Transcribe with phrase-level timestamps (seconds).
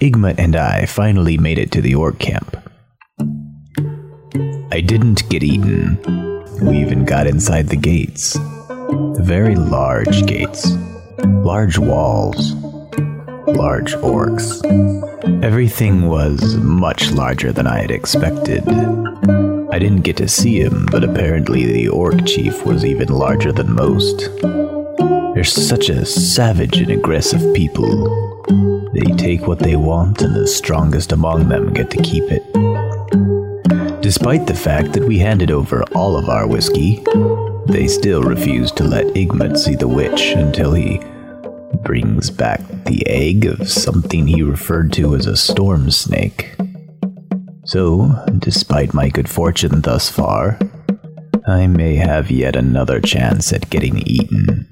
[0.00, 2.56] Igmit and I finally made it to the orc camp.
[4.70, 5.98] I didn't get eaten.
[6.62, 8.38] We even got inside the gates.
[9.18, 10.70] Very large gates.
[11.18, 12.52] Large walls.
[13.48, 14.62] Large orcs.
[15.42, 18.68] Everything was much larger than I had expected.
[18.68, 23.74] I didn't get to see him, but apparently the orc chief was even larger than
[23.74, 24.30] most.
[25.34, 28.37] They're such a savage and aggressive people.
[28.92, 32.42] They take what they want, and the strongest among them get to keep it.
[34.00, 37.04] Despite the fact that we handed over all of our whiskey,
[37.66, 41.00] they still refuse to let Igmit see the witch until he
[41.84, 46.56] brings back the egg of something he referred to as a storm snake.
[47.64, 50.58] So, despite my good fortune thus far,
[51.46, 54.66] I may have yet another chance at getting eaten.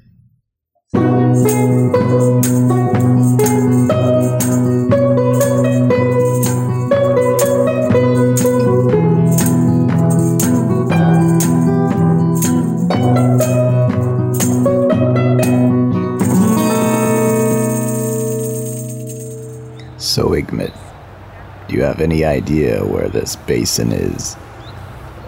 [20.17, 20.75] So, Igmit,
[21.67, 24.35] do you have any idea where this basin is?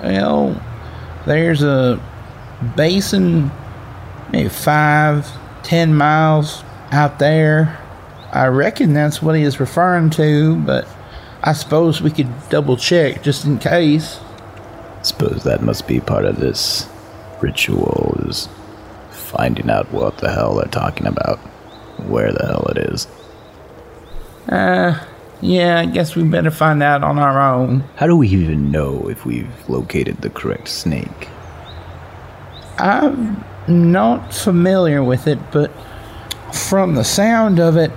[0.01, 0.59] Well,
[1.27, 2.01] there's a
[2.75, 3.51] basin
[4.31, 5.29] maybe five,
[5.61, 7.79] ten miles out there.
[8.33, 10.87] I reckon that's what he is referring to, but
[11.43, 14.19] I suppose we could double check just in case.
[15.03, 16.89] Suppose that must be part of this
[17.41, 18.49] ritual, is
[19.11, 21.37] finding out what the hell they're talking about,
[22.07, 23.05] where the hell it is.
[24.49, 24.99] Uh,
[25.41, 27.83] yeah, I guess we better find out on our own.
[27.95, 31.29] How do we even know if we've located the correct snake?
[32.77, 35.71] I'm not familiar with it, but
[36.53, 37.91] from the sound of it,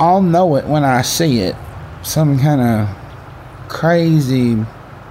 [0.00, 1.56] I'll know it when I see it.
[2.02, 4.56] Some kind of crazy,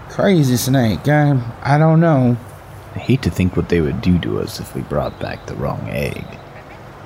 [0.10, 1.08] crazy snake.
[1.08, 2.36] I, I don't know.
[2.96, 5.56] I hate to think what they would do to us if we brought back the
[5.56, 6.26] wrong egg.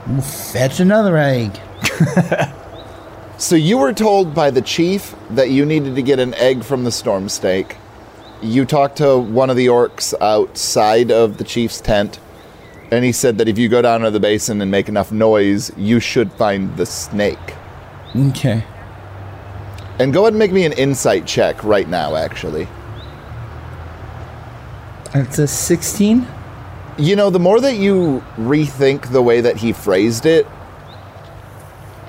[0.07, 1.59] We'll fetch another egg.
[3.37, 6.85] So you were told by the chief that you needed to get an egg from
[6.85, 7.75] the storm snake.
[8.41, 12.19] You talked to one of the orcs outside of the chief's tent,
[12.91, 15.71] and he said that if you go down to the basin and make enough noise,
[15.75, 17.55] you should find the snake.
[18.15, 18.63] Okay.
[19.99, 22.67] And go ahead and make me an insight check right now, actually.
[25.13, 26.25] It's a 16?
[26.97, 30.47] You know, the more that you rethink the way that he phrased it,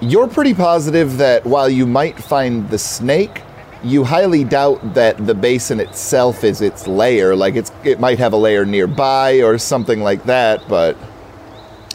[0.00, 3.42] you're pretty positive that while you might find the snake,
[3.82, 7.36] you highly doubt that the basin itself is its layer.
[7.36, 10.96] Like it's it might have a layer nearby or something like that, but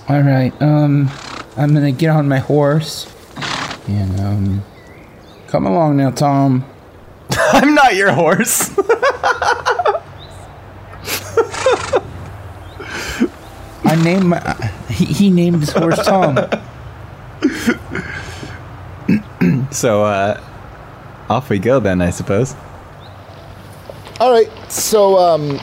[0.07, 0.53] All right.
[0.61, 1.09] Um,
[1.57, 3.11] I'm gonna get on my horse
[3.87, 4.63] and um,
[5.47, 6.65] come along now, Tom.
[7.31, 8.71] I'm not your horse.
[13.83, 14.39] I named my.
[14.89, 16.37] He, he named his horse Tom.
[19.71, 20.41] so, uh,
[21.29, 22.55] off we go then, I suppose.
[24.19, 25.59] All right, so um,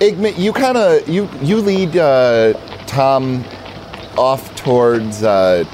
[0.00, 2.52] Igmit, you kind of you you lead uh,
[2.86, 3.44] Tom
[4.18, 5.64] off towards uh,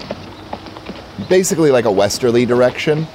[1.29, 3.07] basically like a westerly direction,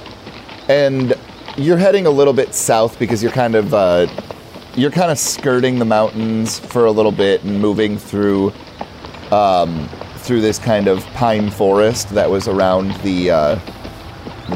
[0.68, 1.14] and
[1.56, 4.06] you're heading a little bit south because you're kind of uh,
[4.74, 8.52] you're kind of skirting the mountains for a little bit and moving through
[9.32, 9.88] um,
[10.28, 13.58] through this kind of pine forest that was around the uh,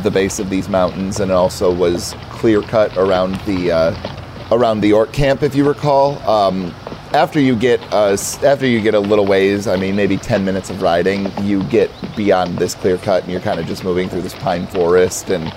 [0.00, 4.92] the base of these mountains, and also was clear cut around the uh, around the
[4.92, 6.18] orc camp, if you recall.
[6.28, 6.74] Um,
[7.14, 10.68] after you get uh, after you get a little ways, I mean maybe ten minutes
[10.68, 14.22] of riding, you get beyond this clear cut, and you're kind of just moving through
[14.22, 15.50] this pine forest, and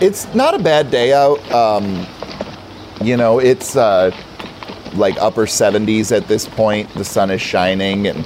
[0.00, 1.40] it's not a bad day out.
[1.50, 2.06] Um,
[3.02, 4.16] you know, it's uh,
[4.94, 6.88] like upper 70s at this point.
[6.94, 8.24] The sun is shining, and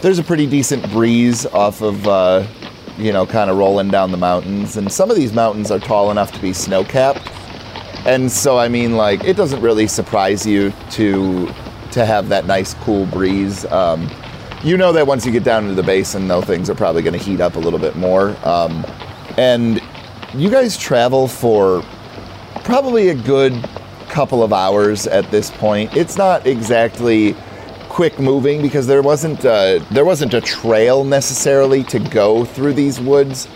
[0.00, 2.46] there's a pretty decent breeze off of, uh,
[2.96, 4.76] you know, kind of rolling down the mountains.
[4.76, 7.30] And some of these mountains are tall enough to be snow capped.
[8.06, 11.52] And so, I mean, like, it doesn't really surprise you to
[11.92, 13.64] to have that nice cool breeze.
[13.66, 14.10] Um,
[14.62, 17.18] you know that once you get down into the basin, though, things are probably going
[17.18, 18.36] to heat up a little bit more.
[18.46, 18.84] Um,
[19.36, 19.80] and
[20.34, 21.82] you guys travel for
[22.64, 23.52] probably a good
[24.08, 25.96] couple of hours at this point.
[25.96, 27.36] It's not exactly
[27.98, 33.00] quick moving because there wasn't uh, there wasn't a trail necessarily to go through these
[33.00, 33.48] woods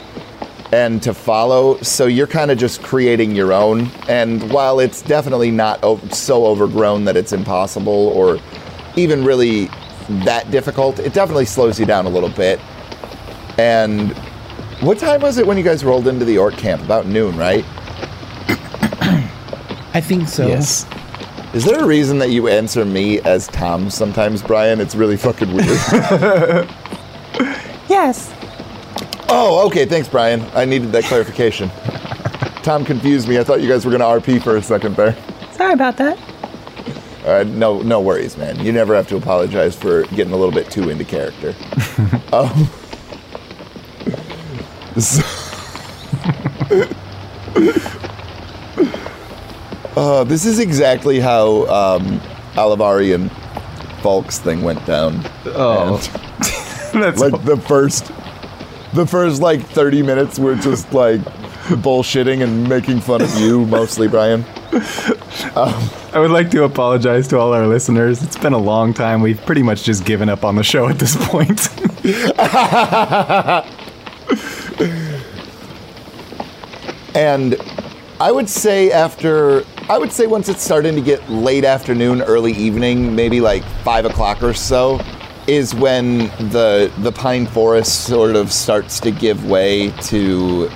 [0.72, 1.80] and to follow.
[1.82, 3.86] So you're kind of just creating your own.
[4.08, 8.40] And while it's definitely not o- so overgrown that it's impossible or
[8.96, 9.70] even really
[10.24, 12.58] that difficult, it definitely slows you down a little bit.
[13.58, 14.10] And
[14.80, 16.82] What time was it when you guys rolled into the orc camp?
[16.82, 17.64] About noon, right?
[19.94, 20.48] I think so.
[20.48, 20.84] Yes.
[21.54, 24.80] Is there a reason that you answer me as Tom sometimes, Brian?
[24.80, 26.68] It's really fucking weird.
[27.88, 28.32] Yes.
[29.28, 29.84] oh, okay.
[29.84, 30.40] Thanks, Brian.
[30.54, 31.68] I needed that clarification.
[32.62, 33.38] Tom confused me.
[33.38, 35.14] I thought you guys were going to RP for a second there.
[35.52, 36.18] Sorry about that.
[37.26, 38.58] All right, no, no worries, man.
[38.64, 41.54] You never have to apologize for getting a little bit too into character.
[42.32, 42.68] um,
[44.98, 45.22] so-
[49.96, 52.20] uh, this is exactly how um,
[52.54, 53.30] Alivari and
[54.02, 55.20] Falk's thing went down.
[55.46, 55.96] Oh.
[56.92, 58.06] That's like the first,
[58.92, 64.08] the first like thirty minutes were just like bullshitting and making fun of you, mostly,
[64.08, 64.44] Brian.
[64.74, 68.22] I would like to apologize to all our listeners.
[68.22, 69.22] It's been a long time.
[69.22, 71.68] We've pretty much just given up on the show at this point.
[77.14, 77.56] And
[78.20, 82.52] I would say after, I would say once it's starting to get late afternoon, early
[82.52, 85.00] evening, maybe like five o'clock or so,
[85.48, 86.18] is when
[86.50, 90.70] the the pine forest sort of starts to give way to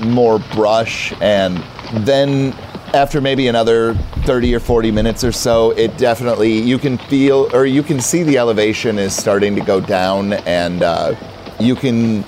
[0.00, 1.62] more brush, and
[2.04, 2.52] then
[2.94, 3.94] after maybe another
[4.24, 8.24] 30 or 40 minutes or so, it definitely you can feel or you can see
[8.24, 11.14] the elevation is starting to go down, and uh,
[11.60, 12.24] you can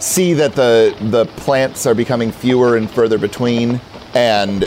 [0.00, 3.78] see that the the plants are becoming fewer and further between,
[4.14, 4.64] and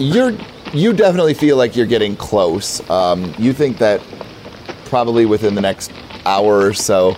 [0.00, 0.32] you're
[0.72, 2.88] you definitely feel like you're getting close.
[2.88, 4.00] Um, you think that
[4.86, 5.92] probably within the next
[6.24, 7.16] hour or so.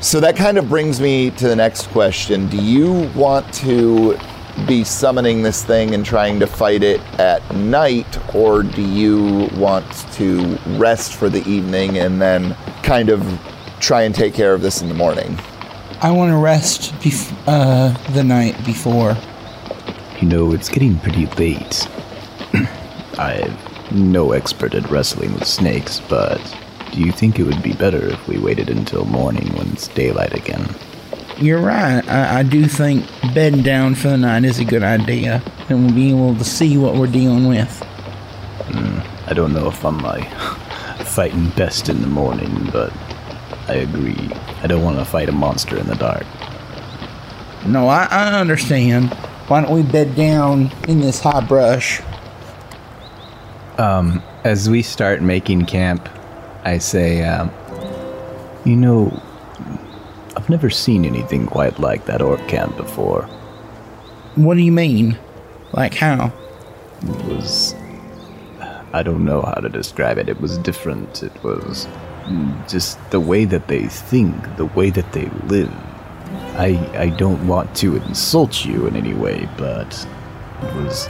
[0.00, 2.48] So that kind of brings me to the next question.
[2.48, 4.18] Do you want to
[4.66, 9.86] be summoning this thing and trying to fight it at night, or do you want
[10.14, 13.22] to rest for the evening and then kind of
[13.80, 15.38] try and take care of this in the morning?
[16.00, 19.16] I want to rest bef- uh, the night before.
[20.20, 21.88] You know, it's getting pretty late.
[23.18, 23.56] I'm
[23.92, 26.40] no expert at wrestling with snakes, but
[26.92, 30.34] do you think it would be better if we waited until morning when it's daylight
[30.34, 30.74] again?
[31.36, 32.06] You're right.
[32.08, 35.94] I, I do think bedding down for the night is a good idea, and we'll
[35.94, 37.80] be able to see what we're dealing with.
[38.72, 40.28] Hmm, I don't know if I'm like
[41.04, 42.92] fighting best in the morning, but
[43.68, 44.30] I agree.
[44.62, 46.26] I don't want to fight a monster in the dark.
[47.66, 49.16] No, I, I understand.
[49.48, 52.00] Why don't we bed down in this high brush?
[54.44, 56.08] As we start making camp,
[56.64, 57.50] I say, um,
[58.64, 59.22] You know,
[60.36, 63.22] I've never seen anything quite like that orc camp before.
[64.36, 65.18] What do you mean?
[65.72, 66.32] Like how?
[67.02, 67.74] It was.
[68.92, 70.28] I don't know how to describe it.
[70.28, 71.22] It was different.
[71.22, 71.86] It was
[72.24, 75.72] mm, just the way that they think, the way that they live.
[76.58, 80.06] I I don't want to insult you in any way, but
[80.62, 81.08] it was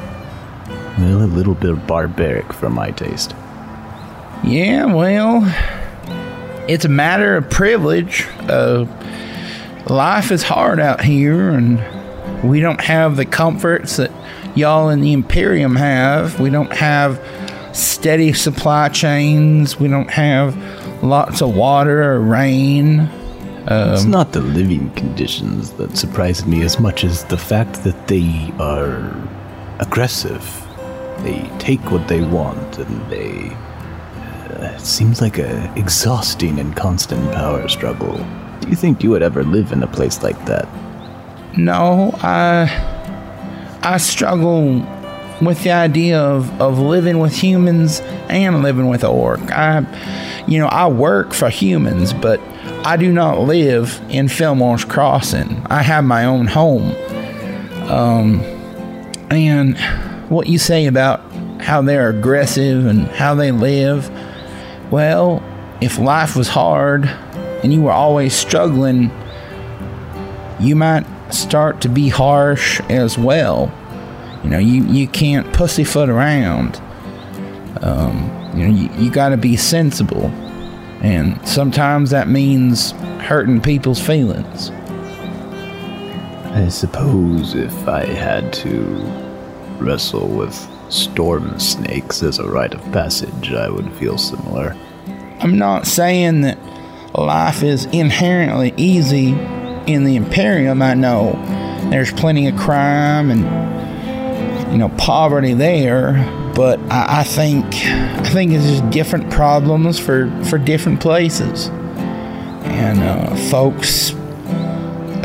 [0.99, 3.35] well a little bit barbaric for my taste.
[4.45, 5.43] Yeah, well,
[6.69, 8.27] it's a matter of privilege.
[8.49, 8.87] Uh,
[9.87, 11.83] life is hard out here, and
[12.49, 14.13] we don't have the comforts that
[14.55, 16.39] y'all in the Imperium have.
[16.39, 17.21] We don't have
[17.73, 19.81] steady supply chains.
[19.81, 20.57] We don't have
[21.03, 23.09] lots of water or rain.
[23.71, 28.53] It's not the living conditions that surprised me as much as the fact that they
[28.59, 29.15] are
[29.79, 30.43] aggressive.
[31.19, 33.51] They take what they want and they.
[33.51, 38.17] Uh, it seems like a exhausting and constant power struggle.
[38.61, 40.67] Do you think you would ever live in a place like that?
[41.57, 42.71] No, I
[43.83, 44.83] I struggle
[45.41, 49.41] with the idea of, of living with humans and living with orc.
[49.53, 49.87] I
[50.47, 52.41] you know, I work for humans, but
[52.85, 55.67] I do not live in Fillmore's Crossing.
[55.67, 56.95] I have my own home.
[57.91, 58.41] Um
[59.31, 59.79] and
[60.31, 61.21] what you say about
[61.61, 64.11] how they're aggressive and how they live,
[64.91, 65.43] well,
[65.81, 67.05] if life was hard
[67.63, 69.11] and you were always struggling,
[70.61, 73.73] you might start to be harsh as well.
[74.49, 76.81] You know, you, you can't pussyfoot around.
[77.83, 80.25] Um, you know, you, you got to be sensible.
[81.03, 84.71] And sometimes that means hurting people's feelings.
[86.55, 88.73] I suppose if I had to
[89.81, 90.55] wrestle with
[90.89, 94.75] storm snakes as a rite of passage, I would feel similar.
[95.41, 96.59] I'm not saying that
[97.15, 99.33] life is inherently easy
[99.87, 100.81] in the Imperium.
[100.81, 101.33] I know
[101.91, 103.78] there's plenty of crime and
[104.71, 106.13] you know poverty there,
[106.55, 111.69] but I, I think I think it's just different problems for for different places,
[112.65, 114.15] and uh, folks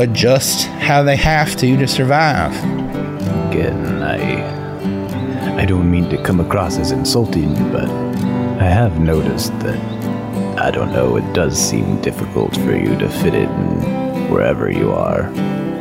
[0.00, 2.52] adjust how they have to to survive.
[3.50, 4.54] Again, I.
[5.54, 9.78] I don't mean to come across as insulting, but I have noticed that.
[10.58, 13.48] I don't know, it does seem difficult for you to fit in
[14.30, 15.24] wherever you are,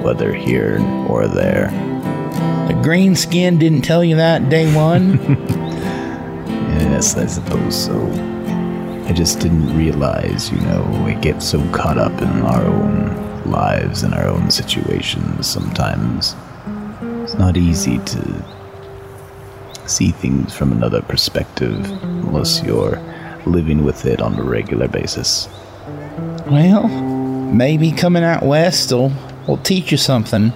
[0.03, 0.79] whether here
[1.09, 1.69] or there.
[2.83, 5.17] Green skin didn't tell you that day one.
[7.03, 7.99] Yes, I suppose so.
[9.07, 14.03] I just didn't realize, you know, we get so caught up in our own lives
[14.03, 16.33] and our own situations sometimes.
[17.23, 18.45] It's not easy to
[19.85, 23.01] see things from another perspective unless you're
[23.45, 25.49] living with it on a regular basis.
[26.47, 29.11] well, maybe coming out west will,
[29.45, 30.53] will teach you something.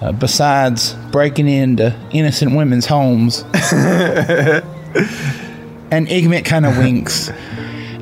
[0.00, 3.44] Uh, besides breaking into innocent women's homes.
[5.90, 7.28] and Igmit kind of winks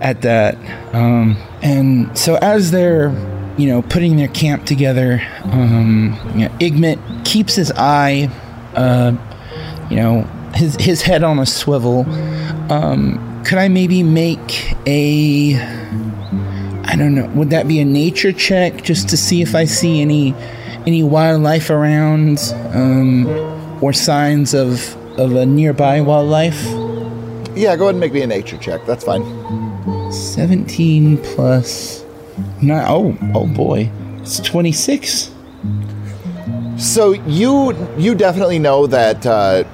[0.00, 0.56] at that.
[0.94, 3.10] Um, and so as they're,
[3.56, 8.30] you know, putting their camp together, um, you know, Igmit keeps his eye,
[8.74, 9.16] uh,
[9.90, 10.22] you know,
[10.54, 12.06] his his head on a swivel.
[12.70, 15.56] Um, could I maybe make a
[16.84, 17.26] I don't know.
[17.34, 20.34] Would that be a nature check just to see if I see any
[20.86, 22.38] any wildlife around
[22.72, 23.26] um,
[23.82, 26.62] or signs of of a nearby wildlife?
[27.56, 28.86] Yeah, go ahead and make me a nature check.
[28.86, 29.22] That's fine.
[30.12, 32.04] 17 plus
[32.62, 32.84] nine.
[32.88, 33.90] Oh, oh boy.
[34.18, 35.30] It's 26.
[36.78, 39.64] So you you definitely know that uh,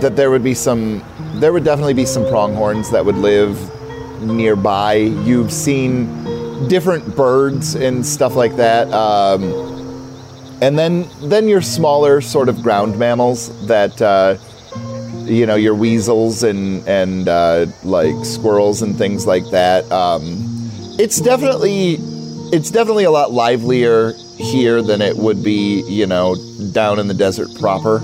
[0.00, 1.02] that there would be some
[1.34, 3.56] there would definitely be some pronghorns that would live
[4.22, 4.94] nearby.
[4.94, 6.17] You've seen
[6.66, 8.90] different birds and stuff like that.
[8.92, 9.42] Um,
[10.60, 14.36] and then then your smaller sort of ground mammals that uh,
[15.24, 19.90] you know your weasels and and uh, like squirrels and things like that.
[19.92, 20.44] Um,
[20.98, 21.98] it's definitely
[22.52, 26.34] it's definitely a lot livelier here than it would be you know
[26.72, 27.98] down in the desert proper.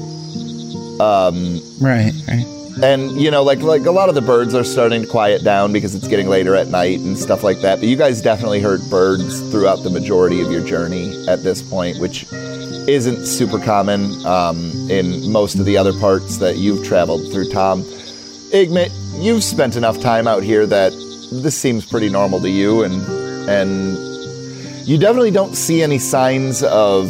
[1.01, 2.47] Um, Right, right.
[2.83, 5.73] And you know like like a lot of the birds are starting to quiet down
[5.73, 7.79] because it's getting later at night and stuff like that.
[7.81, 11.99] But you guys definitely heard birds throughout the majority of your journey at this point
[11.99, 17.49] which isn't super common um, in most of the other parts that you've traveled through.
[17.51, 17.83] Tom
[18.53, 18.91] igmit
[19.23, 20.93] you've spent enough time out here that
[21.33, 23.03] this seems pretty normal to you and
[23.49, 23.97] and
[24.87, 27.07] you definitely don't see any signs of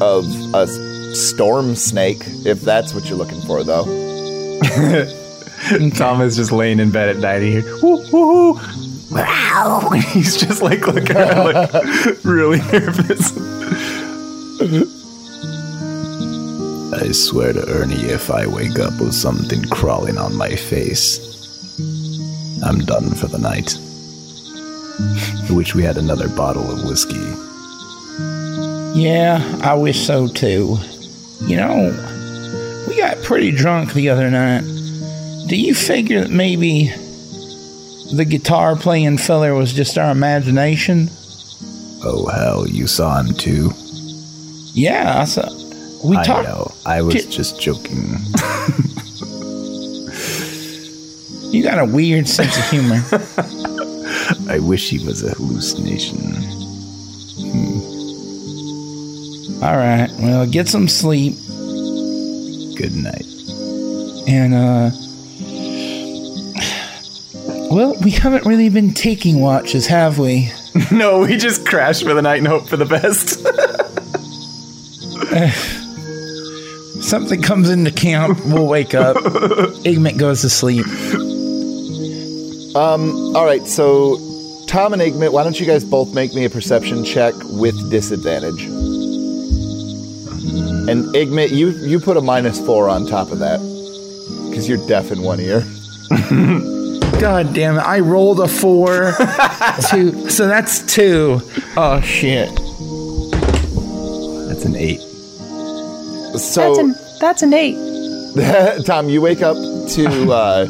[0.00, 0.66] of a
[1.14, 3.84] storm snake if that's what you're looking for though
[5.94, 7.42] Tom is just laying in bed at night.
[7.42, 8.60] He hears, woo, woo, woo,
[9.10, 9.90] wow.
[10.12, 11.72] He's just like looking around, like
[12.24, 13.32] really nervous.
[16.92, 21.18] I swear to Ernie, if I wake up with something crawling on my face,
[22.62, 23.78] I'm done for the night.
[25.48, 27.16] I wish we had another bottle of whiskey.
[28.98, 30.78] Yeah, I wish so too.
[31.46, 34.62] You know, we got pretty drunk the other night.
[35.48, 36.86] Do you figure that maybe
[38.14, 41.08] the guitar playing feller was just our imagination?
[42.02, 43.72] Oh hell, you saw him too?
[44.72, 45.48] Yeah, I saw.
[46.06, 46.48] We I talked.
[46.48, 46.72] know.
[46.86, 48.16] I was Ki- just joking.
[51.54, 53.00] You got a weird sense of humor.
[54.52, 56.18] I wish he was a hallucination.
[59.64, 60.10] All right.
[60.18, 61.34] Well, get some sleep
[62.76, 63.24] Good night.
[64.28, 64.90] and uh
[67.74, 70.52] Well, we haven't really been taking watches, have we?
[70.92, 73.40] no, we just crash for the night and hope for the best.
[77.02, 79.16] Something comes into camp, we'll wake up.
[79.84, 80.84] Igmit goes to sleep.
[82.76, 84.18] Um, all right so
[84.66, 88.66] tom and igmit why don't you guys both make me a perception check with disadvantage
[90.88, 93.58] and igmit you you put a minus four on top of that
[94.48, 95.64] because you're deaf in one ear
[97.20, 97.80] God damn it!
[97.80, 99.14] I rolled a four,
[99.90, 101.40] two, so that's two.
[101.76, 102.48] Oh shit!
[104.48, 105.00] That's an eight.
[106.38, 107.76] so That's an that's an eight.
[108.84, 109.56] Tom, you wake up
[109.90, 110.66] to uh,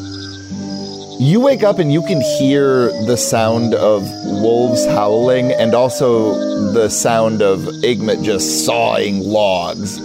[1.25, 6.91] you wake up and you can hear the sound of wolves howling and also the
[6.91, 9.99] sound of Igmit just sawing logs.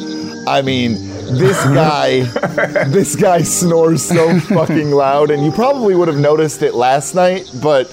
[0.48, 0.94] I mean,
[1.38, 2.22] this guy
[2.86, 7.52] this guy snores so fucking loud and you probably would have noticed it last night,
[7.62, 7.88] but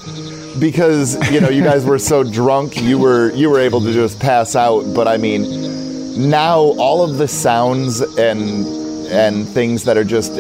[0.61, 4.21] because, you know, you guys were so drunk, you were you were able to just
[4.21, 8.65] pass out, but I mean, now all of the sounds and
[9.09, 10.33] and things that are just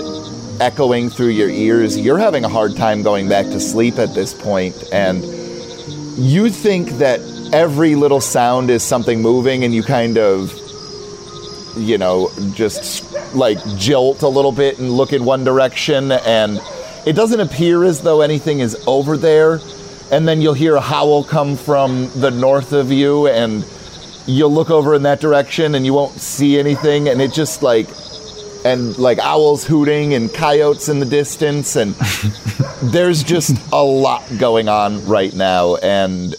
[0.61, 4.35] echoing through your ears, you're having a hard time going back to sleep at this
[4.35, 5.25] point and
[6.17, 7.21] you think that
[7.53, 10.53] every little sound is something moving, and you kind of,
[11.77, 16.59] you know, just like jolt a little bit and look in one direction, and
[17.07, 19.61] it doesn't appear as though anything is over there.
[20.11, 23.67] And then you'll hear a howl come from the north of you, and
[24.27, 27.89] you'll look over in that direction, and you won't see anything, and it just like
[28.67, 31.95] and like owls hooting and coyotes in the distance and
[32.93, 36.35] there's just a lot going on right now and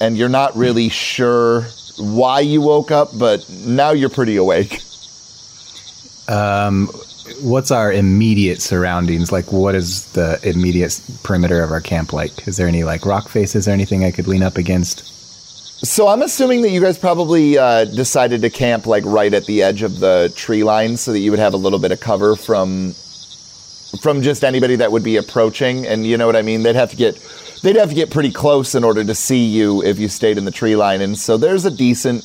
[0.00, 1.62] and you're not really sure
[1.98, 4.80] why you woke up but now you're pretty awake
[6.28, 6.88] Um,
[7.42, 9.30] what's our immediate surroundings?
[9.30, 12.48] Like, what is the immediate perimeter of our camp like?
[12.48, 15.04] Is there any like rock faces or anything I could lean up against?
[15.86, 19.62] So i'm assuming that you guys probably uh, decided to camp like right at the
[19.62, 22.36] edge of the tree line so that you would have a little bit of cover
[22.36, 22.92] from
[23.96, 25.86] from just anybody that would be approaching.
[25.86, 26.62] And you know what i mean?
[26.62, 27.14] They'd have to get
[27.62, 30.44] they'd have to get pretty close in order to see you if you stayed in
[30.44, 31.00] the tree line.
[31.00, 32.24] And so there's a decent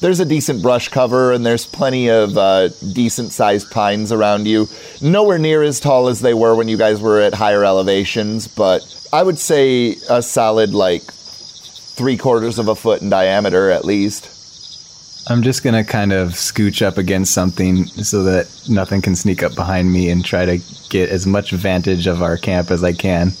[0.00, 4.68] there's a decent brush cover and there's plenty of uh, decent sized pines around you.
[5.00, 8.82] Nowhere near as tall as they were when you guys were at higher elevations but
[9.12, 11.02] i would say a solid like
[11.96, 14.30] three quarters of a foot in diameter at least
[15.28, 19.56] I'm just gonna kind of scooch up against something so that nothing can sneak up
[19.56, 23.32] behind me and try to get as much vantage of our camp as I can.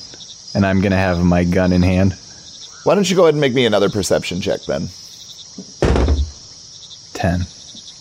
[0.56, 2.14] And I'm gonna have my gun in hand.
[2.82, 4.88] why don't you go ahead and make me another perception check then
[7.12, 7.46] Ten.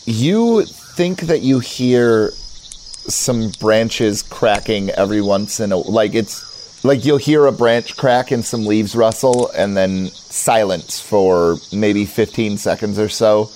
[0.06, 6.55] you think that you hear some branches cracking every once in a like it's
[6.86, 12.06] like you'll hear a branch crack and some leaves rustle and then silence for maybe
[12.06, 13.50] 15 seconds or so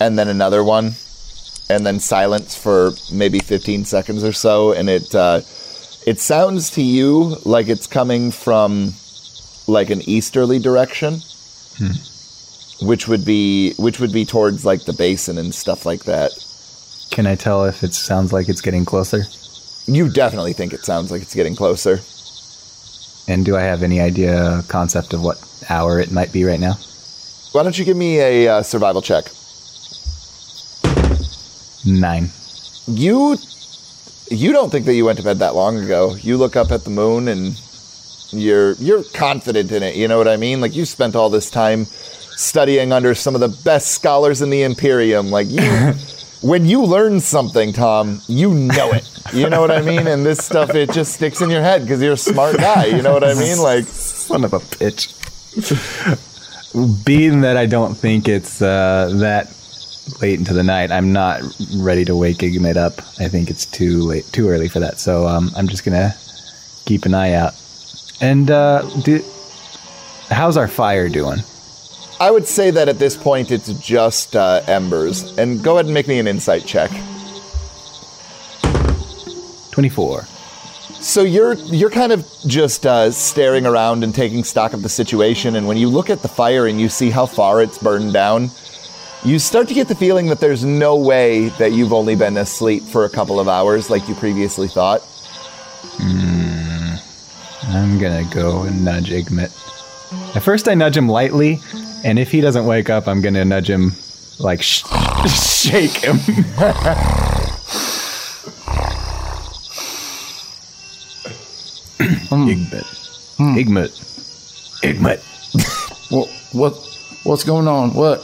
[0.00, 0.92] and then another one
[1.70, 5.40] and then silence for maybe 15 seconds or so and it uh,
[6.06, 8.92] it sounds to you like it's coming from
[9.66, 11.20] like an easterly direction
[12.80, 16.30] which would be which would be towards like the basin and stuff like that
[17.10, 19.24] Can I tell if it sounds like it's getting closer?
[19.86, 22.00] You definitely think it sounds like it's getting closer.
[23.28, 25.36] And do I have any idea, concept of what
[25.68, 26.78] hour it might be right now?
[27.52, 29.26] Why don't you give me a uh, survival check?
[31.86, 32.30] Nine.
[32.86, 33.36] You
[34.30, 36.14] you don't think that you went to bed that long ago.
[36.16, 37.60] You look up at the moon and
[38.30, 39.96] you're you're confident in it.
[39.96, 40.60] You know what I mean?
[40.60, 44.62] Like you spent all this time studying under some of the best scholars in the
[44.62, 45.30] Imperium.
[45.30, 45.62] Like you
[46.42, 49.17] when you learn something, Tom, you know it.
[49.32, 50.06] You know what I mean?
[50.06, 52.86] And this stuff it just sticks in your head because you're a smart guy.
[52.86, 53.58] You know what I mean?
[53.58, 55.14] Like Son of a bitch.
[57.04, 59.54] Being that I don't think it's uh, that
[60.20, 61.42] late into the night, I'm not
[61.76, 62.98] ready to wake Igmit up.
[63.20, 64.98] I think it's too late, too early for that.
[64.98, 66.14] So um, I'm just gonna
[66.84, 67.54] keep an eye out.
[68.20, 69.22] And uh, do,
[70.28, 71.38] how's our fire doing?
[72.20, 75.38] I would say that at this point it's just uh, embers.
[75.38, 76.90] And go ahead and make me an insight check.
[79.78, 80.22] Twenty-four.
[80.98, 85.54] So you're you're kind of just uh, staring around and taking stock of the situation,
[85.54, 88.50] and when you look at the fire and you see how far it's burned down,
[89.24, 92.82] you start to get the feeling that there's no way that you've only been asleep
[92.82, 95.00] for a couple of hours like you previously thought.
[97.68, 99.54] I'm gonna go and nudge Igmit.
[100.34, 101.60] At first, I nudge him lightly,
[102.02, 103.92] and if he doesn't wake up, I'm gonna nudge him,
[104.40, 104.82] like sh-
[105.28, 106.18] shake him.
[112.30, 112.86] Igmit.
[113.38, 113.92] Igmit.
[114.82, 116.10] Igmit.
[116.10, 116.72] What what
[117.24, 117.94] what's going on?
[117.94, 118.18] What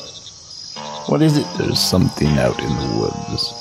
[1.08, 1.46] what is it?
[1.58, 3.52] There's something out in the woods.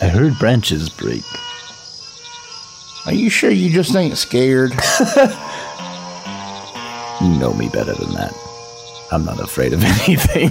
[0.00, 1.22] I heard branches break.
[3.06, 4.72] Are you sure you just ain't scared?
[7.20, 8.34] You know me better than that.
[9.12, 10.50] I'm not afraid of anything.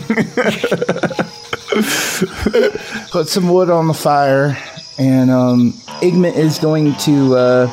[3.11, 4.57] Put some wood on the fire,
[4.97, 7.71] and um, Igmit is going to uh,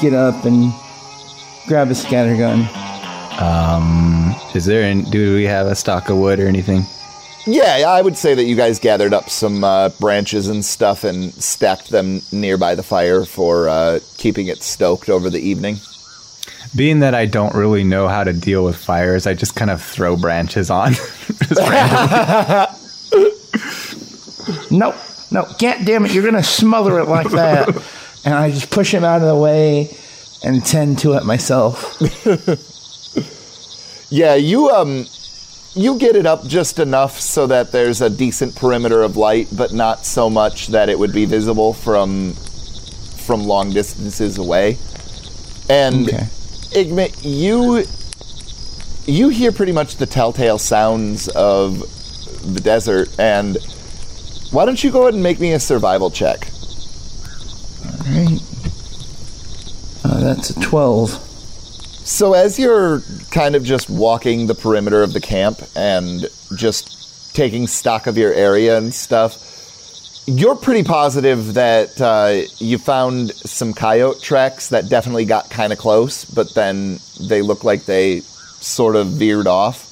[0.00, 0.72] get up and
[1.66, 2.66] grab his scattergun.
[3.40, 4.82] Um, is there?
[4.82, 6.84] Any, do we have a stock of wood or anything?
[7.46, 11.32] Yeah, I would say that you guys gathered up some uh, branches and stuff and
[11.34, 15.76] stacked them nearby the fire for uh, keeping it stoked over the evening.
[16.76, 19.82] Being that I don't really know how to deal with fires, I just kind of
[19.82, 20.92] throw branches on.
[20.94, 22.76] Just randomly.
[24.70, 24.94] No,
[25.32, 26.12] no, damn it!
[26.12, 27.68] You're gonna smother it like that.
[28.24, 29.96] and I just push him out of the way
[30.42, 31.98] and tend to it myself.
[34.10, 35.06] Yeah, you um
[35.74, 39.72] you get it up just enough so that there's a decent perimeter of light, but
[39.72, 44.78] not so much that it would be visible from from long distances away.
[45.68, 46.26] And Okay.
[47.22, 47.84] You
[49.06, 51.78] you hear pretty much the telltale sounds of
[52.52, 53.58] the desert, and
[54.50, 56.48] why don't you go ahead and make me a survival check?
[58.10, 58.40] Right.
[60.04, 61.10] Uh, that's a 12.
[61.10, 67.66] So, as you're kind of just walking the perimeter of the camp and just taking
[67.66, 69.36] stock of your area and stuff,
[70.26, 75.78] you're pretty positive that uh, you found some coyote tracks that definitely got kind of
[75.78, 79.86] close, but then they look like they sort of veered off.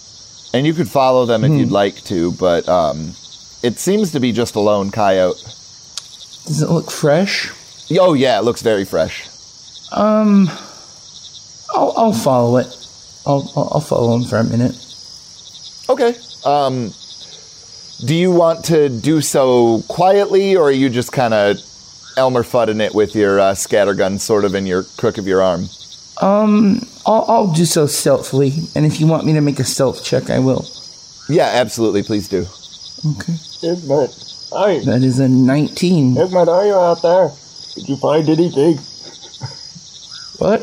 [0.55, 3.11] And you could follow them if you'd like to, but um,
[3.63, 5.43] it seems to be just a lone coyote.
[6.47, 7.53] Does it look fresh?
[7.93, 9.27] Oh, yeah, it looks very fresh.
[9.93, 10.49] Um,
[11.75, 12.67] I'll, I'll follow it.
[13.27, 14.75] I'll, I'll I'll follow him for a minute.
[15.89, 16.15] Okay.
[16.45, 16.93] Um,
[18.05, 21.59] do you want to do so quietly, or are you just kind of
[22.17, 25.69] Elmer Fudding it with your uh, scattergun sort of in your crook of your arm?
[26.21, 30.05] Um, I'll, I'll do so stealthily, and if you want me to make a stealth
[30.05, 30.67] check, I will.
[31.29, 32.03] Yeah, absolutely.
[32.03, 32.41] Please do.
[32.41, 33.35] Okay.
[33.63, 34.79] Igmit, hi.
[34.85, 36.17] That is a 19.
[36.17, 37.31] Igmit, are you out there?
[37.75, 38.79] Did you find anything?
[40.39, 40.63] What?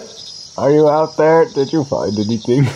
[0.57, 1.45] Are you out there?
[1.45, 2.65] Did you find anything?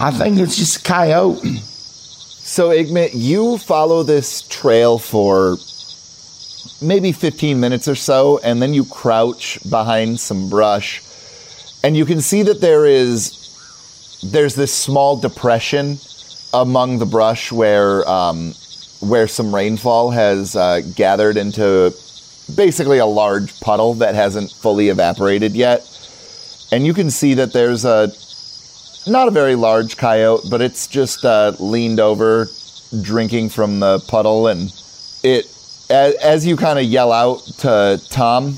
[0.00, 1.58] I think it's just a coyote.
[1.58, 5.56] So, Igmit, you follow this trail for
[6.80, 11.02] maybe 15 minutes or so, and then you crouch behind some brush,
[11.82, 13.42] and you can see that there is
[14.22, 15.98] there's this small depression
[16.54, 18.54] among the brush where um,
[19.00, 21.94] where some rainfall has uh, gathered into
[22.54, 25.82] basically a large puddle that hasn't fully evaporated yet,
[26.72, 28.12] and you can see that there's a
[29.08, 32.48] not a very large coyote, but it's just uh, leaned over,
[33.02, 34.72] drinking from the puddle, and
[35.22, 35.46] it
[35.90, 38.56] as, as you kind of yell out to Tom,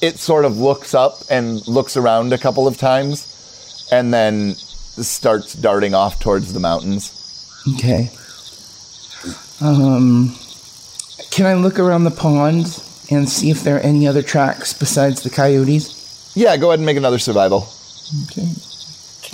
[0.00, 5.54] it sort of looks up and looks around a couple of times, and then starts
[5.54, 7.16] darting off towards the mountains.
[7.74, 8.10] Okay.
[9.60, 10.34] Um,
[11.30, 15.22] can I look around the pond and see if there are any other tracks besides
[15.22, 16.32] the coyotes?
[16.34, 17.68] Yeah, go ahead and make another survival.
[18.30, 18.48] Okay.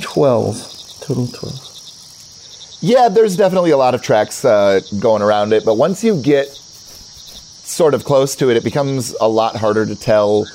[0.00, 1.00] 12.
[1.00, 2.78] Total 12.
[2.80, 6.48] Yeah, there's definitely a lot of tracks uh, going around it, but once you get
[6.48, 10.46] sort of close to it, it becomes a lot harder to tell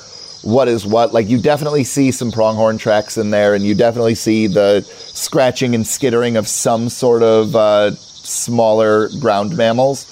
[0.42, 1.12] what is what.
[1.12, 5.74] Like, you definitely see some pronghorn tracks in there, and you definitely see the scratching
[5.74, 7.92] and skittering of some sort of uh,
[8.24, 10.06] smaller ground mammals.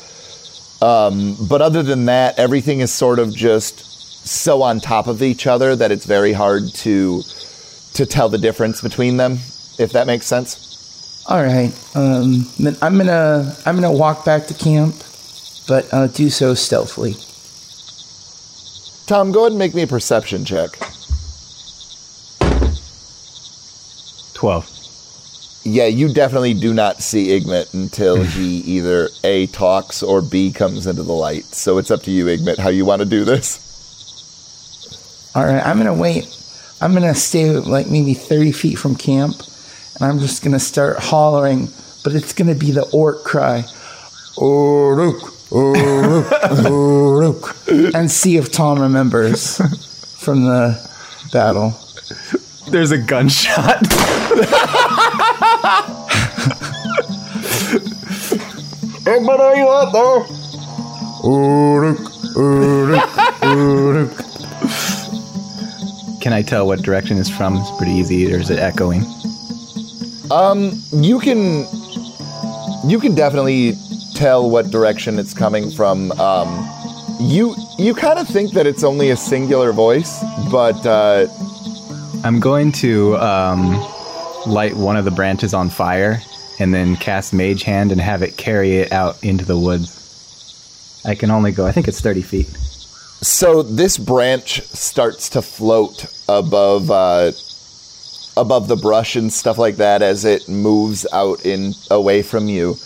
[0.82, 5.46] Um, but other than that, everything is sort of just so on top of each
[5.46, 7.22] other that it's very hard to
[7.94, 9.32] to tell the difference between them,
[9.78, 11.24] if that makes sense.
[11.28, 11.72] All right.
[11.94, 14.94] Um, then I'm gonna I'm gonna walk back to camp,
[15.68, 17.14] but uh, do so stealthily.
[19.06, 20.70] Tom, go ahead and make me a perception check.
[24.34, 24.79] 12.
[25.62, 30.86] Yeah, you definitely do not see Igmit until he either A talks or B comes
[30.86, 31.44] into the light.
[31.44, 33.66] So it's up to you, Igmit, how you want to do this.
[35.34, 35.64] All right.
[35.64, 36.26] I'm gonna wait.
[36.80, 39.36] I'm gonna stay like maybe 30 feet from camp,
[39.96, 41.68] and I'm just gonna start hollering,
[42.02, 43.62] but it's gonna be the orc cry.
[44.36, 45.20] Oruk,
[45.50, 46.24] oruk,
[46.64, 49.58] oruk, and see if Tom remembers
[50.18, 50.90] from the
[51.32, 51.74] battle.
[52.70, 53.82] There's a gunshot.
[59.40, 60.26] Are you out there?
[61.24, 61.98] Uruk,
[62.36, 63.10] uruk,
[63.42, 64.12] uruk.
[66.20, 67.56] Can I tell what direction it's from?
[67.56, 68.32] It's pretty easy.
[68.32, 69.04] Or is it echoing?
[70.30, 71.66] Um, You can
[72.84, 73.76] you can definitely
[74.14, 76.12] tell what direction it's coming from.
[76.12, 76.48] Um,
[77.20, 81.26] you you kind of think that it's only a singular voice, but uh,
[82.24, 83.74] I'm going to um,
[84.46, 86.20] light one of the branches on fire
[86.58, 91.02] and then cast Mage Hand and have it carry it out into the woods.
[91.04, 92.46] I can only go, I think it's 30 feet.
[93.22, 97.32] So this branch starts to float above uh,
[98.36, 102.76] above the brush and stuff like that as it moves out in away from you.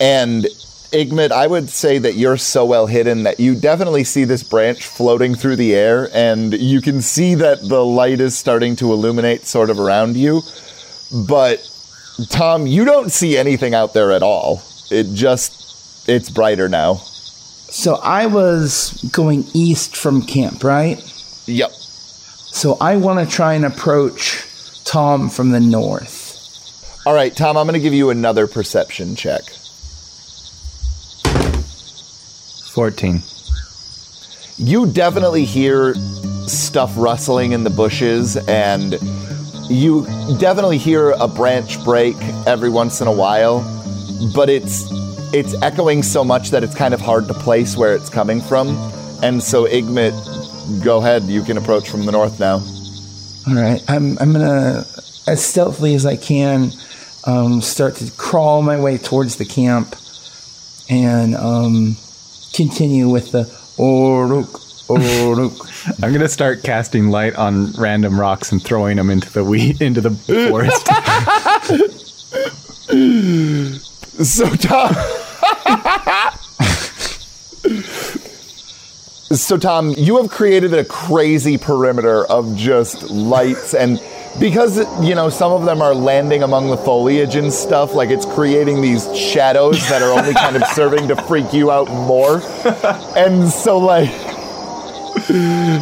[0.00, 0.46] And
[0.92, 4.86] Igmit, I would say that you're so well hidden that you definitely see this branch
[4.86, 9.46] floating through the air, and you can see that the light is starting to illuminate
[9.46, 10.40] sort of around you.
[11.28, 11.66] But
[12.30, 14.62] Tom, you don't see anything out there at all.
[14.90, 16.94] It just it's brighter now.
[16.94, 20.98] So I was going east from camp, right?
[21.46, 21.70] Yep.
[21.70, 24.44] So I want to try and approach
[24.84, 27.04] Tom from the north.
[27.06, 29.42] All right, Tom, I'm going to give you another perception check.
[32.78, 33.20] 14.
[34.56, 35.94] You definitely hear
[36.46, 38.92] stuff rustling in the bushes, and
[39.68, 40.06] you
[40.38, 42.14] definitely hear a branch break
[42.46, 43.62] every once in a while,
[44.32, 44.84] but it's
[45.34, 48.68] it's echoing so much that it's kind of hard to place where it's coming from.
[49.24, 52.62] And so Igmit, go ahead, you can approach from the north now.
[53.48, 54.84] All right, I'm I'm gonna
[55.26, 56.70] as stealthily as I can
[57.24, 59.96] um, start to crawl my way towards the camp
[60.88, 61.96] and um,
[62.58, 63.44] continue with the
[63.78, 64.50] Oruk
[64.88, 66.02] Oruk.
[66.02, 70.00] I'm gonna start casting light on random rocks and throwing them into the we into
[70.00, 70.10] the
[70.50, 70.88] forest.
[74.18, 74.92] So Tom.
[79.36, 84.00] so Tom, you have created a crazy perimeter of just lights and
[84.38, 88.26] because you know some of them are landing among the foliage and stuff like it's
[88.26, 92.40] creating these shadows that are only kind of serving to freak you out more.
[93.16, 94.10] And so like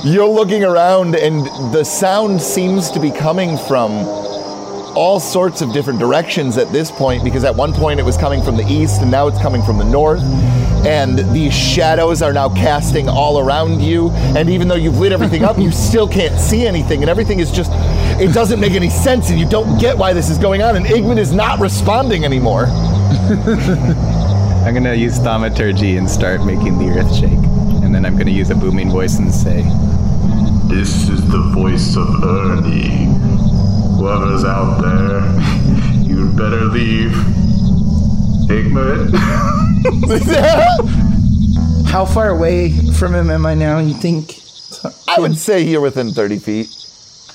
[0.05, 3.91] you're looking around and the sound seems to be coming from
[4.97, 8.43] all sorts of different directions at this point because at one point it was coming
[8.43, 10.23] from the east and now it's coming from the north.
[10.87, 14.11] And these shadows are now casting all around you.
[14.11, 17.03] And even though you've lit everything up, you still can't see anything.
[17.03, 17.71] And everything is just,
[18.21, 19.29] it doesn't make any sense.
[19.29, 20.77] And you don't get why this is going on.
[20.77, 22.67] And Igman is not responding anymore.
[24.67, 27.31] I'm gonna use thaumaturgy and start making the earth shake.
[27.85, 29.63] And then I'm gonna use a booming voice and say,
[30.69, 33.46] This is the voice of Ernie.
[33.97, 35.23] Whoever's out there,
[36.07, 37.13] you'd better leave.
[38.49, 39.11] Igmit?
[41.87, 43.79] How far away from him am I now?
[43.79, 44.35] You think?
[45.09, 46.69] I would say you're within 30 feet.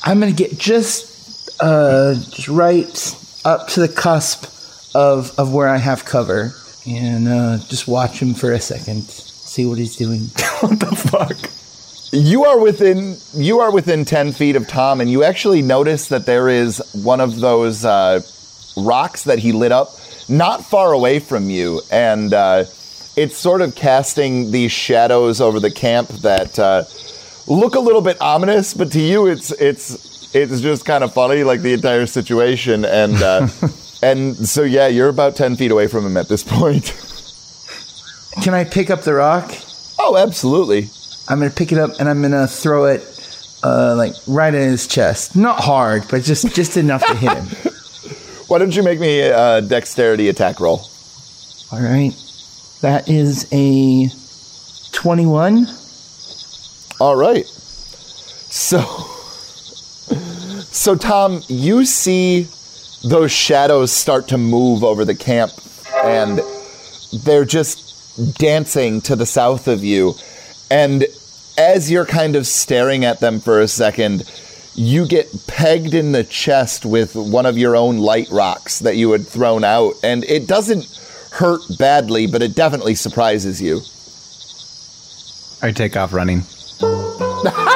[0.03, 4.45] I'm gonna get just uh, just right up to the cusp
[4.95, 6.53] of of where I have cover,
[6.87, 10.27] and uh, just watch him for a second, see what he's doing.
[10.61, 11.37] What the fuck?
[12.13, 16.25] You are within you are within ten feet of Tom, and you actually notice that
[16.25, 18.19] there is one of those uh,
[18.75, 19.93] rocks that he lit up
[20.27, 22.65] not far away from you, and uh,
[23.15, 26.83] it's sort of casting these shadows over the camp that uh,
[27.47, 31.43] look a little bit ominous, but to you, it's it's it's just kind of funny,
[31.45, 33.47] like the entire situation, and uh,
[34.03, 36.93] and so yeah, you're about ten feet away from him at this point.
[38.43, 39.49] Can I pick up the rock?
[39.99, 40.89] oh, absolutely.
[41.27, 43.01] I'm gonna pick it up and I'm gonna throw it
[43.63, 45.35] uh, like right in his chest.
[45.35, 47.45] Not hard, but just just enough to hit him.
[48.47, 50.81] Why don't you make me a dexterity attack roll?
[51.71, 52.11] All right,
[52.81, 54.09] that is a
[54.91, 55.67] 21.
[56.99, 57.45] All right.
[57.45, 58.79] So,
[60.61, 62.47] so Tom, you see
[63.03, 65.51] those shadows start to move over the camp,
[66.03, 66.41] and
[67.23, 70.13] they're just dancing to the south of you.
[70.71, 71.05] And
[71.57, 74.23] as you're kind of staring at them for a second,
[74.73, 79.11] you get pegged in the chest with one of your own light rocks that you
[79.11, 80.85] had thrown out, and it doesn't
[81.33, 83.81] hurt badly, but it definitely surprises you.
[85.61, 86.43] I take off running.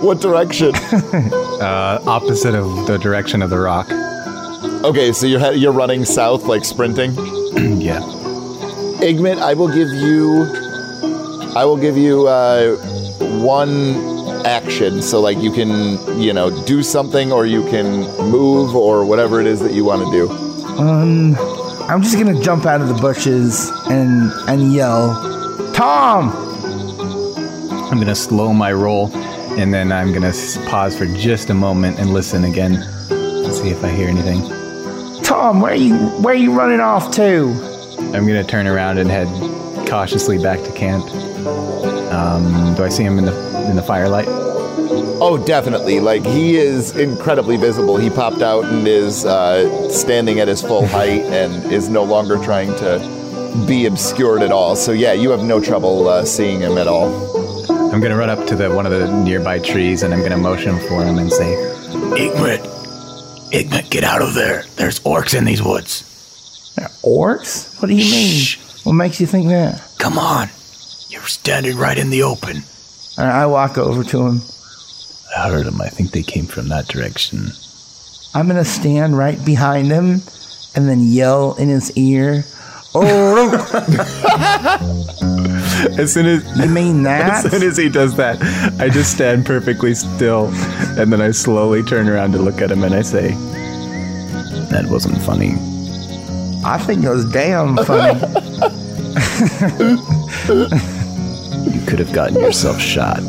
[0.00, 0.72] What direction?
[1.58, 3.90] Uh, opposite of the direction of the rock.
[4.84, 7.10] okay, so you're you're running south, like sprinting.
[7.80, 7.98] yeah.
[9.02, 10.67] Igmit, I will give you,
[11.56, 12.76] I will give you uh,
[13.42, 15.02] one action.
[15.02, 19.46] So like you can, you know, do something, or you can move, or whatever it
[19.46, 20.30] is that you want to do.
[20.78, 21.36] Um,
[21.88, 25.14] I'm just gonna jump out of the bushes and and yell,
[25.74, 26.30] Tom!
[27.90, 29.10] I'm gonna slow my roll,
[29.58, 30.34] and then I'm gonna
[30.66, 32.72] pause for just a moment and listen again
[33.08, 34.42] to see if I hear anything.
[35.22, 37.48] Tom, where are you where are you running off to?
[37.98, 39.28] I'm gonna turn around and head
[39.88, 41.04] cautiously back to camp.
[42.12, 44.26] Um, do I see him in the in the firelight?
[45.20, 46.00] Oh, definitely.
[46.00, 47.96] Like he is incredibly visible.
[47.96, 52.36] He popped out and is uh, standing at his full height and is no longer
[52.38, 54.76] trying to be obscured at all.
[54.76, 57.08] So yeah, you have no trouble uh, seeing him at all.
[57.92, 60.78] I'm gonna run up to the one of the nearby trees and I'm gonna motion
[60.80, 61.54] for him and say,
[62.16, 62.60] Igmit,
[63.50, 64.64] Igmit, get out of there.
[64.76, 66.04] There's orcs in these woods.
[67.02, 67.80] Orcs?
[67.80, 68.67] What do you mean?
[68.88, 69.82] What makes you think that?
[69.98, 70.48] Come on.
[71.10, 72.62] You're standing right in the open.
[73.18, 74.40] All right, I walk over to him.
[75.36, 75.78] I heard them.
[75.78, 77.48] I think they came from that direction.
[78.32, 80.22] I'm gonna stand right behind him
[80.74, 82.44] and then yell in his ear.
[82.94, 83.52] Oh,
[85.98, 87.44] as soon as you mean that?
[87.44, 88.40] As soon as he does that,
[88.80, 90.46] I just stand perfectly still,
[90.98, 93.32] and then I slowly turn around to look at him and I say,
[94.70, 95.77] "That wasn't funny."
[96.64, 98.20] I think it was damn funny.
[101.68, 103.20] You could have gotten yourself shot.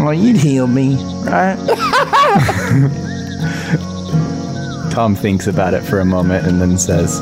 [0.00, 1.56] well, you'd heal me, right?
[4.92, 7.20] Tom thinks about it for a moment and then says,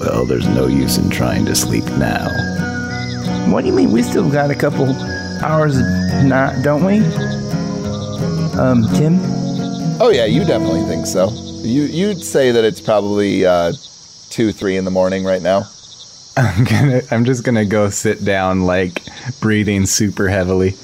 [0.00, 2.28] Well, there's no use in trying to sleep now.
[3.50, 3.92] What do you mean?
[3.92, 4.90] We still got a couple
[5.44, 5.84] hours of
[6.24, 6.98] night, don't we?
[8.58, 9.18] Um, Tim?
[10.00, 11.30] Oh yeah, you definitely think so.
[11.62, 13.72] You you'd say that it's probably uh,
[14.34, 15.62] two, three in the morning right now.
[16.36, 19.02] I'm gonna I'm just gonna go sit down like
[19.40, 20.74] breathing super heavily.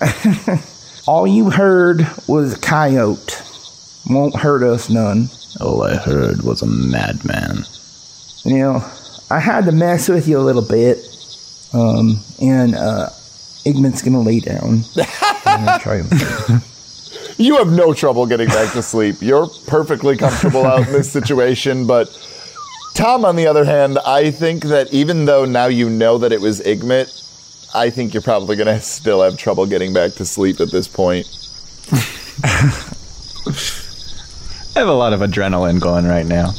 [1.06, 3.36] All you heard was a coyote.
[4.10, 5.30] Won't hurt us none.
[5.58, 7.64] All I heard was a madman.
[8.44, 8.84] You know,
[9.30, 10.98] I had to mess with you a little bit.
[11.72, 13.08] Um, and uh,
[13.64, 14.82] Igmit's gonna lay down.
[15.80, 16.62] Try and
[17.38, 19.22] You have no trouble getting back to sleep.
[19.22, 22.10] You're perfectly comfortable out in this situation, but
[22.94, 26.40] Tom, on the other hand, I think that even though now you know that it
[26.40, 27.18] was Igmit,
[27.74, 30.86] I think you're probably going to still have trouble getting back to sleep at this
[30.86, 31.26] point.
[34.74, 36.52] I have a lot of adrenaline going right now.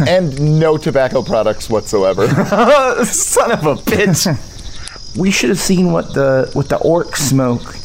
[0.06, 2.26] and no tobacco products whatsoever.
[3.04, 5.16] Son of a bitch.
[5.16, 7.76] we should have seen what the what the orcs smoke.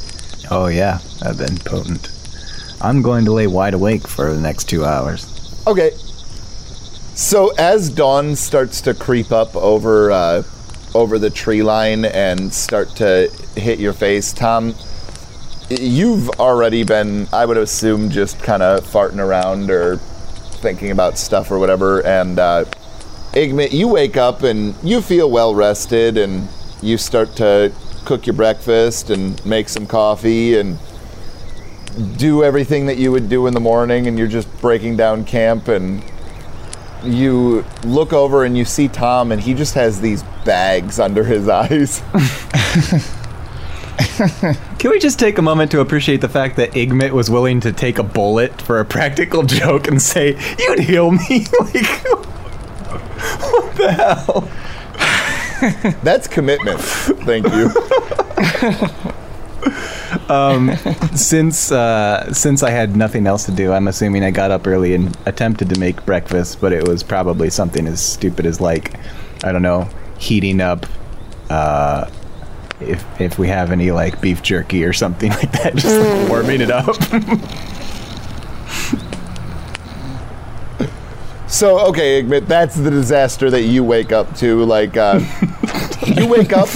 [0.51, 2.09] Oh yeah, I've been potent.
[2.81, 5.27] I'm going to lay wide awake for the next two hours.
[5.67, 5.91] Okay.
[7.15, 10.43] So as dawn starts to creep up over uh,
[10.95, 14.73] over the tree line and start to hit your face, Tom,
[15.69, 21.51] you've already been, I would assume, just kind of farting around or thinking about stuff
[21.51, 22.03] or whatever.
[22.03, 22.65] And uh,
[23.33, 26.47] Igmit, you wake up and you feel well rested, and
[26.81, 27.71] you start to
[28.05, 30.79] cook your breakfast and make some coffee and
[32.17, 35.67] do everything that you would do in the morning, and you're just breaking down camp
[35.67, 36.03] and
[37.03, 41.47] you look over and you see Tom, and he just has these bags under his
[41.47, 42.01] eyes.
[44.79, 47.71] Can we just take a moment to appreciate the fact that Igmit was willing to
[47.71, 51.19] take a bullet for a practical joke and say, You'd heal me?
[51.59, 52.03] like,
[53.39, 54.49] what the hell?
[56.03, 56.81] That's commitment.
[56.81, 57.69] Thank you.
[60.29, 60.75] Um,
[61.15, 64.93] since uh, since I had nothing else to do, I'm assuming I got up early
[64.93, 68.95] and attempted to make breakfast, but it was probably something as stupid as like,
[69.43, 70.85] I don't know, heating up.
[71.49, 72.09] Uh,
[72.79, 76.61] if if we have any like beef jerky or something like that, just like, warming
[76.61, 76.95] it up.
[81.47, 84.63] so okay, Igmit that's the disaster that you wake up to.
[84.65, 85.21] Like, uh,
[86.07, 86.69] you wake up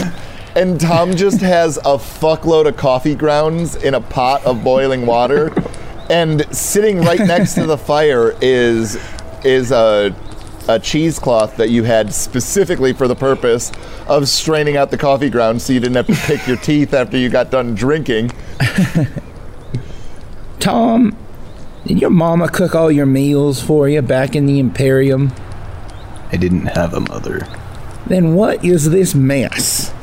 [0.58, 5.54] and Tom just has a fuckload of coffee grounds in a pot of boiling water,
[6.10, 8.98] and sitting right next to the fire is
[9.46, 10.16] is a
[10.68, 13.72] a cheesecloth that you had specifically for the purpose
[14.08, 17.18] of straining out the coffee grounds so you didn't have to pick your teeth after
[17.18, 18.30] you got done drinking.
[20.60, 21.16] Tom,
[21.86, 25.32] did your mama cook all your meals for you back in the Imperium?
[26.34, 27.48] I didn't have a mother.
[28.08, 29.94] Then what is this mess?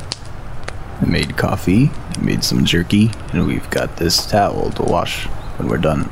[1.01, 5.25] I made coffee, I made some jerky, and we've got this towel to wash
[5.57, 6.03] when we're done.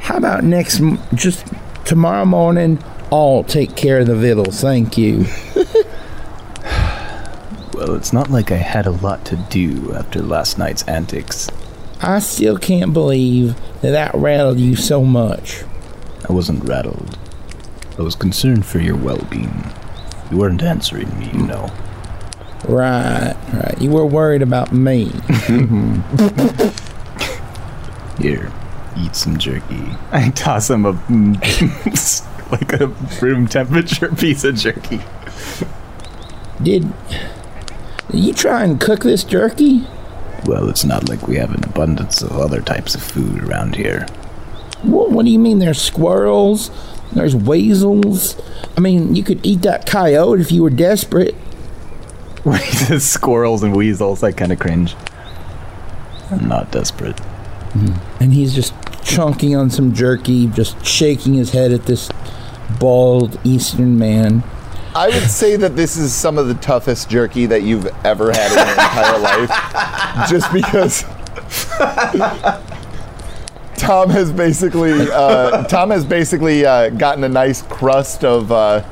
[0.00, 1.46] How about next, m- just
[1.84, 4.60] tomorrow morning, I'll take care of the victuals.
[4.60, 5.26] Thank you.
[7.74, 11.48] Well, it's not like I had a lot to do after last night's antics.
[12.02, 15.62] I still can't believe that that rattled you so much.
[16.28, 17.16] I wasn't rattled.
[17.96, 19.64] I was concerned for your well being.
[20.30, 21.72] You weren't answering me, you know.
[22.66, 23.80] Right, right.
[23.80, 25.04] You were worried about me.
[28.18, 28.52] Here,
[28.96, 29.96] eat some jerky.
[30.10, 30.90] I toss him a
[32.50, 32.88] like a
[33.22, 35.00] room temperature piece of jerky.
[36.62, 36.92] Did,
[38.10, 39.86] did you try and cook this jerky?
[40.44, 44.06] Well, it's not like we have an abundance of other types of food around here.
[44.82, 46.70] What, what do you mean there's squirrels?
[47.12, 48.40] There's weasels?
[48.76, 51.34] I mean, you could eat that coyote if you were desperate.
[52.44, 54.94] When he squirrels and weasels, I kind of cringe.
[56.30, 57.16] I'm not desperate.
[57.16, 58.22] Mm-hmm.
[58.22, 62.10] And he's just chunking on some jerky, just shaking his head at this
[62.78, 64.44] bald Eastern man.
[64.94, 68.50] I would say that this is some of the toughest jerky that you've ever had
[68.50, 70.28] in your entire life.
[70.28, 71.04] Just because
[73.78, 78.84] Tom has basically uh, Tom has basically uh, gotten a nice crust of uh,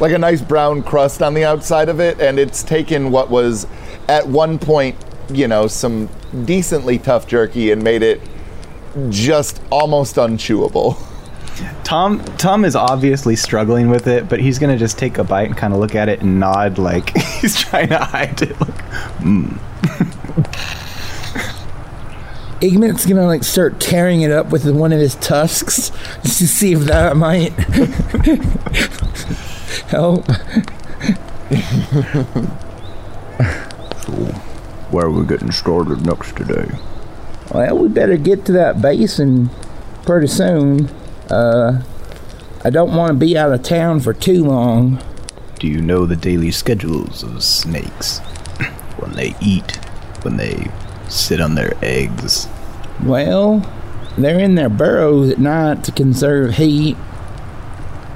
[0.00, 3.66] like a nice brown crust on the outside of it, and it's taken what was
[4.08, 4.96] at one point,
[5.30, 6.08] you know, some
[6.44, 8.20] decently tough jerky and made it
[9.08, 10.96] just almost unchewable.
[11.84, 15.56] Tom Tom is obviously struggling with it, but he's gonna just take a bite and
[15.56, 18.60] kind of look at it and nod like he's trying to hide it.
[18.60, 18.84] Like,
[19.20, 19.58] mm.
[22.64, 25.90] Igmit's gonna like start tearing it up with one of his tusks
[26.22, 27.50] just to see if that might
[29.88, 30.24] help.
[34.00, 34.12] So,
[34.90, 36.66] where are we getting started next today?
[37.52, 39.50] Well, we better get to that basin
[40.06, 40.88] pretty soon.
[41.30, 41.82] Uh,
[42.64, 45.02] I don't want to be out of town for too long.
[45.58, 48.18] Do you know the daily schedules of snakes?
[48.96, 49.76] when they eat,
[50.22, 50.70] when they
[51.08, 52.48] sit on their eggs.
[53.02, 53.68] Well,
[54.16, 56.96] they're in their burrows at night to conserve heat,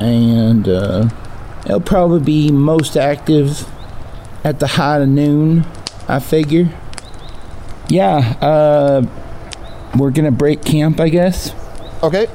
[0.00, 1.08] and uh,
[1.66, 3.68] they'll probably be most active
[4.44, 5.66] at the height of noon,
[6.06, 6.70] I figure.
[7.88, 9.06] Yeah, uh,
[9.96, 11.54] we're gonna break camp, I guess.
[12.02, 12.28] Okay.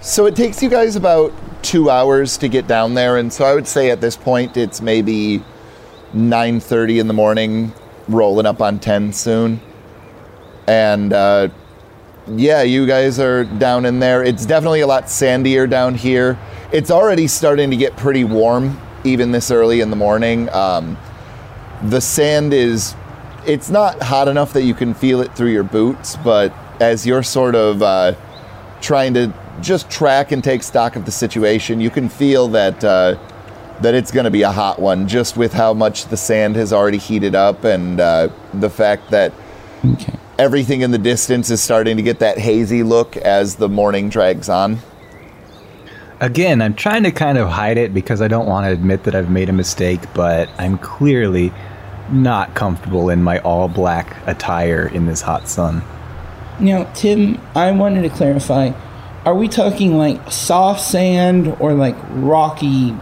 [0.00, 1.32] So it takes you guys about
[1.62, 4.80] two hours to get down there, and so I would say at this point it's
[4.80, 5.44] maybe
[6.14, 7.72] 9:30 in the morning,
[8.08, 9.60] rolling up on 10 soon.
[10.66, 11.48] And uh,
[12.28, 14.22] yeah, you guys are down in there.
[14.22, 16.38] It's definitely a lot sandier down here.
[16.72, 20.48] It's already starting to get pretty warm, even this early in the morning.
[20.50, 20.96] Um,
[21.82, 22.94] the sand is,
[23.46, 27.22] it's not hot enough that you can feel it through your boots, but as you're
[27.22, 28.14] sort of uh,
[28.80, 33.16] trying to just track and take stock of the situation, you can feel that uh,
[33.80, 36.72] that it's going to be a hot one, just with how much the sand has
[36.72, 39.32] already heated up and uh, the fact that
[39.84, 40.16] Okay.
[40.38, 44.48] everything in the distance is starting to get that hazy look as the morning drags
[44.48, 44.78] on.
[46.20, 49.14] Again, I'm trying to kind of hide it because I don't want to admit that
[49.16, 51.52] I've made a mistake, but I'm clearly
[52.10, 55.82] not comfortable in my all black attire in this hot sun.
[56.60, 58.70] Now, Tim, I wanted to clarify:
[59.24, 62.96] Are we talking like soft sand or like rocky,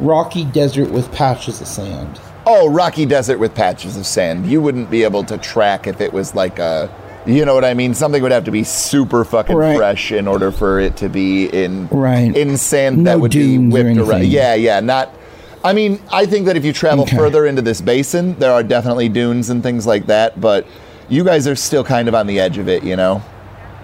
[0.00, 2.20] rocky desert with patches of sand?
[2.52, 4.44] Oh, rocky desert with patches of sand.
[4.50, 6.90] You wouldn't be able to track if it was like a,
[7.24, 7.94] you know what I mean?
[7.94, 9.76] Something would have to be super fucking Right.
[9.76, 12.36] fresh in order for it to be in Right.
[12.36, 14.26] in sand No that would be whipped around.
[14.26, 15.14] Yeah, yeah, not.
[15.62, 17.16] I mean, I think that if you travel Okay.
[17.16, 20.40] further into this basin, there are definitely dunes and things like that.
[20.40, 20.66] But
[21.08, 23.22] you guys are still kind of on the edge of it, you know.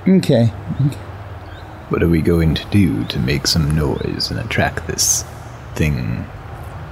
[0.09, 0.47] Okay.
[1.91, 5.25] What are we going to do to make some noise and attract this
[5.77, 6.25] thing?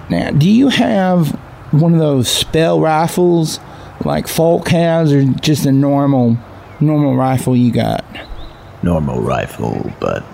[0.08, 1.36] Now, do you have
[1.80, 3.60] one of those spell rifles
[4.04, 6.36] like Falk has, or just a normal,
[6.80, 8.04] normal rifle you got?
[8.82, 10.24] Normal rifle, but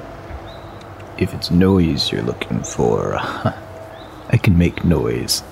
[1.19, 5.43] if it's noise you're looking for, I can make noise.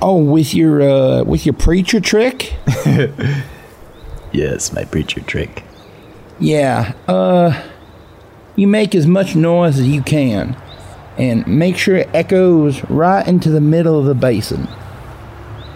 [0.00, 2.54] Oh, with your uh, with your preacher trick?
[4.32, 5.62] Yes, my preacher trick.
[6.40, 6.94] Yeah.
[7.06, 7.62] Uh,
[8.56, 10.56] you make as much noise as you can,
[11.18, 14.66] and make sure it echoes right into the middle of the basin.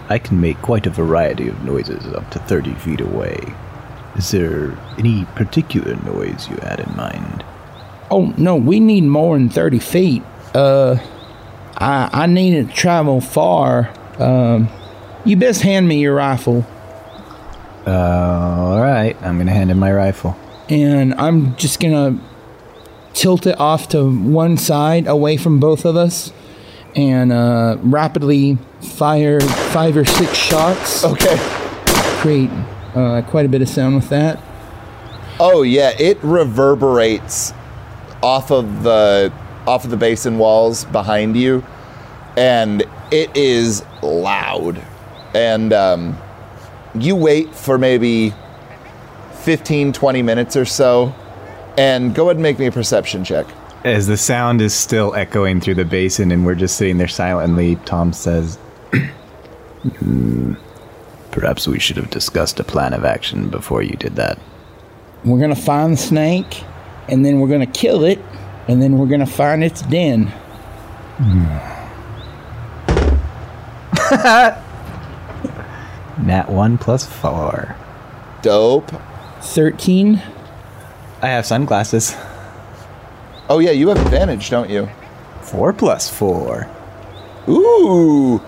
[0.09, 3.39] I can make quite a variety of noises up to 30 feet away.
[4.15, 7.43] Is there any particular noise you had in mind?
[8.09, 10.23] Oh no, we need more than thirty feet.
[10.55, 10.95] Uh,
[11.77, 13.89] I I need to travel far.
[14.17, 14.69] Um,
[15.25, 16.65] you best hand me your rifle,
[17.85, 20.35] Uh, all right, I'm gonna hand him my rifle.
[20.69, 22.17] and I'm just gonna
[23.17, 26.31] tilt it off to one side, away from both of us,
[26.95, 31.03] and uh, rapidly fire five or six shots.
[31.03, 31.35] Okay.
[32.21, 32.49] Create
[32.95, 34.39] uh, quite a bit of sound with that.
[35.39, 37.53] Oh yeah, it reverberates
[38.23, 39.33] off of the
[39.65, 41.63] off of the basin walls behind you,
[42.37, 44.81] and it is loud.
[45.33, 46.17] And um,
[46.95, 48.33] you wait for maybe
[49.41, 51.13] 15, 20 minutes or so,
[51.77, 53.45] and go ahead and make me a perception check.
[53.83, 57.75] As the sound is still echoing through the basin and we're just sitting there silently,
[57.85, 58.57] Tom says,
[59.99, 60.55] hmm,
[61.31, 64.39] Perhaps we should have discussed a plan of action before you did that.
[65.23, 66.63] We're gonna find the snake,
[67.09, 68.19] and then we're gonna kill it,
[68.67, 70.33] and then we're gonna find its den.
[71.19, 71.43] Hmm.
[76.25, 77.75] Nat 1 plus 4.
[78.41, 78.91] Dope.
[79.41, 80.19] Thirteen.
[81.21, 82.15] I have sunglasses.
[83.49, 84.89] Oh yeah, you have advantage, don't you?
[85.41, 86.69] 4 plus 4.
[87.49, 88.41] Ooh.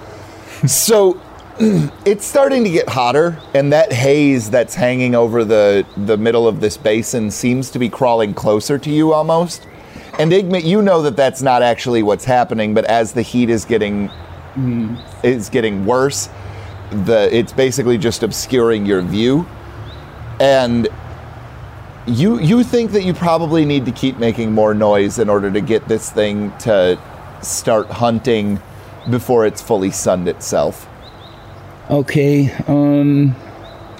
[0.67, 1.19] So
[2.05, 6.61] it's starting to get hotter, and that haze that's hanging over the the middle of
[6.61, 9.67] this basin seems to be crawling closer to you almost.
[10.19, 13.65] And Igmit, you know that that's not actually what's happening, but as the heat is
[13.65, 14.95] getting mm-hmm.
[15.23, 16.29] is getting worse,
[16.91, 19.47] the it's basically just obscuring your view.
[20.39, 20.87] And
[22.07, 25.61] you you think that you probably need to keep making more noise in order to
[25.61, 26.99] get this thing to
[27.41, 28.59] start hunting
[29.09, 30.87] before it's fully sunned itself.
[31.89, 32.51] Okay.
[32.67, 33.35] Um.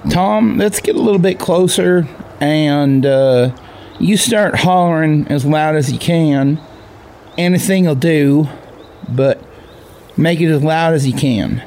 [0.08, 2.08] Tom, let's get a little bit closer
[2.40, 3.54] and uh,
[3.98, 6.58] you start hollering as loud as you can.
[7.36, 8.48] Anything will do,
[9.08, 9.38] but
[10.16, 11.62] make it as loud as you can.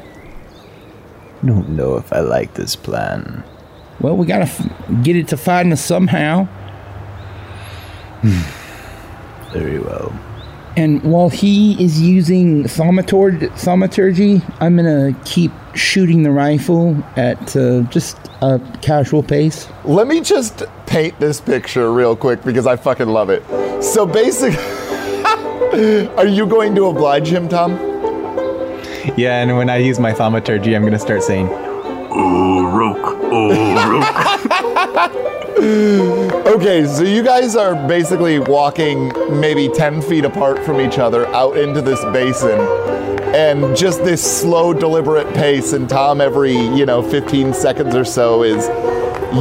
[1.46, 3.44] Don't know if I like this plan.
[4.04, 4.68] Well, we gotta f-
[5.02, 6.48] get it to find us somehow.
[9.52, 10.14] Very well.
[10.76, 17.82] And while he is using thaumaturg- thaumaturgy, I'm gonna keep shooting the rifle at uh,
[17.84, 19.68] just a casual pace.
[19.86, 23.44] Let me just paint this picture real quick because I fucking love it.
[23.84, 24.54] So basic.
[26.18, 27.72] Are you going to oblige him, Tom?
[29.18, 31.58] Yeah, and when I use my thaumaturgy, I'm gonna start saying, Oh,
[32.10, 32.12] Rook.
[32.16, 32.53] Oh, Rook.
[36.54, 41.58] Okay, so you guys are basically walking maybe 10 feet apart from each other out
[41.58, 42.60] into this basin.
[43.34, 48.44] And just this slow, deliberate pace, and Tom, every, you know, 15 seconds or so,
[48.44, 48.68] is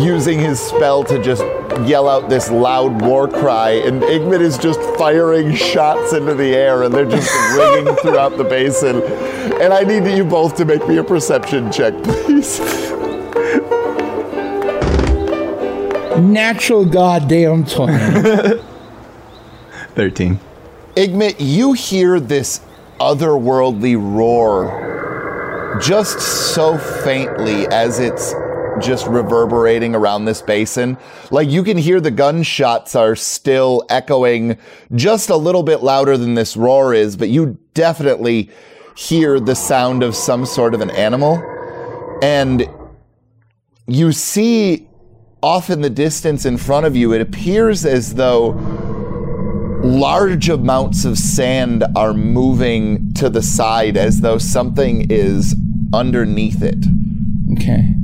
[0.02, 1.42] using his spell to just
[1.86, 3.70] yell out this loud war cry.
[3.70, 8.44] And Igmit is just firing shots into the air, and they're just ringing throughout the
[8.44, 9.02] basin.
[9.60, 12.60] And I need you both to make me a perception check, please.
[16.18, 18.62] Natural goddamn 20.
[19.94, 20.40] 13.
[20.96, 22.60] Igmit, you hear this
[23.00, 28.34] otherworldly roar just so faintly as it's
[28.80, 30.96] just reverberating around this basin.
[31.30, 34.58] Like you can hear the gunshots are still echoing
[34.94, 38.50] just a little bit louder than this roar is, but you definitely
[38.96, 41.42] hear the sound of some sort of an animal.
[42.22, 42.68] And
[43.86, 44.88] you see
[45.42, 48.50] off in the distance in front of you, it appears as though
[49.82, 55.56] large amounts of sand are moving to the side as though something is
[55.92, 56.84] underneath it.
[57.52, 57.94] okay.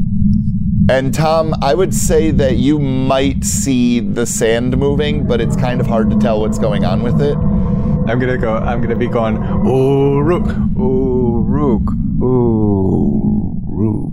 [0.91, 5.81] And Tom, I would say that you might see the sand moving, but it's kind
[5.83, 7.37] of hard to tell what's going on with it.
[7.37, 8.55] I'm gonna go.
[8.57, 9.37] I'm gonna be going.
[9.67, 10.47] Oh, Rook.
[10.79, 11.83] Oh, Rook.
[12.23, 14.13] Oh, Rook.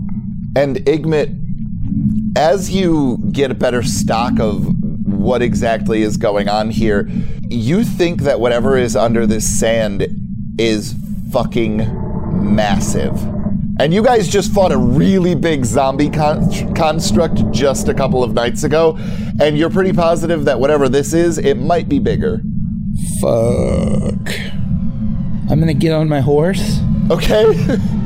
[0.54, 1.34] And Igmit,
[2.36, 4.66] as you get a better stock of
[5.06, 7.08] what exactly is going on here,
[7.48, 10.06] you think that whatever is under this sand
[10.58, 10.94] is
[11.32, 11.78] fucking
[12.54, 13.20] massive.
[13.78, 18.32] And you guys just fought a really big zombie con- construct just a couple of
[18.32, 18.96] nights ago,
[19.40, 22.42] and you're pretty positive that whatever this is, it might be bigger.
[23.20, 24.30] Fuck.
[25.48, 26.80] I'm gonna get on my horse
[27.10, 27.44] Okay?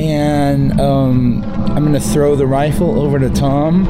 [0.00, 3.86] and um, I'm gonna throw the rifle over to Tom.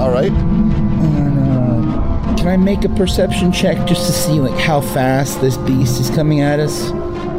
[0.00, 0.32] All right.
[0.32, 5.56] And, uh, can I make a perception check just to see like how fast this
[5.58, 6.90] beast is coming at us?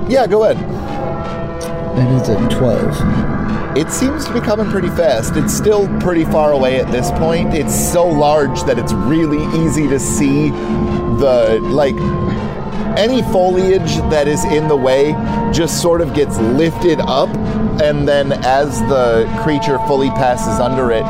[0.10, 0.58] Yeah, go ahead.
[1.98, 3.78] That is a 12.
[3.78, 5.36] It seems to be coming pretty fast.
[5.36, 7.54] It's still pretty far away at this point.
[7.54, 11.96] It's so large that it's really easy to see the like
[12.98, 15.12] any foliage that is in the way
[15.54, 17.30] just sort of gets lifted up
[17.82, 21.04] and then as the creature fully passes under it,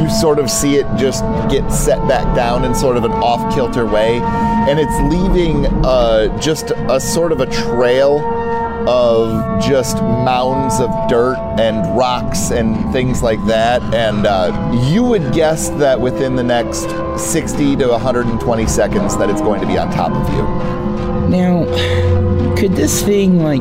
[0.00, 3.86] you sort of see it just get set back down in sort of an off-kilter
[3.86, 8.18] way and it's leaving uh, just a sort of a trail
[8.86, 13.82] of just mounds of dirt and rocks and things like that.
[13.94, 19.40] And uh, you would guess that within the next 60 to 120 seconds that it's
[19.40, 20.77] going to be on top of you.
[21.28, 21.64] Now,
[22.56, 23.60] could this thing like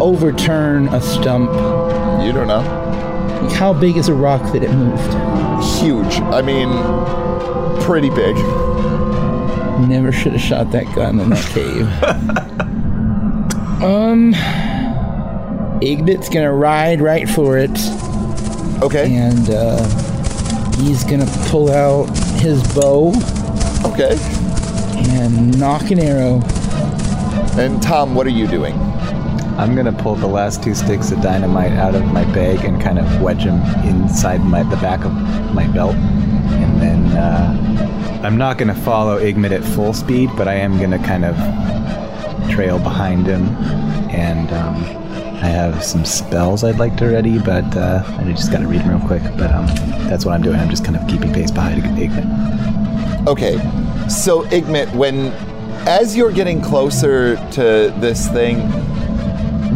[0.00, 1.50] overturn a stump?
[2.24, 2.62] You don't know.
[3.42, 5.14] Like, how big is a rock that it moved?
[5.80, 6.20] Huge.
[6.32, 6.68] I mean,
[7.82, 8.36] pretty big.
[9.88, 11.86] Never should have shot that gun in that cave.
[13.82, 14.32] um,
[15.80, 17.70] Igmit's gonna ride right for it,
[18.82, 19.14] Okay.
[19.14, 19.82] and uh,
[20.78, 22.06] he's gonna pull out
[22.40, 23.12] his bow
[23.84, 24.16] Okay.
[25.14, 26.40] and knock an arrow.
[27.58, 28.72] And Tom, what are you doing?
[29.58, 33.00] I'm gonna pull the last two sticks of dynamite out of my bag and kind
[33.00, 35.12] of wedge them inside my the back of
[35.52, 40.54] my belt, and then uh, I'm not gonna follow Igmit at full speed, but I
[40.54, 41.34] am gonna kind of
[42.48, 43.48] trail behind him,
[44.08, 44.76] and um,
[45.42, 48.90] I have some spells I'd like to ready, but uh, I just gotta read them
[48.90, 49.24] real quick.
[49.36, 49.66] But um,
[50.08, 50.60] that's what I'm doing.
[50.60, 53.26] I'm just kind of keeping pace behind Igmit.
[53.26, 53.56] Okay,
[54.08, 55.32] so Igmit, when
[55.86, 58.58] as you're getting closer to this thing,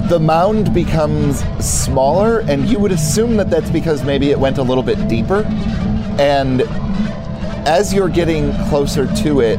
[0.08, 4.62] the mound becomes smaller, and you would assume that that's because maybe it went a
[4.62, 5.44] little bit deeper.
[6.18, 6.62] And
[7.66, 9.58] as you're getting closer to it,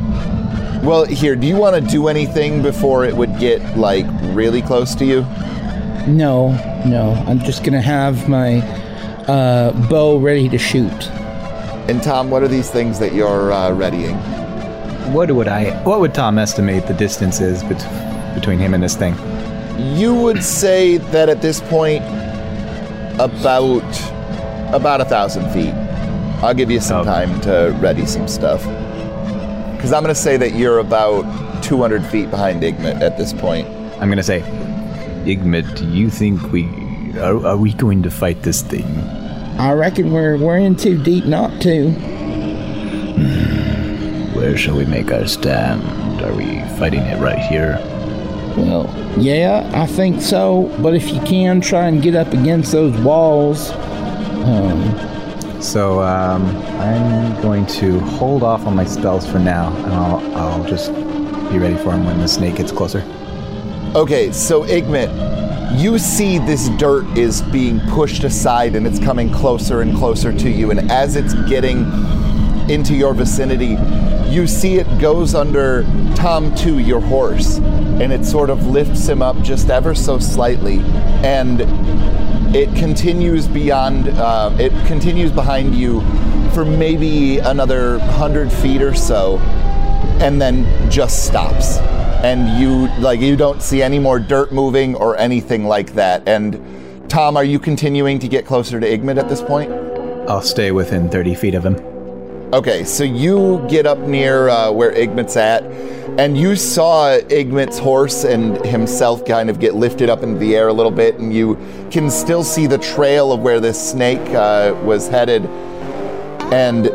[0.84, 4.94] well, here, do you want to do anything before it would get like really close
[4.96, 5.22] to you?
[6.06, 6.52] No,
[6.86, 8.60] no, I'm just gonna have my
[9.28, 11.10] uh, bow ready to shoot.
[11.88, 14.20] And Tom, what are these things that you're uh, readying?
[15.12, 15.72] What would I?
[15.84, 19.16] What would Tom estimate the distance is bet- between him and this thing?
[19.97, 22.04] You would say that at this point,
[23.20, 23.84] about
[24.74, 25.74] about a thousand feet.
[26.43, 27.04] I'll give you some Oh.
[27.04, 28.62] time to ready some stuff.
[29.76, 31.24] Because I'm going to say that you're about
[31.64, 33.68] 200 feet behind Igmit at this point.
[33.99, 34.41] I'm gonna say,
[35.26, 36.66] Igmit, do you think we
[37.20, 38.86] are, are we going to fight this thing?
[39.60, 41.91] I reckon we're we're in too deep not to.
[44.54, 46.22] Where shall we make our stand?
[46.22, 47.80] Are we fighting it right here?
[48.56, 48.86] Well,
[49.18, 50.72] yeah, I think so.
[50.80, 56.45] But if you can try and get up against those walls, um, so um,
[56.80, 60.93] I'm going to hold off on my spells for now, and I'll I'll just
[61.51, 63.04] be ready for him when the snake gets closer.
[63.95, 65.10] Okay, so Igmit,
[65.82, 70.47] you see this dirt is being pushed aside and it's coming closer and closer to
[70.47, 70.70] you.
[70.70, 71.91] And as it's getting
[72.70, 73.78] into your vicinity,
[74.32, 75.84] you see it goes under
[76.16, 80.80] Tom 2, your horse, and it sort of lifts him up just ever so slightly.
[81.24, 81.61] And
[82.55, 86.01] it continues beyond, uh, it continues behind you
[86.51, 89.39] for maybe another 100 feet or so,
[90.20, 91.78] and then just stops
[92.24, 97.09] and you like you don't see any more dirt moving or anything like that and
[97.09, 99.70] tom are you continuing to get closer to igmit at this point
[100.28, 101.93] I'll stay within 30 feet of him.
[102.54, 105.64] Okay so you get up near uh, where igmit's at
[106.20, 110.68] and you saw igmit's horse and himself kind of get lifted up into the air
[110.68, 111.58] a little bit and you
[111.89, 115.43] can still see the trail of where this snake uh, was headed
[116.54, 116.86] and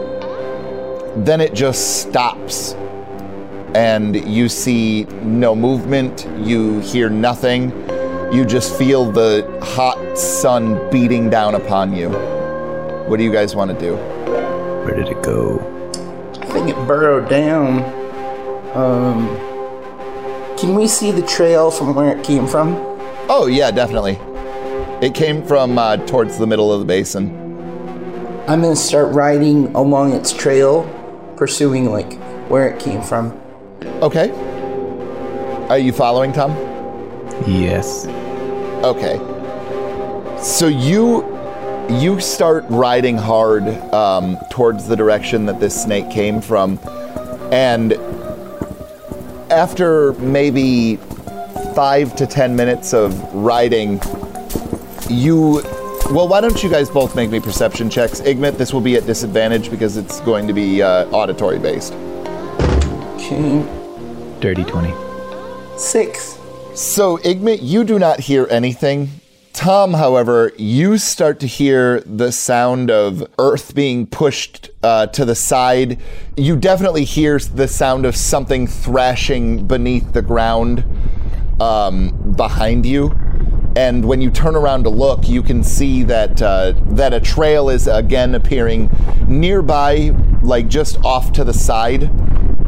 [1.26, 2.74] then it just stops
[3.74, 7.70] and you see no movement, you hear nothing,
[8.32, 12.08] you just feel the hot sun beating down upon you.
[13.08, 14.17] What do you guys want to do?
[14.88, 15.60] Where did it go?
[16.40, 17.84] I think it burrowed down.
[18.74, 19.28] Um,
[20.56, 22.74] can we see the trail from where it came from?
[23.28, 24.18] Oh, yeah, definitely.
[25.06, 27.28] It came from uh, towards the middle of the basin.
[28.48, 30.84] I'm gonna start riding along its trail,
[31.36, 32.18] pursuing like
[32.48, 33.38] where it came from.
[34.00, 34.30] Okay.
[35.68, 36.52] Are you following, Tom?
[37.46, 38.06] Yes.
[38.82, 39.18] Okay.
[40.40, 41.37] So you
[41.88, 46.78] you start riding hard um, towards the direction that this snake came from,
[47.52, 47.94] and
[49.50, 50.96] after maybe
[51.74, 54.00] five to ten minutes of riding,
[55.08, 55.62] you.
[56.10, 58.22] Well, why don't you guys both make me perception checks?
[58.22, 61.92] Igmit, this will be at disadvantage because it's going to be uh, auditory based.
[63.16, 63.66] Okay,
[64.40, 64.94] Dirty 20.
[65.76, 66.38] six.
[66.74, 69.17] So, Igmit, you do not hear anything.
[69.58, 75.34] Tom, however, you start to hear the sound of earth being pushed uh, to the
[75.34, 76.00] side.
[76.36, 80.84] You definitely hear the sound of something thrashing beneath the ground
[81.60, 83.10] um, behind you.
[83.74, 87.68] And when you turn around to look, you can see that uh, that a trail
[87.68, 88.88] is again appearing
[89.26, 92.04] nearby, like just off to the side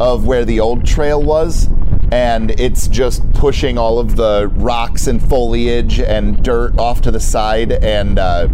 [0.01, 1.68] of where the old trail was
[2.12, 7.20] and it's just pushing all of the rocks and foliage and dirt off to the
[7.20, 8.48] side and uh,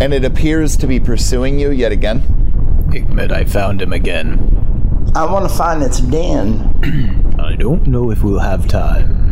[0.00, 2.36] and it appears to be pursuing you yet again
[2.90, 5.12] Igmit, I found him again.
[5.14, 7.34] I want to find its den.
[7.38, 9.26] I don't know if we'll have time.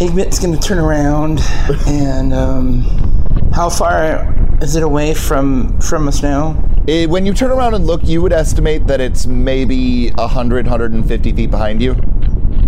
[0.00, 1.40] Igmit's gonna turn around
[1.86, 2.82] and um,
[3.52, 6.67] how far is it away from from us now?
[6.88, 11.32] Eh, when you turn around and look you would estimate that it's maybe 100 150
[11.32, 11.92] feet behind you.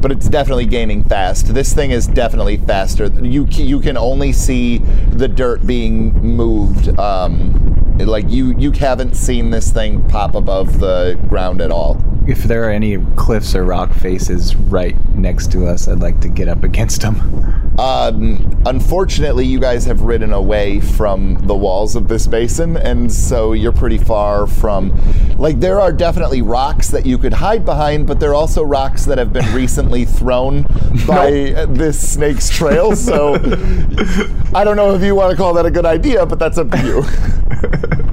[0.03, 1.55] But it's definitely gaining fast.
[1.55, 3.07] This thing is definitely faster.
[3.07, 9.49] You you can only see the dirt being moved um, like you you haven't seen
[9.49, 11.97] this thing pop above the ground at all.
[12.29, 16.29] If there are any cliffs or rock faces right next to us, I'd like to
[16.29, 17.60] get up against them.
[17.81, 23.55] Um, unfortunately, you guys have ridden away from the walls of this basin, and so
[23.55, 24.93] you're pretty far from.
[25.39, 29.07] Like, there are definitely rocks that you could hide behind, but there are also rocks
[29.07, 30.67] that have been recently thrown
[31.07, 32.95] by uh, this snake's trail.
[32.95, 33.37] So,
[34.55, 36.71] I don't know if you want to call that a good idea, but that's up
[36.71, 37.03] to you.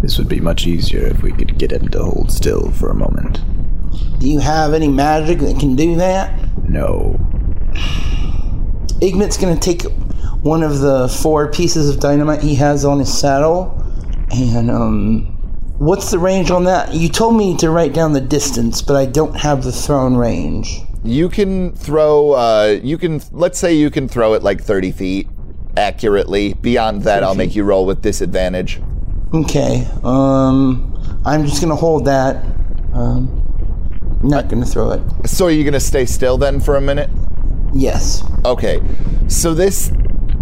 [0.00, 2.94] This would be much easier if we could get him to hold still for a
[2.94, 3.42] moment.
[4.18, 6.36] Do you have any magic that can do that?
[6.66, 7.20] No.
[9.00, 9.82] Igmit's gonna take
[10.42, 13.76] one of the four pieces of dynamite he has on his saddle,
[14.32, 15.26] and um,
[15.78, 16.94] what's the range on that?
[16.94, 20.80] You told me to write down the distance, but I don't have the thrown range.
[21.02, 22.32] You can throw.
[22.32, 23.22] Uh, you can.
[23.32, 25.28] Let's say you can throw it like 30 feet,
[25.76, 26.54] accurately.
[26.54, 28.80] Beyond that, I'll make you roll with disadvantage.
[29.32, 29.86] Okay.
[30.04, 32.44] Um, I'm just gonna hold that.
[32.92, 33.40] Um,
[34.22, 35.00] not gonna throw it.
[35.26, 37.08] So are you going to stay still then for a minute?
[37.72, 38.24] Yes.
[38.44, 38.80] Okay.
[39.28, 39.92] So this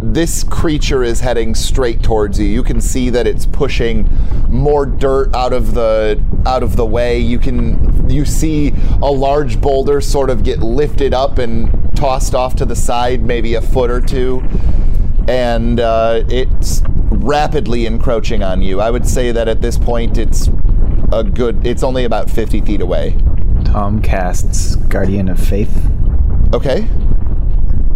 [0.00, 2.46] this creature is heading straight towards you.
[2.46, 4.08] You can see that it's pushing
[4.48, 7.18] more dirt out of the out of the way.
[7.18, 8.72] You can you see
[9.02, 13.54] a large boulder sort of get lifted up and tossed off to the side, maybe
[13.54, 14.42] a foot or two,
[15.26, 18.80] and uh, it's rapidly encroaching on you.
[18.80, 20.48] I would say that at this point, it's
[21.12, 21.66] a good.
[21.66, 23.18] It's only about fifty feet away.
[23.64, 25.90] Tom casts Guardian of Faith.
[26.54, 26.88] Okay.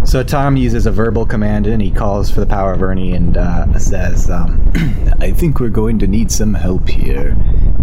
[0.05, 3.37] So Tom uses a verbal command and he calls for the power of Ernie and
[3.37, 4.71] uh, says, um,
[5.21, 7.37] I think we're going to need some help here.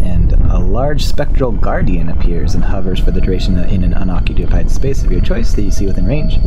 [0.04, 5.02] And a large spectral guardian appears and hovers for the duration in an unoccupied space
[5.02, 6.38] of your choice that you see within range.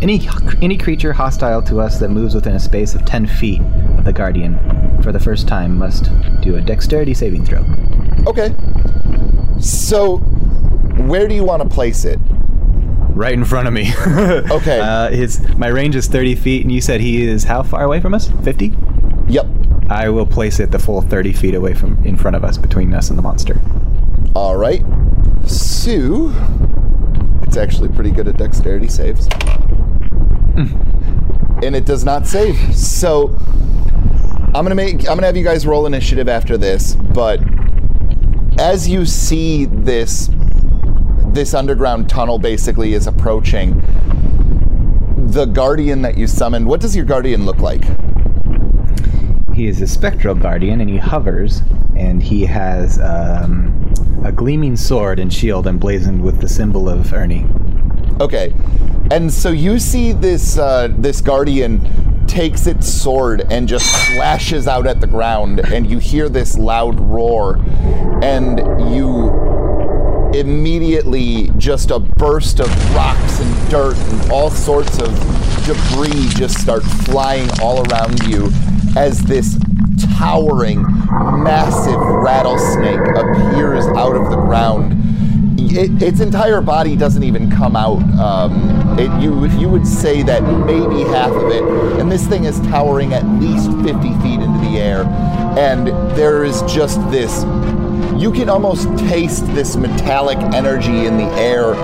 [0.00, 0.28] Any,
[0.62, 3.60] any creature hostile to us that moves within a space of 10 feet
[3.98, 4.58] of the guardian
[5.02, 7.64] for the first time must do a dexterity saving throw.
[8.26, 8.54] Okay.
[9.60, 10.18] So,
[11.06, 12.20] where do you want to place it?
[13.14, 13.92] Right in front of me.
[14.52, 14.80] Okay.
[14.80, 18.00] Uh, his my range is 30 feet, and you said he is how far away
[18.00, 18.28] from us?
[18.44, 18.74] 50?
[19.28, 19.46] Yep.
[19.88, 22.92] I will place it the full 30 feet away from in front of us, between
[22.94, 23.60] us and the monster.
[24.34, 24.82] All right.
[25.46, 26.32] Sue.
[27.42, 29.28] It's actually pretty good at dexterity saves.
[30.56, 32.56] and it does not save.
[32.76, 33.36] So
[34.54, 37.40] I'm gonna make I'm gonna have you guys roll initiative after this, but
[38.58, 40.28] as you see this
[41.32, 43.80] this underground tunnel basically is approaching,
[45.16, 47.84] the guardian that you summoned, what does your guardian look like?
[49.54, 51.62] He is a spectral guardian, and he hovers,
[51.96, 53.92] and he has um,
[54.24, 57.46] a gleaming sword and shield emblazoned with the symbol of Ernie.
[58.20, 58.54] Okay,
[59.10, 64.86] and so you see this uh, this guardian takes its sword and just slashes out
[64.86, 67.56] at the ground, and you hear this loud roar,
[68.22, 68.58] and
[68.94, 69.61] you
[70.34, 75.08] immediately just a burst of rocks and dirt and all sorts of
[75.66, 78.50] debris just start flying all around you
[78.96, 79.58] as this
[80.18, 80.82] towering,
[81.42, 85.02] massive rattlesnake appears out of the ground
[85.76, 88.02] it, its entire body doesn't even come out.
[88.18, 91.62] Um, it, you you would say that maybe half of it,
[92.00, 95.04] and this thing is towering at least 50 feet into the air,
[95.58, 97.44] and there is just this.
[98.18, 101.74] You can almost taste this metallic energy in the air,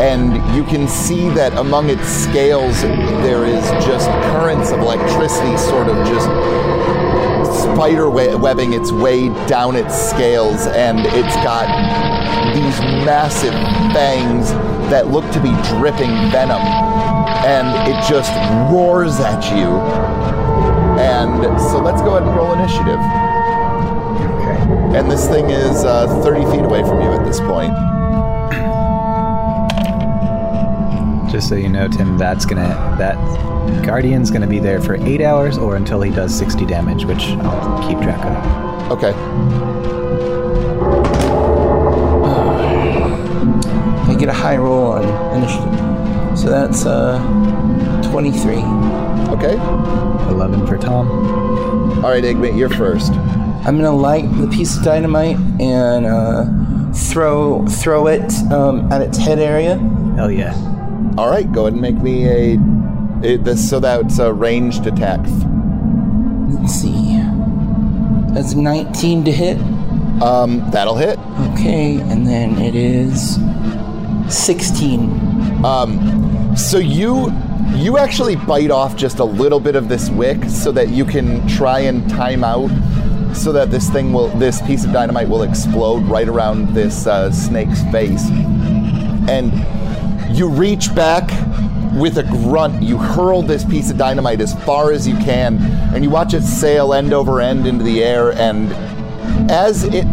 [0.00, 5.88] and you can see that among its scales there is just currents of electricity, sort
[5.88, 6.26] of just
[7.62, 11.66] spider webbing its way down its scales, and it's got
[12.54, 13.54] these massive
[13.92, 14.50] fangs
[14.90, 16.62] that look to be dripping venom,
[17.44, 18.32] and it just
[18.72, 19.78] roars at you.
[20.98, 23.00] And so let's go ahead and roll initiative.
[24.96, 25.02] Okay.
[25.02, 27.70] And this thing is uh, 30 feet away from you at this point.
[31.30, 33.16] Just so you know, Tim, that's gonna that
[33.84, 37.86] guardian's gonna be there for eight hours or until he does 60 damage, which I'll
[37.86, 38.92] keep track of.
[38.92, 39.12] Okay.
[44.10, 46.38] I get a high roll on initiative.
[46.38, 47.18] So that's uh,
[48.10, 48.54] 23.
[49.34, 49.56] Okay.
[50.30, 51.08] 11 for Tom.
[52.02, 53.12] All right, Igmit, you're first.
[53.66, 59.18] I'm gonna light the piece of dynamite and uh, throw throw it um, at its
[59.18, 59.76] head area.
[60.14, 60.54] Hell yeah.
[61.18, 62.58] All right, go ahead and make me a.
[63.24, 65.18] It, this so that's a ranged attack.
[66.48, 67.18] Let's see.
[68.34, 69.58] That's 19 to hit.
[70.22, 71.18] Um, that'll hit.
[71.52, 73.36] Okay, and then it is
[74.28, 75.64] 16.
[75.64, 77.32] Um, so you
[77.74, 81.46] you actually bite off just a little bit of this wick so that you can
[81.48, 82.70] try and time out
[83.36, 87.30] so that this thing will this piece of dynamite will explode right around this uh,
[87.30, 88.28] snake's face.
[89.28, 89.52] And
[90.36, 91.28] you reach back
[91.94, 92.82] with a grunt.
[92.82, 95.58] You hurl this piece of dynamite as far as you can
[95.94, 98.70] and you watch it sail end over end into the air and
[99.50, 100.06] as it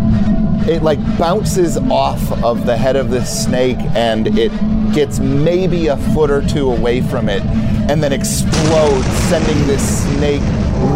[0.66, 4.52] it like bounces off of the head of this snake and it
[4.94, 7.42] gets maybe a foot or two away from it
[7.90, 10.42] and then explodes sending this snake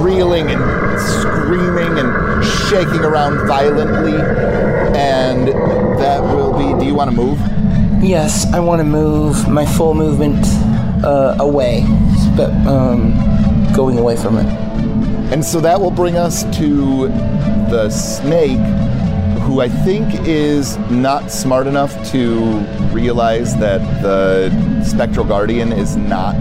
[0.04, 4.20] reeling and screaming and shaking around violently
[4.98, 5.48] and
[6.00, 7.40] that will be do you want to move
[8.02, 10.46] Yes, I want to move my full movement
[11.04, 11.84] uh, away,
[12.38, 13.12] but um,
[13.76, 14.46] going away from it.
[15.34, 17.08] And so that will bring us to
[17.70, 18.60] the snake,
[19.42, 22.60] who I think is not smart enough to
[22.94, 26.36] realize that the Spectral Guardian is not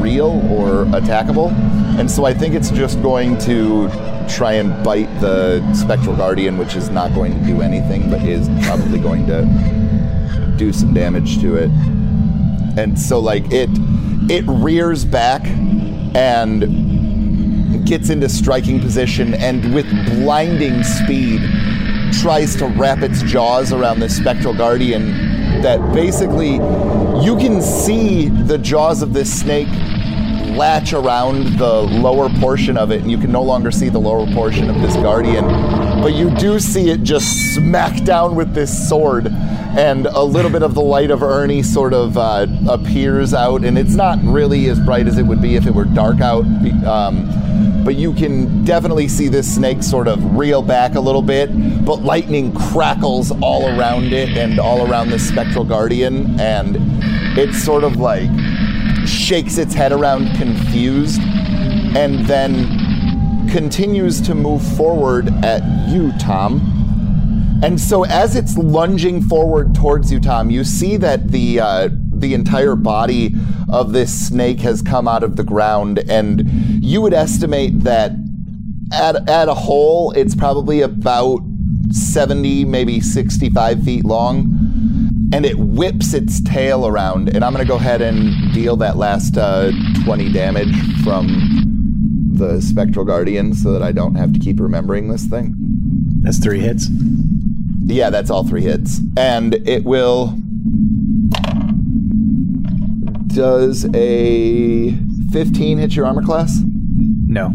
[0.00, 1.50] real or attackable.
[1.98, 3.88] And so I think it's just going to
[4.28, 8.48] try and bite the Spectral Guardian, which is not going to do anything, but is
[8.66, 11.70] probably going to do some damage to it.
[12.78, 13.70] And so like it
[14.28, 15.46] it rears back
[16.16, 21.40] and gets into striking position and with blinding speed
[22.20, 25.12] tries to wrap its jaws around the spectral guardian
[25.62, 26.54] that basically
[27.24, 29.68] you can see the jaws of this snake
[30.56, 34.26] latch around the lower portion of it and you can no longer see the lower
[34.32, 35.44] portion of this guardian.
[36.00, 39.26] But you do see it just smack down with this sword
[39.76, 43.76] and a little bit of the light of ernie sort of uh, appears out and
[43.76, 46.44] it's not really as bright as it would be if it were dark out
[46.86, 47.28] um,
[47.84, 51.48] but you can definitely see this snake sort of reel back a little bit
[51.84, 56.76] but lightning crackles all around it and all around the spectral guardian and
[57.38, 58.30] it's sort of like
[59.06, 66.72] shakes its head around confused and then continues to move forward at you, Tom.
[67.62, 72.34] And so as it's lunging forward towards you, Tom, you see that the uh, the
[72.34, 73.34] entire body
[73.70, 76.50] of this snake has come out of the ground, and
[76.84, 78.12] you would estimate that
[78.92, 81.40] at at a whole, it's probably about
[81.90, 84.55] seventy, maybe sixty-five feet long
[85.32, 87.34] and it whips its tail around.
[87.34, 89.70] And I'm going to go ahead and deal that last uh,
[90.04, 95.24] 20 damage from the Spectral Guardian so that I don't have to keep remembering this
[95.24, 95.54] thing.
[96.20, 96.88] That's three hits.
[97.84, 99.00] Yeah, that's all three hits.
[99.16, 100.38] And it will.
[103.28, 104.92] Does a
[105.30, 106.60] 15 hit your armor class?
[107.26, 107.52] No.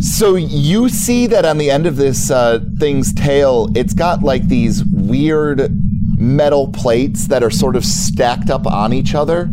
[0.00, 4.46] So you see that on the end of this uh, thing's tail, it's got like
[4.48, 5.72] these weird
[6.18, 9.50] metal plates that are sort of stacked up on each other.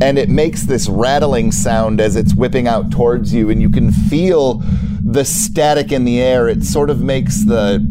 [0.00, 3.90] And it makes this rattling sound as it's whipping out towards you, and you can
[3.90, 4.62] feel
[5.04, 6.48] the static in the air.
[6.48, 7.84] It sort of makes the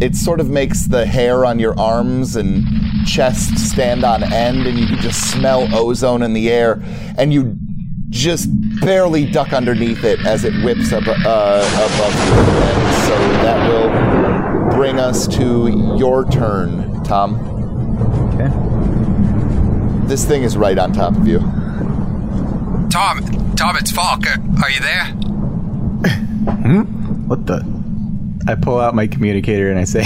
[0.00, 2.64] it sort of makes the hair on your arms and
[3.06, 6.80] chest stand on end, and you can just smell ozone in the air,
[7.18, 7.56] and you
[8.08, 8.48] just
[8.80, 12.32] barely duck underneath it as it whips up uh, above you.
[12.64, 14.27] And so that will
[14.78, 17.34] bring us to your turn, Tom.
[18.32, 20.06] Okay.
[20.06, 21.40] This thing is right on top of you.
[22.88, 23.18] Tom,
[23.56, 24.24] Tom, it's Falk.
[24.24, 25.04] Are, are you there?
[26.62, 26.82] hmm?
[27.26, 27.66] What the?
[28.46, 30.04] I pull out my communicator and I say,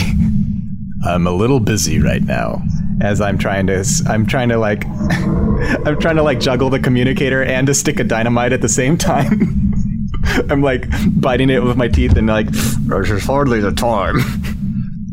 [1.05, 2.63] "I'm a little busy right now."
[3.03, 4.87] As I'm trying to, I'm trying to like,
[5.85, 8.97] I'm trying to like juggle the communicator and to stick a dynamite at the same
[8.97, 9.75] time.
[10.49, 10.87] I'm like
[11.21, 14.17] biting it with my teeth and like, this is hardly the time.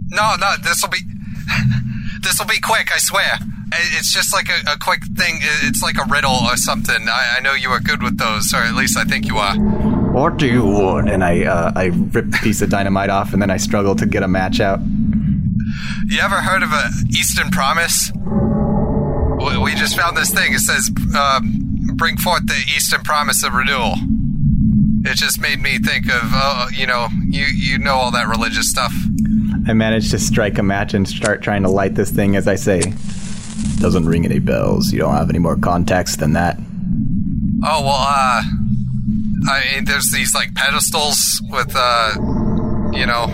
[0.09, 0.99] No, no, this will be.
[2.21, 3.39] This will be quick, I swear.
[3.71, 5.39] It's just like a, a quick thing.
[5.63, 7.07] It's like a riddle or something.
[7.07, 9.55] I, I know you are good with those, or at least I think you are.
[9.55, 11.09] What do you want?
[11.09, 14.05] And I, uh, I rip the piece of dynamite off, and then I struggle to
[14.05, 14.81] get a match out.
[16.07, 18.11] You ever heard of a Eastern Promise?
[18.17, 20.53] We, we just found this thing.
[20.53, 23.93] It says, um, "Bring forth the Eastern Promise of renewal."
[25.05, 28.69] It just made me think of, uh, you know, you you know all that religious
[28.69, 28.93] stuff.
[29.69, 32.55] I manage to strike a match and start trying to light this thing as I
[32.55, 32.81] say,
[33.79, 34.91] Doesn't ring any bells.
[34.91, 36.57] You don't have any more context than that.
[37.63, 38.41] Oh well, uh,
[39.49, 42.13] I mean, there's these like pedestals with, uh,
[42.93, 43.27] you know,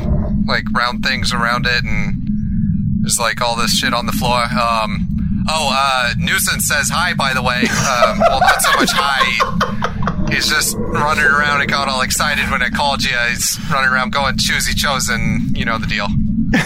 [0.47, 4.43] like round things around it, and there's like all this shit on the floor.
[4.43, 7.61] Um, oh, uh, Nuisance says hi, by the way.
[7.61, 10.33] Um, well, not so much hi.
[10.33, 13.15] He's just running around and got all excited when I called you.
[13.29, 15.53] He's running around going choosy chosen.
[15.55, 16.07] You know the deal.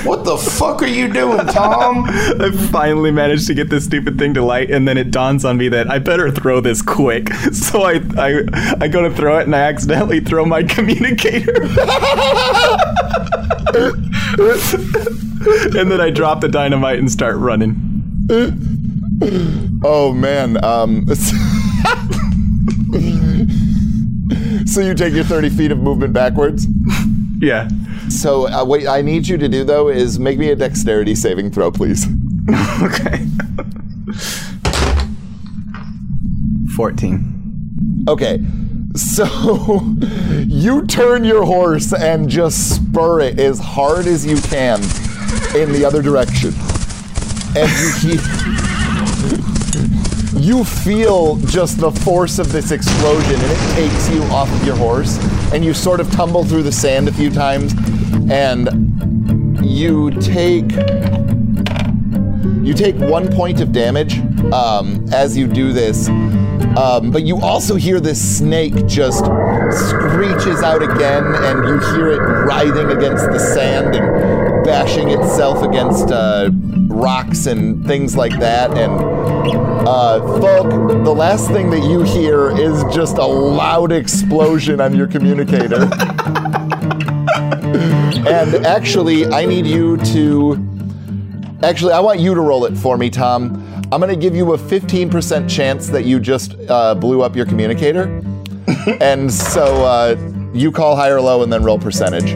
[0.04, 2.06] What the fuck are you doing, Tom?
[2.08, 5.58] I finally managed to get this stupid thing to light, and then it dawns on
[5.58, 7.30] me that I better throw this quick.
[7.60, 11.62] So I, I, I go to throw it, and I accidentally throw my communicator.
[15.78, 17.76] and then I drop the dynamite and start running.
[19.84, 20.64] Oh man.
[20.64, 21.06] Um,
[24.66, 26.68] so you take your 30 feet of movement backwards.
[27.40, 27.68] Yeah.
[28.10, 31.52] So uh, what I need you to do though is make me a dexterity saving
[31.52, 32.06] throw, please.
[32.82, 33.26] Okay.
[36.76, 38.06] 14.
[38.08, 38.42] Okay.
[38.96, 39.26] So
[40.48, 44.82] you turn your horse and just spur it as hard as you can
[45.56, 46.54] in the other direction.
[47.56, 48.22] And you hear,
[50.40, 54.76] you feel just the force of this explosion and it takes you off of your
[54.76, 55.18] horse
[55.54, 57.74] and you sort of tumble through the sand a few times
[58.32, 58.70] and
[59.66, 60.72] you take
[62.64, 64.20] you take one point of damage
[64.54, 66.10] um, as you do this
[66.78, 69.26] Um, but you also hear this snake just
[69.72, 76.12] screeches out again, and you hear it writhing against the sand and bashing itself against
[76.12, 76.52] uh,
[76.88, 78.78] rocks and things like that.
[78.78, 78.94] And
[79.88, 80.70] uh, Falk,
[81.04, 85.90] the last thing that you hear is just a loud explosion on your communicator.
[87.76, 90.66] and actually, I need you to.
[91.64, 93.66] Actually, I want you to roll it for me, Tom.
[93.92, 97.46] I'm going to give you a 15% chance that you just uh, blew up your
[97.46, 98.24] communicator.
[99.02, 100.16] and so uh,
[100.54, 102.34] you call high or low and then roll percentage.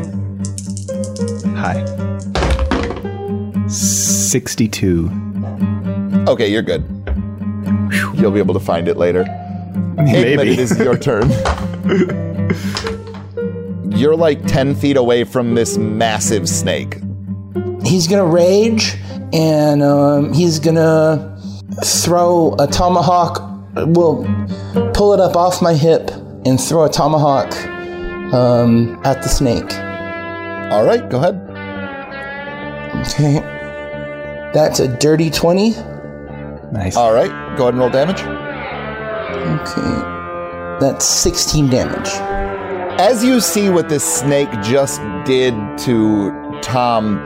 [1.56, 1.86] High.
[3.68, 5.10] 62.
[6.28, 6.84] Okay, you're good.
[8.16, 9.24] You'll be able to find it later.
[9.96, 10.42] Maybe.
[10.42, 11.30] Igmit, it is your turn.
[13.96, 16.98] You're like 10 feet away from this massive snake.
[17.84, 18.96] He's gonna rage,
[19.32, 21.38] and um, he's gonna
[21.84, 23.41] throw a tomahawk.
[23.76, 24.24] Well,
[24.94, 26.10] pull it up off my hip
[26.46, 27.54] and throw a tomahawk
[28.34, 29.72] um, at the snake.
[30.72, 31.36] All right, go ahead.
[33.08, 33.39] Okay,
[34.54, 35.72] that's a dirty twenty.
[36.72, 36.96] Nice.
[36.96, 38.22] All right, go ahead and roll damage.
[39.62, 42.10] Okay, that's sixteen damage.
[43.00, 47.18] As you see what this snake just did to Tom,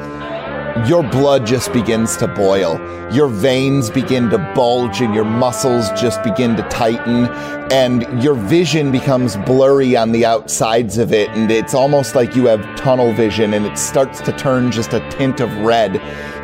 [0.87, 2.79] your blood just begins to boil.
[3.11, 7.25] Your veins begin to bulge and your muscles just begin to tighten
[7.69, 12.45] and your vision becomes blurry on the outsides of it and it's almost like you
[12.45, 15.97] have tunnel vision and it starts to turn just a tint of red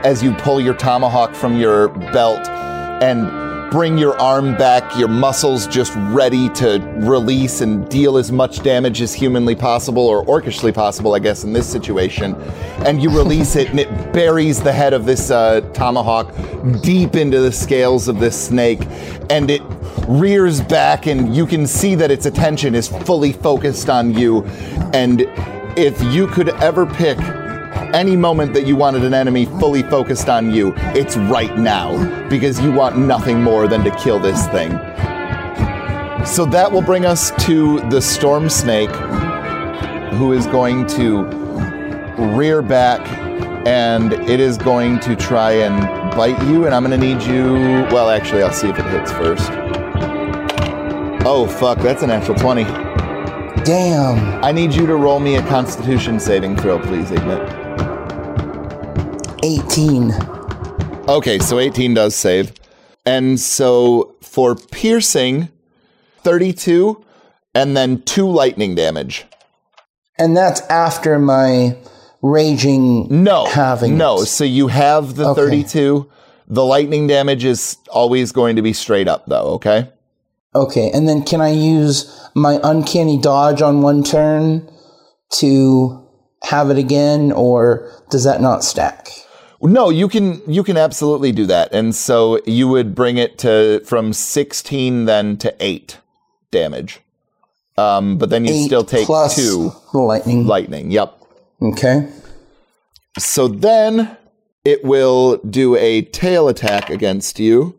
[0.06, 2.46] as you pull your tomahawk from your belt
[3.02, 8.62] and bring your arm back, your muscles just ready to release and deal as much
[8.62, 12.36] damage as humanly possible or orcishly possible, I guess, in this situation.
[12.86, 16.32] And you release it, and it buries the head of this uh, tomahawk
[16.84, 18.82] deep into the scales of this snake,
[19.32, 19.64] and it
[20.08, 24.44] rears back, and you can see that its attention is fully focused on you.
[24.94, 25.22] And
[25.76, 27.18] if you could ever pick
[27.94, 32.60] any moment that you wanted an enemy fully focused on you, it's right now because
[32.60, 34.72] you want nothing more than to kill this thing.
[36.26, 38.90] So that will bring us to the storm snake,
[40.16, 41.26] who is going to
[42.36, 43.02] rear back
[43.68, 45.82] and it is going to try and
[46.16, 46.66] bite you.
[46.66, 47.54] And I'm going to need you.
[47.94, 49.50] Well, actually, I'll see if it hits first.
[51.26, 52.64] Oh, fuck, that's a natural 20.
[53.64, 54.44] Damn.
[54.44, 57.63] I need you to roll me a constitution saving throw, please, Igmit.
[59.44, 60.12] 18.
[61.10, 62.54] Okay, so 18 does save.
[63.06, 65.50] And so for piercing,
[66.24, 67.04] 32,
[67.54, 69.26] and then two lightning damage.
[70.18, 71.76] And that's after my
[72.22, 74.22] raging No, having no.
[74.22, 74.28] it.
[74.28, 75.42] So you have the Okay.
[75.42, 76.10] 32.
[76.48, 79.90] The lightning damage is always going to be straight up, though, okay?
[80.56, 84.70] Okay, and then can I use my uncanny dodge on one turn
[85.40, 86.08] to
[86.44, 89.08] have it again, or does that not stack?
[89.64, 91.74] No, you can you can absolutely do that.
[91.74, 96.00] And so you would bring it to from 16 then to 8
[96.52, 97.00] damage.
[97.78, 100.46] Um, but then you Eight still take plus 2 lightning.
[100.46, 100.92] lightning.
[100.92, 101.18] Yep.
[101.62, 102.10] Okay.
[103.18, 104.18] So then
[104.66, 107.78] it will do a tail attack against you.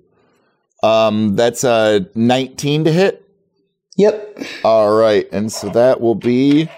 [0.82, 3.28] Um, that's a 19 to hit.
[3.96, 4.38] Yep.
[4.64, 6.68] All right, and so that will be.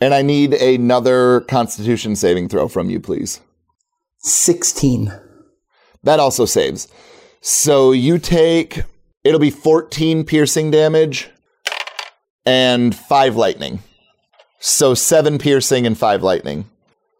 [0.00, 3.40] And I need another Constitution saving throw from you, please.
[4.18, 5.12] 16.
[6.02, 6.88] That also saves.
[7.40, 8.82] So you take.
[9.24, 11.28] It'll be 14 piercing damage
[12.46, 13.80] and 5 lightning.
[14.60, 16.64] So 7 piercing and 5 lightning.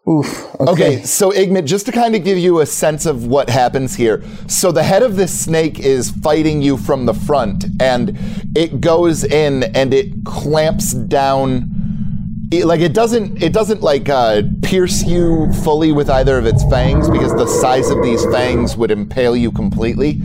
[0.09, 0.55] Oof.
[0.55, 0.71] Okay.
[0.71, 1.03] Okay.
[1.03, 4.25] so Igmit, just to kind of give you a sense of what happens here.
[4.47, 8.19] So the head of this snake is fighting you from the front, and
[8.57, 11.75] it goes in and it clamps down.
[12.51, 16.65] It, like it doesn't, it doesn't like uh, pierce you fully with either of its
[16.71, 20.23] fangs because the size of these fangs would impale you completely.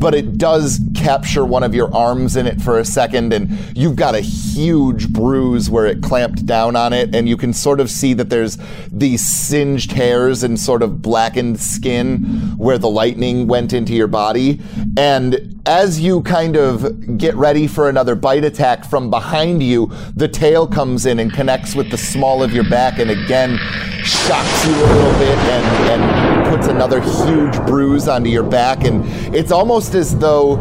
[0.00, 3.96] But it does capture one of your arms in it for a second, and you've
[3.96, 7.90] got a huge bruise where it clamped down on it, and you can sort of
[7.90, 8.56] see that there's
[8.90, 12.18] these singed hairs and sort of blackened skin
[12.56, 14.60] where the lightning went into your body.
[14.96, 20.28] And as you kind of get ready for another bite attack from behind you, the
[20.28, 23.58] tail comes in and connects with the small of your back, and again
[24.02, 26.19] shocks you a little bit and, and
[26.50, 28.82] puts another huge bruise onto your back.
[28.82, 30.58] And it's almost as though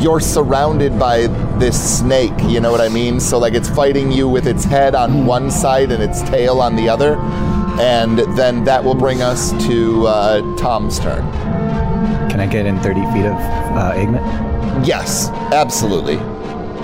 [0.00, 1.28] you're surrounded by
[1.58, 3.20] this snake, you know what I mean?
[3.20, 6.74] So, like, it's fighting you with its head on one side and its tail on
[6.74, 7.16] the other.
[7.80, 11.22] And then that will bring us to uh, Tom's turn.
[12.28, 14.86] Can I get in 30 feet of uh, Igmit?
[14.86, 16.16] Yes, absolutely.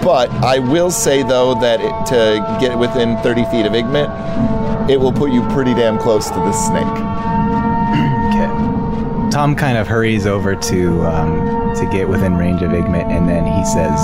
[0.02, 5.00] But I will say though that it, to get within 30 feet of Igmit, it
[5.00, 7.14] will put you pretty damn close to this snake.
[9.34, 13.44] Tom kind of hurries over to um, to get within range of Igmit, and then
[13.44, 13.98] he says,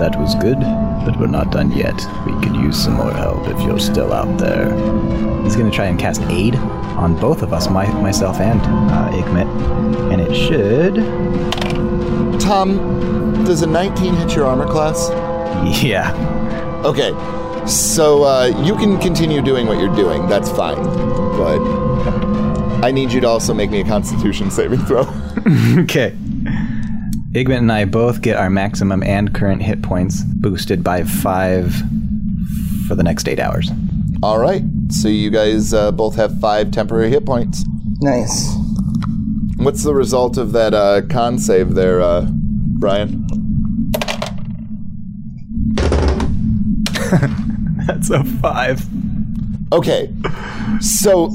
[0.00, 1.94] That was good, but we're not done yet.
[2.26, 4.74] We could use some more help if you're still out there.
[5.44, 9.12] he's going to try and cast aid on both of us, my, myself and uh,
[9.12, 10.96] Igmit, and it should.
[12.40, 15.10] Tom, does a 19 hit your armor class?
[15.80, 16.12] Yeah.
[16.84, 17.12] Okay,
[17.68, 20.26] so uh, you can continue doing what you're doing.
[20.26, 20.82] That's fine.
[21.36, 22.25] But
[22.86, 25.00] I need you to also make me a constitution saving throw.
[25.80, 26.14] okay.
[27.32, 31.74] Igmit and I both get our maximum and current hit points boosted by five
[32.86, 33.72] for the next eight hours.
[34.22, 37.64] All right, so you guys uh, both have five temporary hit points.
[37.98, 38.54] Nice.
[39.56, 43.26] What's the result of that uh, con save there, uh, Brian?
[47.84, 48.86] That's a five.
[49.72, 50.14] Okay,
[50.80, 51.32] so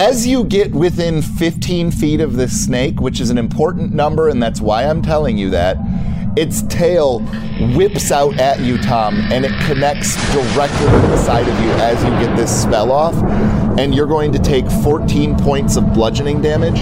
[0.00, 4.42] as you get within 15 feet of this snake, which is an important number, and
[4.42, 5.76] that's why I'm telling you that,
[6.38, 7.18] its tail
[7.76, 12.02] whips out at you, Tom, and it connects directly to the side of you as
[12.02, 13.14] you get this spell off.
[13.78, 16.80] And you're going to take 14 points of bludgeoning damage.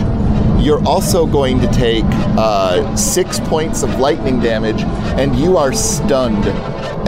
[0.64, 4.82] You're also going to take uh, six points of lightning damage,
[5.18, 6.46] and you are stunned.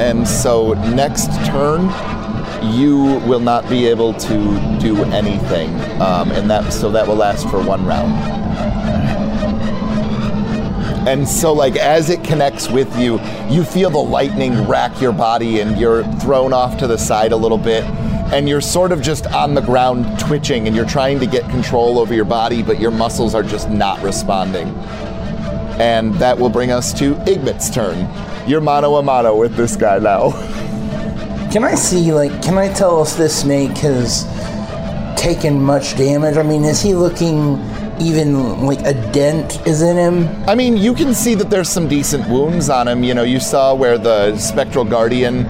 [0.00, 1.88] And so next turn,
[2.62, 7.48] you will not be able to do anything, um, and that so that will last
[7.48, 8.12] for one round.
[11.08, 15.61] And so, like as it connects with you, you feel the lightning rack your body,
[15.61, 17.84] and you're thrown off to the side a little bit,
[18.32, 21.98] and you're sort of just on the ground twitching, and you're trying to get control
[21.98, 24.68] over your body, but your muscles are just not responding.
[25.80, 28.08] And that will bring us to Igmit's turn.
[28.46, 30.32] You're mano a mano with this guy now.
[31.51, 34.22] Can I see, like, can I tell if this snake has
[35.20, 36.36] taken much damage?
[36.36, 37.61] I mean, is he looking
[38.01, 40.28] even like a dent is in him?
[40.48, 43.03] I mean, you can see that there's some decent wounds on him.
[43.03, 45.44] You know, you saw where the Spectral Guardian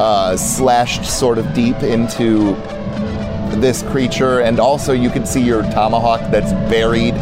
[0.00, 2.54] uh, slashed sort of deep into
[3.60, 7.14] this creature, and also you can see your tomahawk that's buried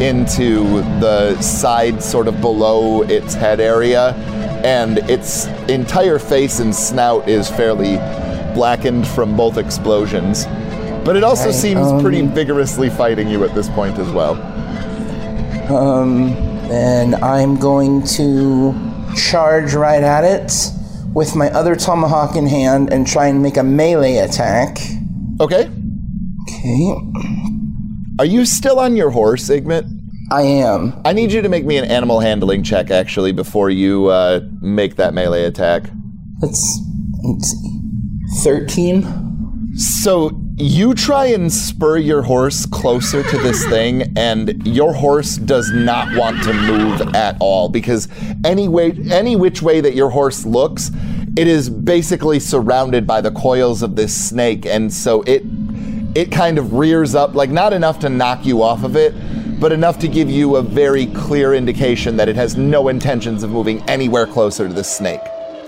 [0.00, 4.14] into the side, sort of below its head area,
[4.68, 7.96] and its entire face and snout is fairly
[8.54, 10.44] blackened from both explosions.
[11.06, 14.34] But it also Okay, seems um, pretty vigorously fighting you at this point as well.
[15.74, 16.32] Um,
[16.70, 18.74] and I'm going to
[19.16, 20.52] charge right at it
[21.14, 24.76] with my other tomahawk in hand and try and make a melee attack.
[25.40, 25.70] Okay.
[26.42, 26.94] Okay.
[28.18, 29.97] Are you still on your horse, Igmit?
[30.30, 31.00] I am.
[31.04, 34.96] I need you to make me an animal handling check, actually, before you uh, make
[34.96, 35.90] that melee attack.
[36.40, 36.80] Let's,
[37.22, 37.78] let's see.
[38.44, 39.74] 13.
[39.74, 45.70] So you try and spur your horse closer to this thing, and your horse does
[45.72, 48.08] not want to move at all because
[48.44, 50.90] any way, any which way that your horse looks,
[51.38, 55.42] it is basically surrounded by the coils of this snake, and so it
[56.14, 59.14] it kind of rears up, like not enough to knock you off of it,
[59.58, 63.50] but enough to give you a very clear indication that it has no intentions of
[63.50, 65.20] moving anywhere closer to the snake.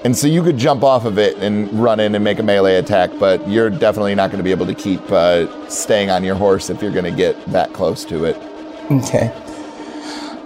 [0.05, 2.77] And so you could jump off of it and run in and make a melee
[2.77, 6.37] attack, but you're definitely not going to be able to keep uh, staying on your
[6.37, 8.37] horse if you're going to get that close to it.
[8.91, 9.33] Okay.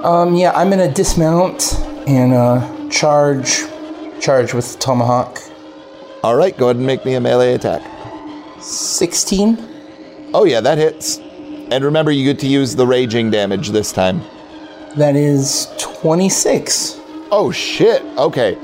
[0.05, 3.63] Um, yeah, I'm gonna dismount and uh, charge,
[4.21, 5.39] charge with tomahawk.
[6.23, 7.81] All right, go ahead and make me a melee attack.
[8.61, 9.57] 16.
[10.35, 11.21] Oh, yeah, that hits.
[11.71, 14.23] And remember, you get to use the raging damage this time.
[14.97, 17.01] That is 26.
[17.31, 18.03] Oh shit.
[18.17, 18.57] Okay.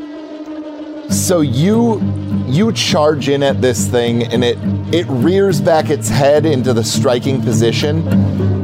[1.11, 2.01] So you
[2.47, 4.57] you charge in at this thing and it
[4.95, 8.07] it rears back its head into the striking position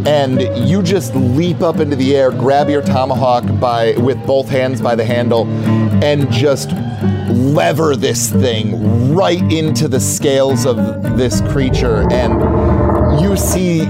[0.06, 4.80] and you just leap up into the air, grab your tomahawk by with both hands
[4.80, 5.44] by the handle
[6.04, 6.70] and just
[7.28, 10.76] lever this thing right into the scales of
[11.16, 13.80] this creature and you see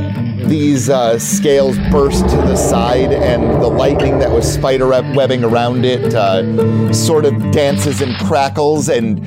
[0.49, 5.85] these uh, scales burst to the side, and the lightning that was spider webbing around
[5.85, 9.21] it uh, sort of dances and crackles, and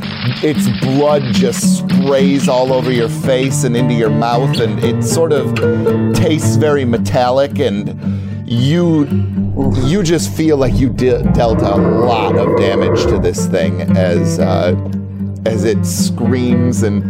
[0.43, 5.31] its blood just sprays all over your face and into your mouth, and it sort
[5.31, 5.55] of
[6.13, 9.05] tastes very metallic, and you
[9.83, 14.39] you just feel like you de- dealt a lot of damage to this thing as
[14.39, 14.73] uh,
[15.45, 17.03] as it screams and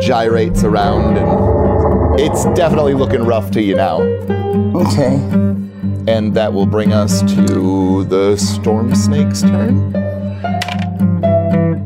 [0.00, 1.55] gyrates around and
[2.18, 4.00] it's definitely looking rough to you now.
[4.74, 5.14] Okay.
[6.08, 9.92] and that will bring us to the storm snake's turn.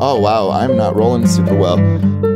[0.03, 1.77] Oh wow, I'm not rolling super well.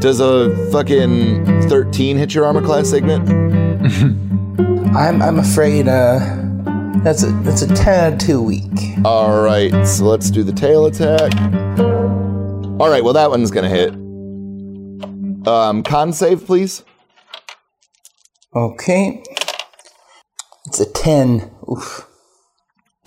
[0.01, 3.27] Does a fucking 13 hit your armor class Igmit?
[4.97, 6.19] I'm I'm afraid uh
[7.03, 8.71] that's a that's a tad too weak.
[9.05, 11.35] All right, so let's do the tail attack.
[12.81, 13.95] All right, well that one's gonna hit.
[15.47, 16.85] Um, con save, please.
[18.55, 19.23] Okay.
[20.67, 21.51] It's a ten.
[21.71, 22.09] Oof.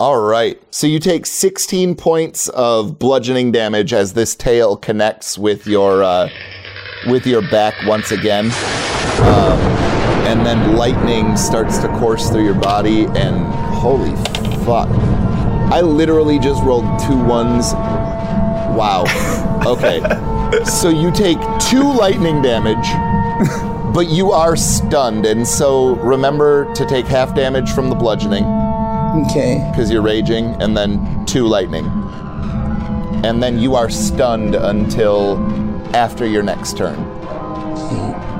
[0.00, 5.66] All right, so you take 16 points of bludgeoning damage as this tail connects with
[5.66, 6.28] your uh,
[7.08, 8.44] with your back once again,
[9.22, 9.58] um,
[10.28, 13.06] and then lightning starts to course through your body.
[13.06, 13.44] And
[13.74, 14.14] holy
[14.64, 14.88] fuck,
[15.72, 17.72] I literally just rolled two ones.
[18.78, 19.02] Wow.
[19.66, 19.98] Okay.
[20.64, 22.86] so you take two lightning damage,
[23.98, 28.44] but you are stunned, and so remember to take half damage from the bludgeoning
[29.26, 29.68] Okay.
[29.72, 31.84] because you're raging, and then two lightning.
[33.24, 35.36] And then you are stunned until
[35.96, 36.94] after your next turn.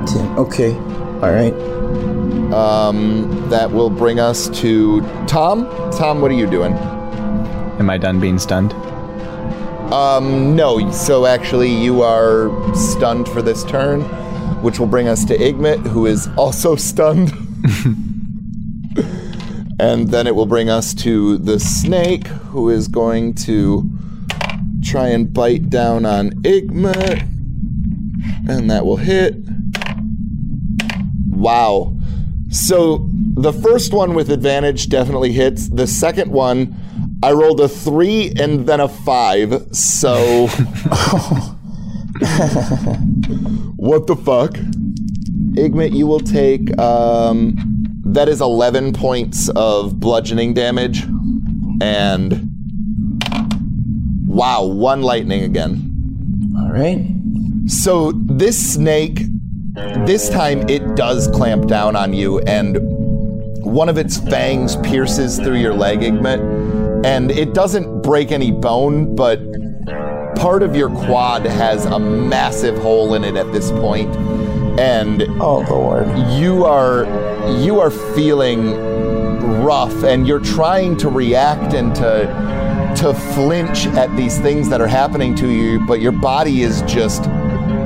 [0.07, 0.37] Ten.
[0.37, 0.73] Okay.
[1.21, 1.53] All right.
[2.53, 5.65] Um, that will bring us to Tom.
[5.91, 6.71] Tom, what are you doing?
[6.71, 8.71] Am I done being stunned?
[9.91, 10.89] Um, no.
[10.91, 14.05] So actually, you are stunned for this turn,
[14.61, 17.29] which will bring us to Igmit, who is also stunned.
[19.79, 23.89] and then it will bring us to the snake, who is going to
[24.83, 27.27] try and bite down on Igmit.
[28.49, 29.35] And that will hit.
[31.29, 31.95] Wow.
[32.49, 35.69] So the first one with advantage definitely hits.
[35.69, 36.75] The second one,
[37.23, 39.67] I rolled a three and then a five.
[39.75, 40.49] So.
[43.77, 44.51] what the fuck?
[45.55, 46.77] Igmit, you will take.
[46.77, 47.55] Um,
[48.05, 51.03] that is 11 points of bludgeoning damage.
[51.81, 52.45] And.
[54.27, 56.53] Wow, one lightning again.
[56.57, 57.07] All right.
[57.67, 59.21] So this snake,
[60.05, 62.77] this time it does clamp down on you, and
[63.63, 69.15] one of its fangs pierces through your leg, Igmit, and it doesn't break any bone,
[69.15, 69.39] but
[70.39, 74.15] part of your quad has a massive hole in it at this point,
[74.79, 76.07] and Oh lord.
[76.31, 77.03] you are
[77.57, 78.73] you are feeling
[79.63, 84.87] rough and you're trying to react and to to flinch at these things that are
[84.87, 87.23] happening to you but your body is just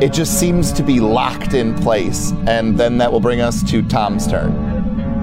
[0.02, 3.82] it just seems to be locked in place and then that will bring us to
[3.84, 4.73] Tom's turn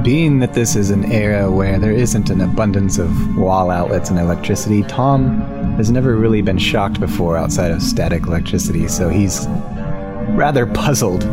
[0.02, 4.18] Being that this is an era where there isn't an abundance of wall outlets and
[4.18, 5.40] electricity, Tom
[5.76, 9.46] has never really been shocked before outside of static electricity, so he's
[10.30, 11.24] rather puzzled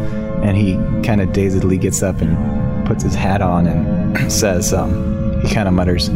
[0.44, 5.42] and he kind of dazedly gets up and puts his hat on and says, um,
[5.42, 6.10] he kind of mutters,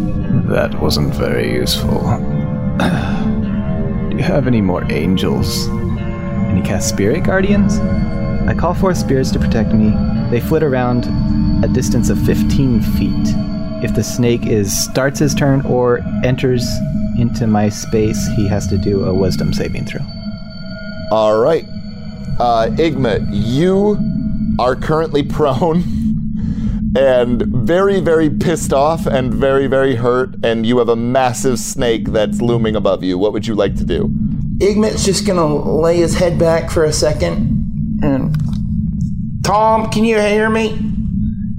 [0.48, 2.00] That wasn't very useful.
[4.10, 5.68] Do you have any more angels?
[5.68, 7.80] And he casts Spirit Guardians.
[8.48, 9.92] I call forth spirits to protect me.
[10.32, 11.06] They flit around
[11.64, 13.36] a distance of 15 feet.
[13.84, 16.66] If the snake is starts his turn or enters
[17.18, 20.02] into my space, he has to do a wisdom saving throw.
[21.12, 21.66] all right
[22.40, 23.98] uh Igmit you
[24.58, 25.84] are currently prone
[26.96, 32.08] and very very pissed off and very very hurt and you have a massive snake
[32.10, 34.08] that's looming above you what would you like to do
[34.60, 38.41] Igmit's just gonna lay his head back for a second and
[39.44, 40.78] Tom, can you hear me?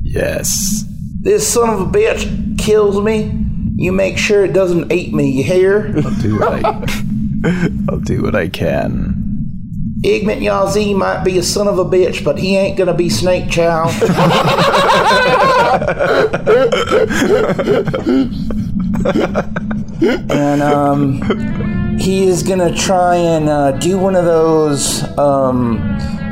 [0.02, 0.84] Yes.
[1.20, 3.38] This son of a bitch kills me.
[3.76, 5.92] You make sure it doesn't eat me, you hear?
[6.20, 6.70] Do what I,
[7.88, 9.18] I'll do what I can.
[10.02, 13.48] Igmit Yazi might be a son of a bitch, but he ain't gonna be Snake
[13.50, 13.88] Chow.
[20.28, 25.78] and um, he is gonna try and uh, do one of those um,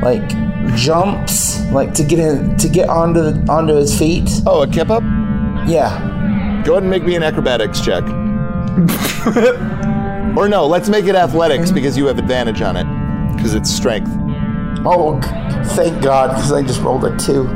[0.01, 0.29] like
[0.75, 4.29] jumps, like to get in, to get onto the, onto his feet.
[4.45, 5.03] oh a kip up
[5.67, 6.61] Yeah.
[6.65, 8.03] Go ahead and make me an acrobatics check.
[10.37, 12.85] or no, let's make it athletics because you have advantage on it.
[13.35, 14.09] Because it's strength.
[14.85, 15.27] Oh, g-
[15.75, 17.47] thank God, because I just rolled a two.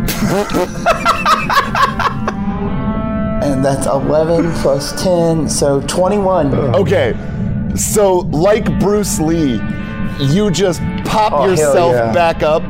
[3.45, 6.53] and that's 11 plus 10, so 21.
[6.75, 7.13] Okay.
[7.75, 9.59] So, like Bruce Lee,
[10.19, 12.11] you just pop Oh, hell yourself yeah.
[12.13, 12.63] back up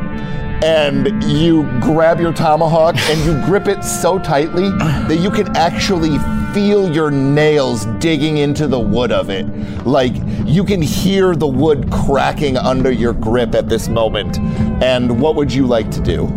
[0.63, 6.17] and you grab your tomahawk and you grip it so tightly that you can actually
[6.53, 9.45] feel your nails digging into the wood of it.
[9.85, 10.13] Like
[10.45, 14.39] you can hear the wood cracking under your grip at this moment.
[14.81, 16.27] And what would you like to do?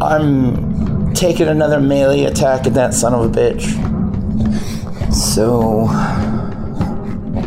[0.00, 3.64] I'm taking another melee attack at that son of a bitch.
[5.12, 5.88] So,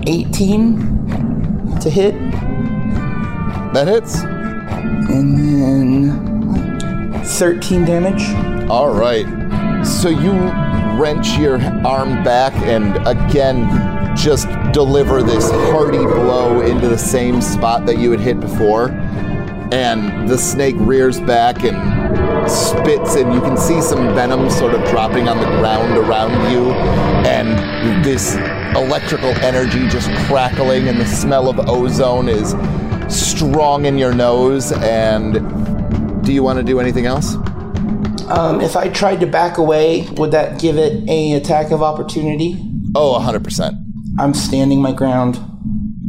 [0.08, 2.14] 18 to hit.
[3.74, 4.22] That hits.
[5.10, 8.24] And then 13 damage.
[8.70, 9.26] All right.
[9.86, 10.32] So you
[11.00, 17.86] wrench your arm back and again just deliver this hearty blow into the same spot
[17.86, 18.90] that you had hit before.
[19.74, 24.84] And the snake rears back and spits, and you can see some venom sort of
[24.90, 26.72] dropping on the ground around you.
[27.26, 28.36] And this
[28.76, 32.54] electrical energy just crackling, and the smell of ozone is
[33.16, 34.72] strong in your nose.
[34.72, 37.36] And do you want to do anything else?
[38.30, 42.58] Um, if I tried to back away, would that give it a attack of opportunity?
[42.96, 43.74] Oh, 100%.
[44.20, 45.40] I'm standing my ground.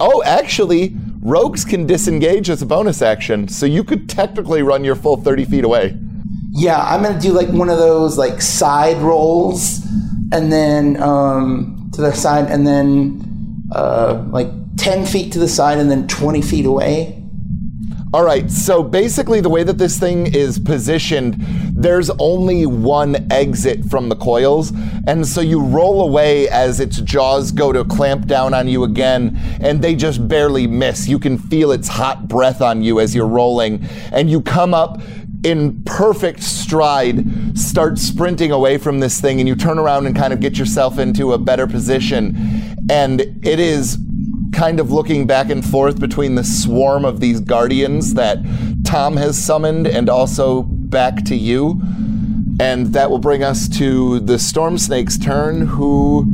[0.01, 4.95] Oh, actually, rogues can disengage as a bonus action, so you could technically run your
[4.95, 5.97] full 30 feet away.
[6.53, 9.85] Yeah, I'm gonna do like one of those like side rolls,
[10.33, 15.79] and then um, to the side, and then uh, like ten feet to the side,
[15.79, 17.19] and then twenty feet away.
[18.15, 21.37] All right, so basically, the way that this thing is positioned,
[21.75, 24.71] there's only one exit from the coils,
[25.07, 29.41] and so you roll away as its jaws go to clamp down on you again,
[29.63, 31.09] and they just barely miss.
[31.09, 33.83] You can feel its hot breath on you as you're rolling,
[34.13, 35.01] and you come up
[35.43, 40.35] in perfect stride, start sprinting away from this thing, and you turn around and kind
[40.35, 42.37] of get yourself into a better position.
[42.91, 43.97] And it is
[44.53, 48.39] kind of looking back and forth between the swarm of these guardians that
[48.85, 51.81] Tom has summoned and also back to you.
[52.61, 56.27] And that will bring us to the storm snake's turn, who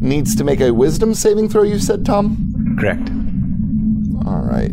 [0.00, 2.76] needs to make a wisdom saving throw, you said, Tom?
[2.78, 3.08] Correct.
[4.26, 4.70] All right.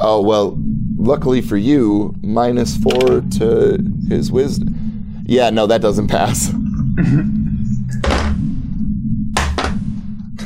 [0.00, 0.58] Oh, well,
[0.96, 5.22] luckily for you, minus four to his wisdom.
[5.24, 6.52] Yeah, no, that doesn't pass.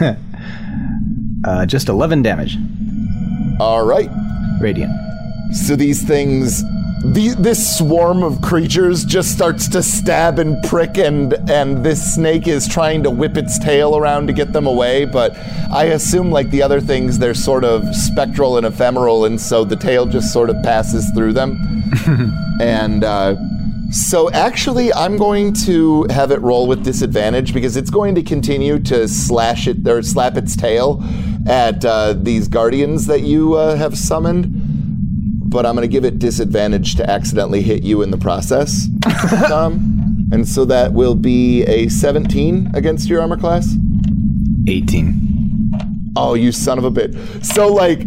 [1.46, 2.56] uh, just 11 damage.
[3.60, 4.10] All right.
[4.60, 4.92] Radiant.
[5.52, 6.62] So these things,
[7.04, 12.48] the, this swarm of creatures just starts to stab and prick, and and this snake
[12.48, 15.04] is trying to whip its tail around to get them away.
[15.04, 15.36] But
[15.70, 19.76] I assume, like the other things, they're sort of spectral and ephemeral, and so the
[19.76, 21.58] tail just sort of passes through them.
[22.60, 23.36] and uh,
[23.90, 28.78] so, actually, I'm going to have it roll with disadvantage because it's going to continue
[28.80, 31.02] to slash it or slap its tail
[31.48, 34.76] at uh, these guardians that you uh, have summoned
[35.48, 38.88] but I'm going to give it disadvantage to accidentally hit you in the process,
[39.48, 40.28] Tom.
[40.32, 43.74] And so that will be a 17 against your armor class.
[44.66, 46.12] 18.
[46.16, 47.14] Oh, you son of a bit.
[47.42, 48.00] So, like,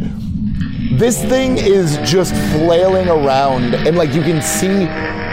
[0.91, 4.85] this thing is just flailing around, and, like, you can see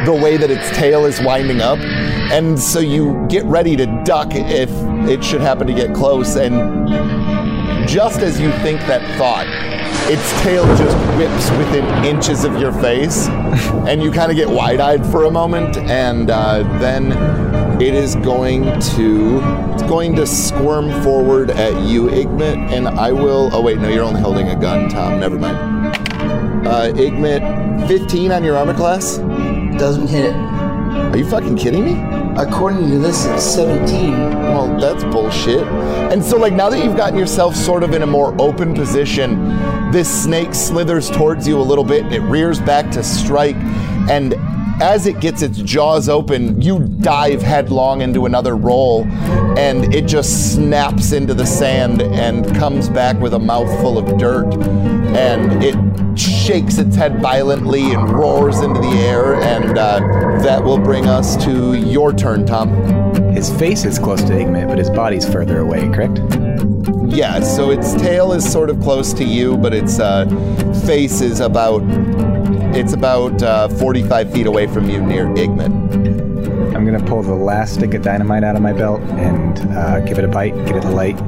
[0.07, 1.79] the way that its tail is winding up.
[1.79, 4.71] And so you get ready to duck if
[5.09, 6.37] it should happen to get close.
[6.37, 6.89] And
[7.89, 9.47] just as you think that thought,
[10.09, 13.27] its tail just whips within inches of your face,
[13.89, 17.13] and you kind of get wide-eyed for a moment, and uh, then
[17.83, 19.41] it is going to
[19.73, 23.51] it's going to squirm forward at you, Igmit, and I will.
[23.53, 25.19] Oh wait, no, you're only holding a gun, Tom.
[25.19, 25.57] Never mind.
[26.67, 29.19] Uh, Igmit, 15 on your armor class.
[29.79, 30.35] Doesn't hit.
[30.35, 31.93] Are you fucking kidding me?
[32.37, 34.13] According to this, it's 17.
[34.13, 35.67] Well, that's bullshit.
[36.13, 39.49] And so, like, now that you've gotten yourself sort of in a more open position,
[39.93, 43.57] this snake slithers towards you a little bit and it rears back to strike.
[44.09, 44.35] And
[44.81, 49.05] as it gets its jaws open, you dive headlong into another roll
[49.59, 54.53] and it just snaps into the sand and comes back with a mouthful of dirt.
[55.17, 59.37] And it shakes its head violently and roars into the air.
[59.37, 59.99] And uh,
[60.43, 62.69] that will bring us to your turn, Tom.
[63.33, 66.21] His face is close to Igmit, but his body's further away, correct?
[67.09, 70.27] Yeah, so its tail is sort of close to you, but its uh,
[70.85, 71.81] face is about
[72.77, 75.73] it's about uh, 45 feet away from you near Igmit.
[76.75, 80.19] I'm gonna pull the last stick of dynamite out of my belt and uh, give
[80.19, 81.19] it a bite, get it a light,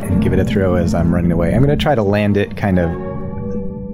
[0.00, 1.54] and give it a throw as I'm running away.
[1.54, 2.90] I'm gonna try to land it kind of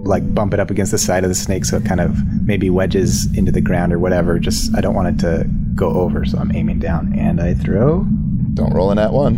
[0.07, 2.71] like bump it up against the side of the snake so it kind of maybe
[2.71, 4.39] wedges into the ground or whatever.
[4.39, 8.05] Just I don't want it to go over, so I'm aiming down and I throw.
[8.55, 9.37] Don't roll in that one.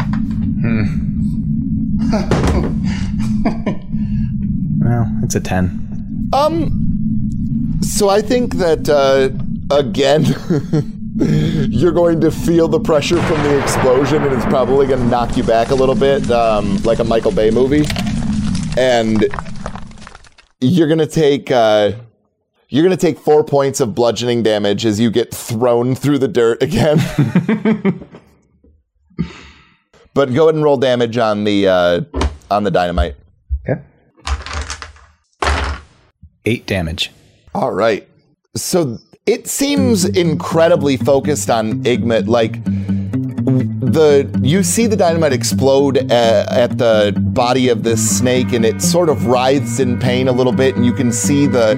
[0.61, 1.09] Hmm.
[4.85, 6.29] well, it's a 10.
[6.35, 6.82] Um,
[7.83, 9.31] so I think that, uh,
[9.77, 10.25] again,
[11.71, 15.37] you're going to feel the pressure from the explosion and it's probably going to knock
[15.37, 17.85] you back a little bit, um, like a Michael Bay movie.
[18.79, 19.27] And
[20.61, 21.93] you're going to take, uh,
[22.69, 26.29] you're going to take four points of bludgeoning damage as you get thrown through the
[26.29, 26.99] dirt again.
[30.15, 32.01] But go ahead and roll damage on the uh,
[32.51, 33.17] on the dynamite.
[33.69, 33.81] Okay.
[36.45, 37.11] Eight damage.
[37.55, 38.09] All right.
[38.57, 42.27] So it seems incredibly focused on Igmit.
[42.27, 48.65] Like the you see the dynamite explode at, at the body of this snake, and
[48.65, 51.77] it sort of writhes in pain a little bit, and you can see the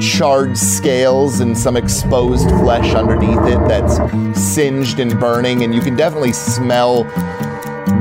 [0.00, 3.96] charred scales and some exposed flesh underneath it that's
[4.40, 7.04] singed and burning, and you can definitely smell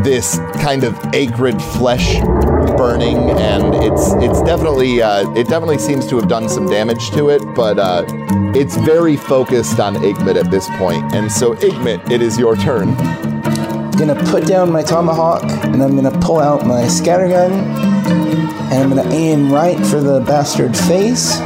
[0.03, 2.15] this kind of acrid flesh
[2.81, 7.29] burning, and it's it's definitely uh, it definitely seems to have done some damage to
[7.29, 8.03] it, but uh,
[8.55, 11.13] it's very focused on Igmit at this point.
[11.13, 12.89] And so, Igmit, it is your turn.
[12.97, 17.51] I'm gonna put down my tomahawk and I'm gonna pull out my scattergun
[18.71, 21.37] and I'm gonna aim right for the bastard face.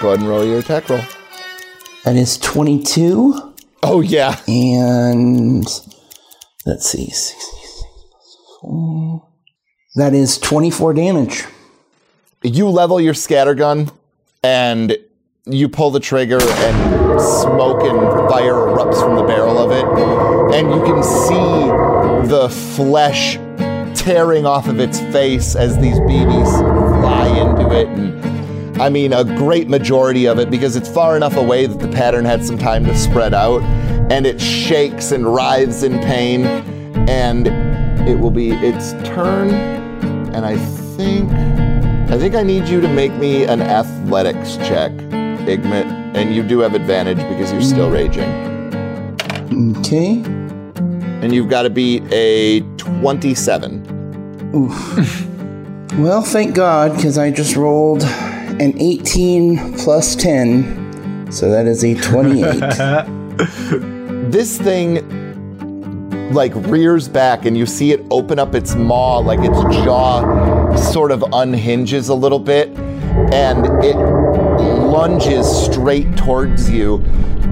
[0.00, 1.02] Go ahead and roll your attack roll.
[2.06, 3.54] That is 22.
[3.82, 4.40] Oh yeah.
[4.48, 5.66] And
[6.64, 7.12] let's see.
[9.94, 11.44] That is 24 damage.
[12.42, 13.90] You level your scattergun
[14.42, 14.96] and
[15.46, 17.98] you pull the trigger and smoke and
[18.28, 19.84] fire erupts from the barrel of it.
[20.54, 23.36] And you can see the flesh
[23.98, 27.88] tearing off of its face as these BBs fly into it.
[27.88, 31.88] And I mean, a great majority of it because it's far enough away that the
[31.88, 33.62] pattern had some time to spread out.
[34.12, 36.44] And it shakes and writhes in pain.
[37.08, 37.48] And
[38.06, 39.77] it will be its turn.
[40.34, 41.30] And I think.
[42.10, 45.84] I think I need you to make me an athletics check, Igmit,
[46.16, 47.92] and you do have advantage because you're still mm.
[47.92, 48.48] raging.
[49.78, 50.22] Okay.
[51.22, 54.52] And you've got to beat a 27.
[54.54, 55.26] Oof.
[55.98, 61.30] well, thank God, because I just rolled an 18 plus 10.
[61.30, 62.58] So that is a 28.
[64.30, 65.27] this thing
[66.30, 71.10] like rears back and you see it open up its maw like its jaw sort
[71.10, 72.68] of unhinges a little bit
[73.32, 77.02] and it lunges straight towards you.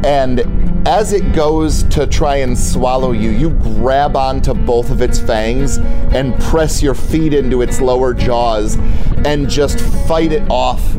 [0.05, 0.41] And
[0.87, 5.79] as it goes to try and swallow you you grab onto both of its fangs
[5.79, 8.77] and press your feet into its lower jaws
[9.25, 10.97] and just fight it off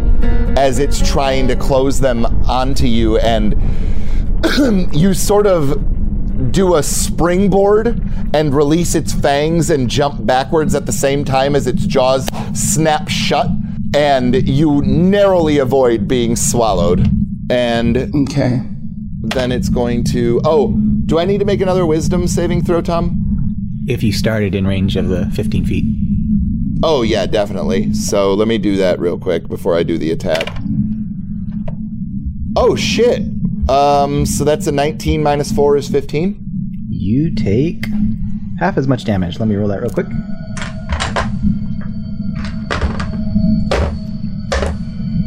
[0.57, 3.17] as it's trying to close them onto you.
[3.19, 3.55] And
[4.93, 5.96] you sort of
[6.37, 8.01] do a springboard
[8.33, 13.09] and release its fangs and jump backwards at the same time as its jaws snap
[13.09, 13.47] shut
[13.95, 17.07] and you narrowly avoid being swallowed.
[17.49, 18.61] And okay.
[19.21, 20.73] then it's going to oh
[21.05, 23.23] do i need to make another wisdom saving throw tom?
[23.87, 25.85] If you started in range of the 15 feet.
[26.83, 27.93] oh yeah definitely.
[27.93, 30.47] So let me do that real quick before i do the attack.
[32.55, 33.36] Oh shit
[33.69, 36.37] um so that's a 19 minus 4 is 15
[36.89, 37.85] You take
[38.59, 39.39] half as much damage.
[39.39, 40.07] Let me roll that real quick.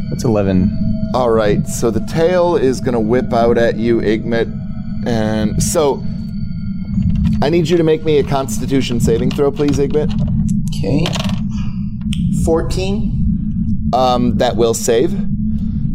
[0.09, 1.09] That's 11.
[1.13, 4.49] All right, so the tail is going to whip out at you, Igmit.
[5.05, 6.03] And so
[7.41, 10.11] I need you to make me a constitution saving throw, please, Igmit.
[10.75, 11.05] Okay.
[12.45, 13.89] 14.
[13.93, 15.13] Um, that will save.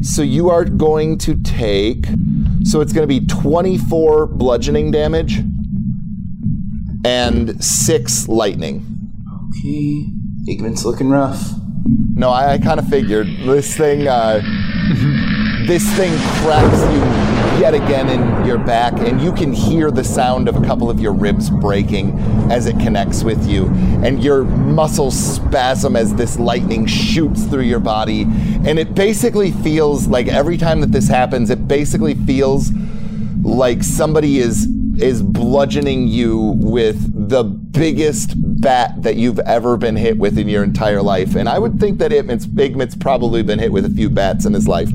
[0.02, 2.06] So you are going to take.
[2.66, 5.38] So it's going to be 24 bludgeoning damage
[7.04, 8.84] and 6 lightning.
[9.50, 10.06] Okay.
[10.48, 11.52] Igmit's looking rough.
[12.14, 14.08] No, I, I kind of figured this thing.
[14.08, 14.40] Uh,
[15.66, 16.12] this thing
[16.42, 17.25] cracks you
[17.58, 21.00] yet again in your back, and you can hear the sound of a couple of
[21.00, 22.18] your ribs breaking
[22.50, 23.66] as it connects with you,
[24.02, 30.06] and your muscles spasm as this lightning shoots through your body, and it basically feels
[30.06, 32.70] like every time that this happens, it basically feels
[33.42, 34.68] like somebody is
[34.98, 40.64] is bludgeoning you with the biggest bat that you've ever been hit with in your
[40.64, 41.34] entire life.
[41.34, 44.66] And I would think that Igmit's, probably been hit with a few bats in his
[44.66, 44.88] life.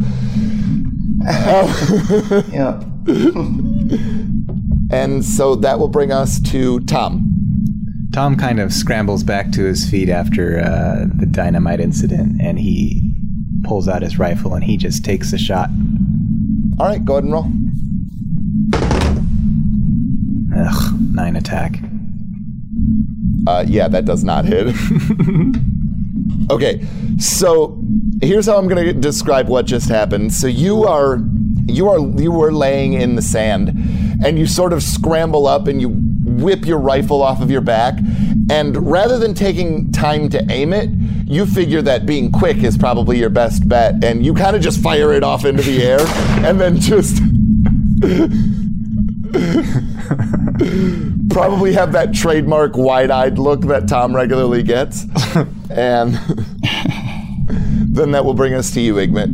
[2.52, 2.81] yeah.
[4.91, 7.27] and so that will bring us to Tom.
[8.11, 13.14] Tom kind of scrambles back to his feet after uh, the dynamite incident, and he
[13.64, 15.69] pulls out his rifle and he just takes a shot.
[16.80, 17.45] All right, go ahead and roll.
[20.57, 21.80] Ugh, nine attack.
[23.48, 24.76] Uh, yeah, that does not hit.
[26.49, 26.85] okay,
[27.18, 27.81] so
[28.22, 30.34] here's how I'm going to describe what just happened.
[30.34, 31.19] So you are
[31.68, 33.69] you are you were laying in the sand,
[34.23, 37.97] and you sort of scramble up and you whip your rifle off of your back,
[38.49, 40.89] and rather than taking time to aim it,
[41.26, 44.81] you figure that being quick is probably your best bet, and you kind of just
[44.81, 45.99] fire it off into the air,
[46.45, 47.22] and then just
[51.30, 55.05] probably have that trademark wide-eyed look that Tom regularly gets,
[55.77, 56.14] and
[57.95, 59.30] then that will bring us to you, Igmit.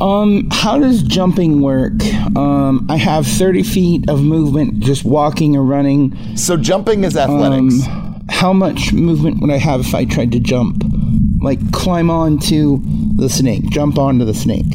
[0.00, 1.92] Um, how does jumping work?
[2.36, 6.36] Um, I have 30 feet of movement just walking or running.
[6.36, 7.86] So jumping is athletics.
[7.86, 10.82] Um, how much movement would I have if I tried to jump?
[11.40, 12.80] Like climb onto
[13.16, 14.74] the snake, jump onto the snake.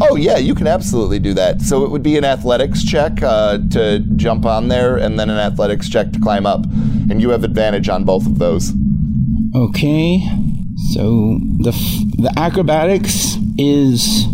[0.00, 1.60] Oh yeah, you can absolutely do that.
[1.60, 5.38] So it would be an athletics check uh, to jump on there, and then an
[5.38, 6.64] athletics check to climb up,
[7.10, 8.72] and you have advantage on both of those.
[9.54, 10.20] Okay.
[10.92, 14.26] So the f- the acrobatics is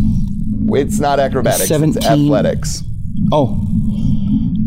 [0.69, 1.69] It's not acrobatics.
[1.69, 1.97] 17.
[1.97, 2.83] It's athletics.
[3.33, 3.61] oh.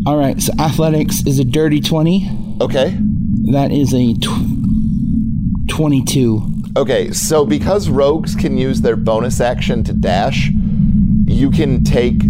[0.06, 0.40] All right.
[0.40, 2.56] So athletics is a dirty 20.
[2.60, 2.96] Okay.
[3.52, 6.42] That is a tw- 22.
[6.76, 10.50] Okay, so because rogues can use their bonus action to dash,
[11.26, 12.22] you can take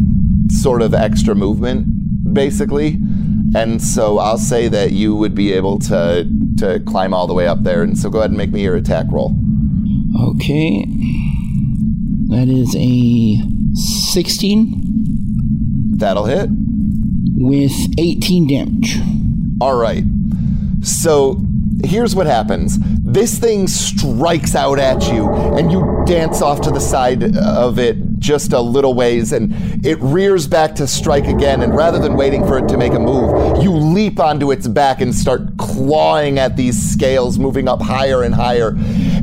[0.51, 2.99] sort of extra movement, basically.
[3.55, 7.47] And so I'll say that you would be able to to climb all the way
[7.47, 7.83] up there.
[7.83, 9.35] And so go ahead and make me your attack roll.
[10.35, 10.85] Okay.
[12.29, 13.39] That is a
[14.13, 16.49] 16 That'll hit.
[17.37, 18.99] with 18 damage.
[19.61, 20.05] All right.
[20.83, 21.41] So
[21.85, 26.81] here's what happens this thing strikes out at you, and you dance off to the
[26.81, 29.53] side of it just a little ways, and
[29.85, 31.63] it rears back to strike again.
[31.63, 35.01] And rather than waiting for it to make a move, you leap onto its back
[35.01, 38.73] and start clawing at these scales, moving up higher and higher.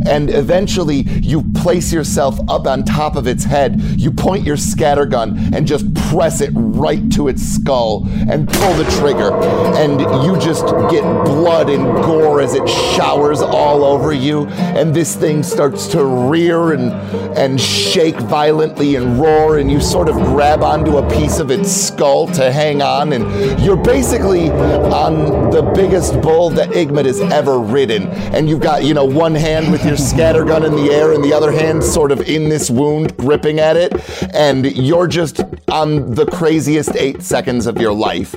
[0.07, 3.82] And eventually, you place yourself up on top of its head.
[3.82, 8.84] You point your scattergun and just press it right to its skull and pull the
[8.99, 9.34] trigger.
[9.76, 14.45] And you just get blood and gore as it showers all over you.
[14.48, 16.91] And this thing starts to rear and,
[17.38, 19.57] and shake violently and roar.
[19.57, 23.14] And you sort of grab onto a piece of its skull to hang on.
[23.14, 28.07] And you're basically on the biggest bull that Igmit has ever ridden.
[28.07, 31.34] And you've got, you know, one hand with your scattergun in the air and the
[31.34, 33.94] other hand sort of in this wound, gripping at it.
[34.34, 38.36] And you're just on the craziest eight seconds of your life.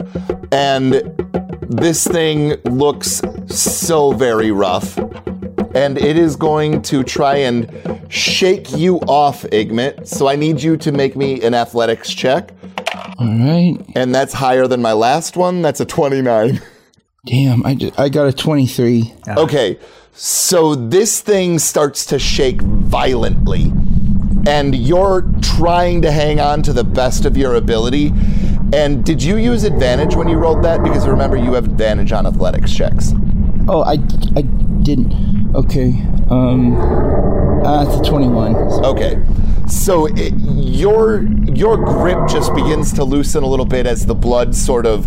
[0.52, 0.94] And
[1.68, 4.96] this thing looks so very rough.
[5.74, 7.70] And it is going to try and
[8.08, 10.06] shake you off, Igmit.
[10.08, 12.50] So I need you to make me an athletics check.
[13.18, 13.76] All right.
[13.94, 15.60] And that's higher than my last one.
[15.62, 16.60] That's a 29.
[17.26, 19.12] Damn, I, ju- I got a 23.
[19.28, 19.78] Okay,
[20.12, 23.72] so this thing starts to shake violently,
[24.46, 28.12] and you're trying to hang on to the best of your ability.
[28.72, 30.82] And did you use advantage when you rolled that?
[30.82, 33.12] Because remember, you have advantage on athletics checks.
[33.68, 33.94] Oh, I,
[34.36, 34.42] I
[34.82, 35.54] didn't.
[35.54, 36.02] Okay.
[36.30, 36.76] Um,
[37.64, 38.56] uh, it's a 21.
[38.84, 39.22] Okay.
[39.68, 44.54] So it, your your grip just begins to loosen a little bit as the blood
[44.54, 45.06] sort of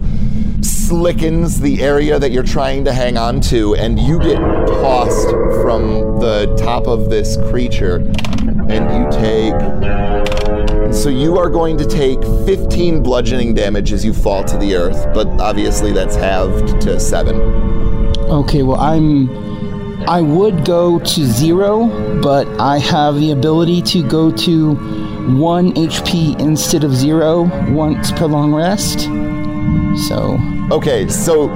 [0.61, 5.29] slickens the area that you're trying to hang on to, and you get tossed
[5.63, 7.95] from the top of this creature,
[8.69, 9.53] and you take.
[10.93, 15.07] So you are going to take 15 bludgeoning damage as you fall to the earth,
[15.13, 17.37] but obviously that's halved to seven.
[18.29, 19.50] Okay, well, I'm.
[20.07, 24.75] I would go to zero, but I have the ability to go to
[25.37, 29.01] one HP instead of zero once per long rest.
[30.07, 30.39] So.
[30.71, 31.49] Okay, so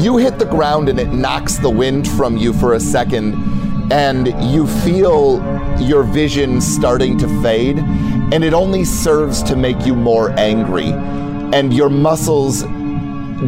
[0.00, 3.34] you hit the ground and it knocks the wind from you for a second,
[3.92, 5.42] and you feel
[5.80, 10.92] your vision starting to fade, and it only serves to make you more angry.
[11.52, 12.62] And your muscles,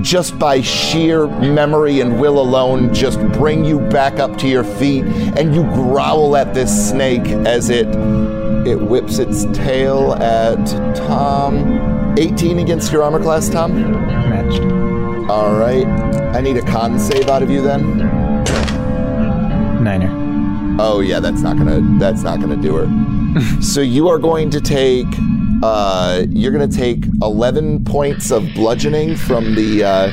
[0.03, 5.05] just by sheer memory and will alone, just bring you back up to your feet,
[5.05, 7.89] and you growl at this snake as it
[8.67, 10.57] it whips its tail at
[10.97, 12.15] Tom.
[12.19, 13.75] 18 against your armor class, Tom?
[14.31, 14.63] Matched.
[15.31, 15.87] All right.
[16.35, 17.99] I need a con save out of you then.
[19.85, 20.77] Niner.
[20.81, 23.61] Oh yeah, that's not gonna that's not gonna do her.
[23.61, 25.07] so you are going to take
[25.63, 30.09] uh, you're gonna take 11 points of bludgeoning from the uh,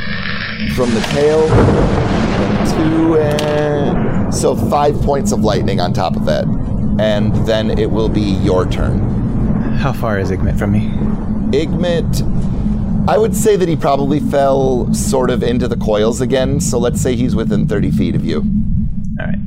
[0.75, 1.47] from the tail,
[2.75, 6.45] two and so five points of lightning on top of that,
[6.99, 8.99] and then it will be your turn.
[9.77, 10.87] How far is Igmit from me?
[11.57, 16.59] Igmit, I would say that he probably fell sort of into the coils again.
[16.61, 18.43] So let's say he's within 30 feet of you.
[19.19, 19.39] All right.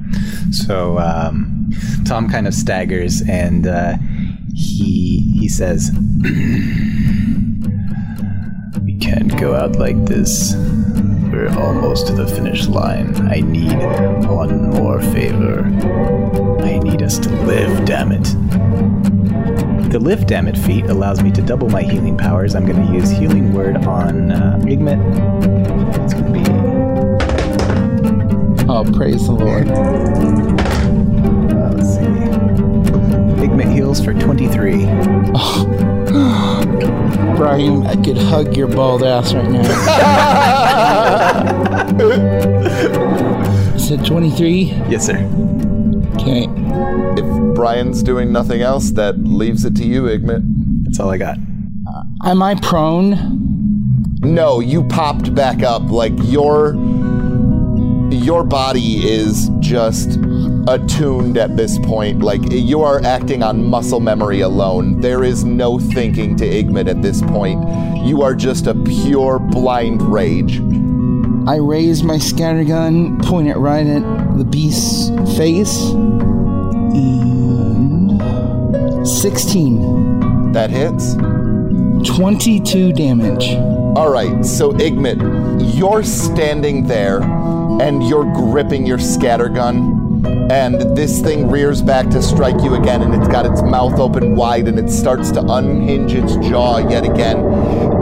[0.51, 1.71] So um,
[2.05, 3.95] Tom kind of staggers and uh,
[4.55, 5.91] he he says,
[8.83, 10.55] We can't go out like this.
[11.33, 13.15] We're almost to the finish line.
[13.29, 13.77] I need
[14.29, 15.65] one more favor.
[16.63, 18.25] I need us to live, damn it.
[19.91, 22.55] "The lift, damn it!" feat allows me to double my healing powers.
[22.55, 24.99] I'm going to use healing word on uh, Igmit.
[26.05, 26.45] It's going to be
[28.67, 30.54] Oh, praise the Lord.
[33.63, 33.69] See.
[33.69, 34.85] Heals for 23.
[37.37, 39.63] Brian, I could hug your bald ass right now.
[43.79, 44.63] Said 23?
[44.89, 45.19] Yes, sir.
[46.15, 46.47] Okay.
[47.21, 50.43] If Brian's doing nothing else, that leaves it to you, Igmit.
[50.85, 51.37] That's all I got.
[51.89, 53.45] Uh, am I prone?
[54.21, 55.83] No, you popped back up.
[55.91, 56.75] Like your
[58.11, 60.19] your body is just
[60.69, 62.21] attuned at this point.
[62.23, 65.01] Like you are acting on muscle memory alone.
[65.01, 67.63] There is no thinking to Igmit at this point.
[68.05, 70.61] You are just a pure blind rage.
[71.47, 74.03] I raise my scattergun, point it right at
[74.39, 75.79] the beast's face,
[76.95, 78.19] and
[79.07, 80.53] 16.
[80.53, 81.15] That hits.
[82.09, 83.55] 22 damage.
[83.97, 90.04] All right, so Igmit, you're standing there and you're gripping your scattergun,
[90.51, 94.35] and this thing rears back to strike you again, and it's got its mouth open
[94.35, 97.39] wide, and it starts to unhinge its jaw yet again,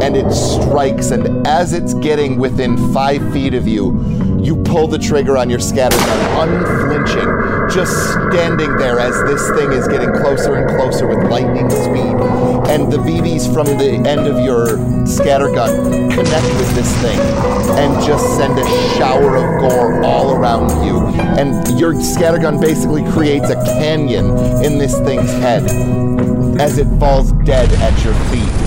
[0.03, 4.99] and it strikes, and as it's getting within five feet of you, you pull the
[4.99, 10.69] trigger on your scattergun, unflinching, just standing there as this thing is getting closer and
[10.77, 12.17] closer with lightning speed.
[12.69, 14.67] And the BBs from the end of your
[15.07, 17.19] scattergun connect with this thing
[17.79, 18.65] and just send a
[18.97, 20.99] shower of gore all around you.
[21.39, 24.27] And your scattergun basically creates a canyon
[24.65, 25.65] in this thing's head
[26.61, 28.62] as it falls dead at your feet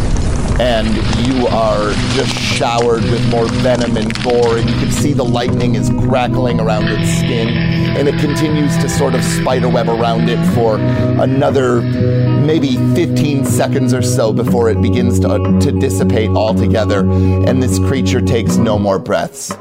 [0.60, 0.88] and
[1.26, 5.76] you are just showered with more venom and gore, and you can see the lightning
[5.76, 10.78] is crackling around its skin, and it continues to sort of spiderweb around it for
[11.22, 15.28] another maybe 15 seconds or so before it begins to,
[15.60, 19.52] to dissipate altogether, and this creature takes no more breaths.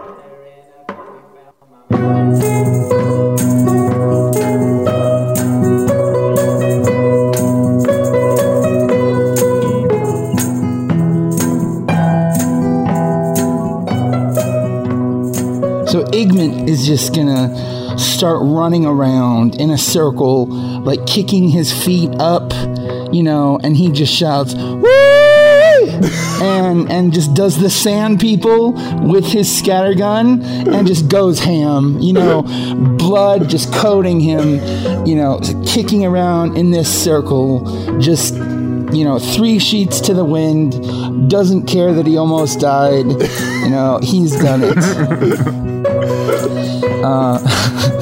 [18.24, 22.54] Start running around in a circle, like kicking his feet up,
[23.12, 24.82] you know, and he just shouts, Woo!
[26.42, 28.72] and and just does the sand people
[29.02, 30.42] with his scattergun
[30.72, 32.40] and just goes ham, you know,
[32.96, 34.54] blood just coating him,
[35.04, 37.60] you know, kicking around in this circle,
[37.98, 43.68] just you know, three sheets to the wind, doesn't care that he almost died, you
[43.68, 45.74] know, he's done it.
[47.04, 47.38] Uh,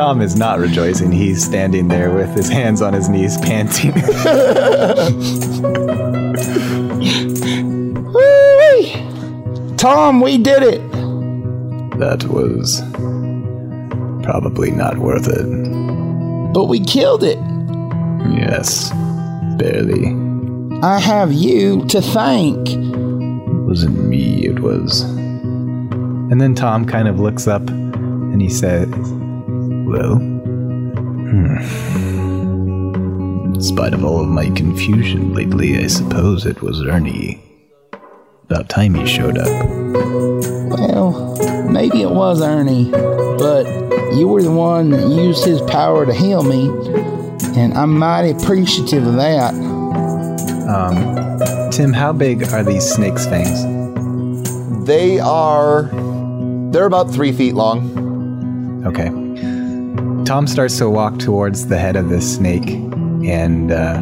[0.00, 1.12] Tom is not rejoicing.
[1.12, 3.92] He's standing there with his hands on his knees, panting.
[9.76, 10.80] Tom, we did it.
[11.98, 12.80] that was
[14.24, 16.52] probably not worth it.
[16.54, 17.36] But we killed it.
[18.30, 18.88] Yes,
[19.58, 20.16] barely.
[20.82, 22.70] I have you to thank.
[22.70, 25.02] It wasn't me, it was.
[25.02, 28.88] And then Tom kind of looks up and he says,
[29.90, 31.56] Well, hmm.
[33.56, 37.42] In spite of all of my confusion lately, I suppose it was Ernie.
[38.44, 39.48] About time he showed up.
[40.78, 41.36] Well,
[41.68, 43.66] maybe it was Ernie, but
[44.14, 46.68] you were the one that used his power to heal me,
[47.60, 49.54] and I'm mighty appreciative of that.
[50.68, 53.64] Um, Tim, how big are these snake's fangs?
[54.86, 55.90] They are.
[56.70, 58.86] They're about three feet long.
[58.86, 59.29] Okay.
[60.30, 64.00] Tom starts to walk towards the head of this snake, and uh,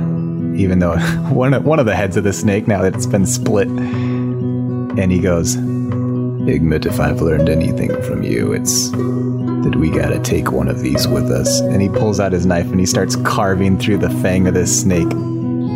[0.54, 0.98] even though
[1.30, 5.10] one of, one of the heads of the snake, now that it's been split, and
[5.10, 10.68] he goes, Igmit, if I've learned anything from you, it's that we gotta take one
[10.68, 11.60] of these with us.
[11.60, 14.82] And he pulls out his knife and he starts carving through the fang of this
[14.82, 15.08] snake.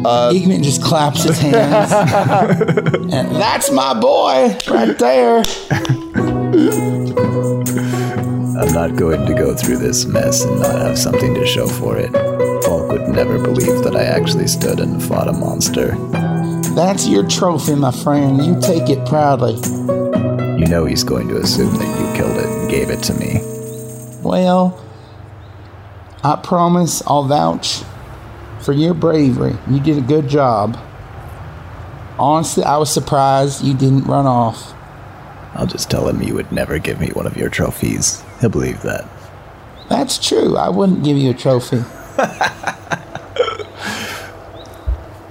[0.05, 1.93] Uh, Igmit just claps his hands.
[3.11, 5.43] and that's my boy right there.
[8.55, 11.97] I'm not going to go through this mess and not have something to show for
[11.97, 12.13] it.
[12.65, 15.97] Falk would never believe that I actually stood and fought a monster.
[16.75, 18.45] That's your trophy, my friend.
[18.45, 19.55] You take it proudly.
[20.61, 23.41] You know he's going to assume that you killed it and gave it to me.
[24.23, 24.79] Well,
[26.23, 27.83] I promise I'll vouch
[28.61, 29.57] for your bravery.
[29.71, 30.79] You did a good job.
[32.19, 34.75] Honestly, I was surprised you didn't run off.
[35.55, 38.23] I'll just tell him you would never give me one of your trophies.
[38.43, 39.09] He'll believe that.
[39.89, 40.57] That's true.
[40.57, 41.83] I wouldn't give you a trophy.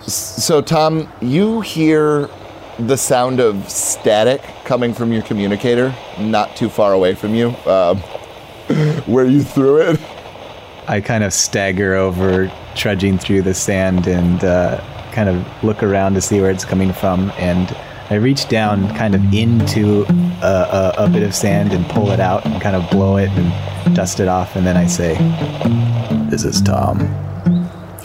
[0.08, 2.30] So, Tom, you hear
[2.80, 7.98] the sound of static coming from your communicator, not too far away from you, um,
[9.06, 10.00] where you threw it.
[10.88, 14.82] I kind of stagger over, trudging through the sand, and uh,
[15.12, 17.32] kind of look around to see where it's coming from.
[17.38, 17.76] And
[18.12, 20.04] I reach down kind of into
[20.44, 23.30] a, a, a bit of sand and pull it out and kind of blow it
[23.30, 24.58] and dust it off.
[24.58, 25.14] And then I say,
[26.30, 27.00] This is Tom.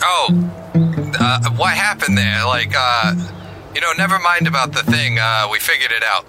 [0.00, 0.28] Oh,
[1.18, 2.46] uh, what happened there?
[2.46, 3.14] Like, uh,
[3.74, 5.18] you know, never mind about the thing.
[5.20, 6.24] Uh, we figured it out.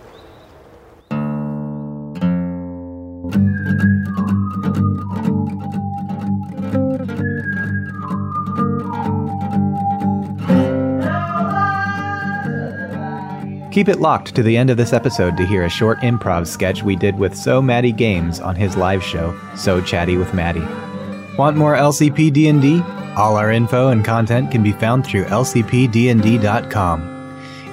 [13.78, 16.82] Keep it locked to the end of this episode to hear a short improv sketch
[16.82, 20.64] we did with So Matty Games on his live show, So Chatty with Matty.
[21.38, 22.82] Want more LCP D&D?
[23.16, 25.76] All our info and content can be found through lcpdnd.com.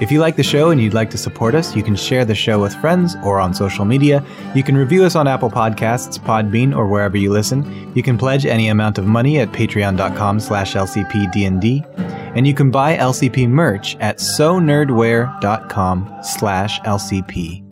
[0.03, 2.35] If you like the show and you'd like to support us, you can share the
[2.35, 4.23] show with friends or on social media.
[4.55, 7.91] You can review us on Apple Podcasts, Podbean, or wherever you listen.
[7.97, 12.14] You can pledge any amount of money at patreon.com slash lcpdnd.
[12.35, 17.65] And you can buy LCP merch at sonerdwear.com slash lcp.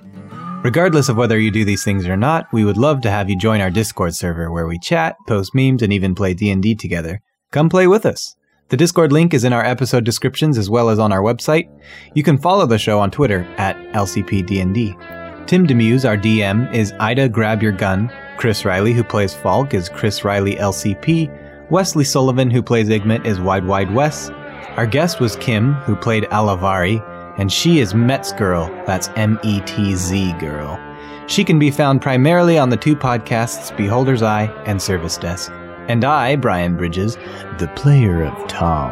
[0.64, 3.36] Regardless of whether you do these things or not, we would love to have you
[3.36, 7.20] join our Discord server where we chat, post memes, and even play D&D together.
[7.50, 8.36] Come play with us.
[8.68, 11.68] The Discord link is in our episode descriptions as well as on our website.
[12.14, 15.46] You can follow the show on Twitter at LCPDND.
[15.48, 18.10] Tim Demuse, our DM, is Ida Grab Your Gun.
[18.38, 21.70] Chris Riley, who plays Falk, is Chris Riley LCP.
[21.70, 24.30] Wesley Sullivan, who plays Igmit, is Wide Wide Wes.
[24.76, 27.02] Our guest was Kim, who played Alavari,
[27.38, 28.66] and she is Metz Girl.
[28.86, 30.78] That's M E T Z Girl.
[31.26, 35.50] She can be found primarily on the two podcasts Beholder's Eye and Service Desk.
[35.88, 37.16] And I, Brian Bridges,
[37.58, 38.90] the player of Tom,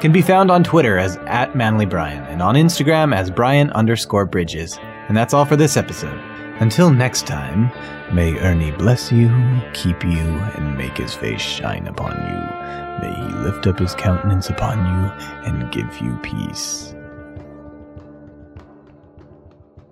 [0.00, 4.78] can be found on Twitter as at ManlyBrian and on Instagram as Brian underscore Bridges.
[5.08, 6.18] And that's all for this episode.
[6.60, 7.72] Until next time,
[8.14, 9.28] may Ernie bless you,
[9.72, 13.08] keep you, and make his face shine upon you.
[13.08, 15.10] May he lift up his countenance upon you
[15.46, 16.94] and give you peace.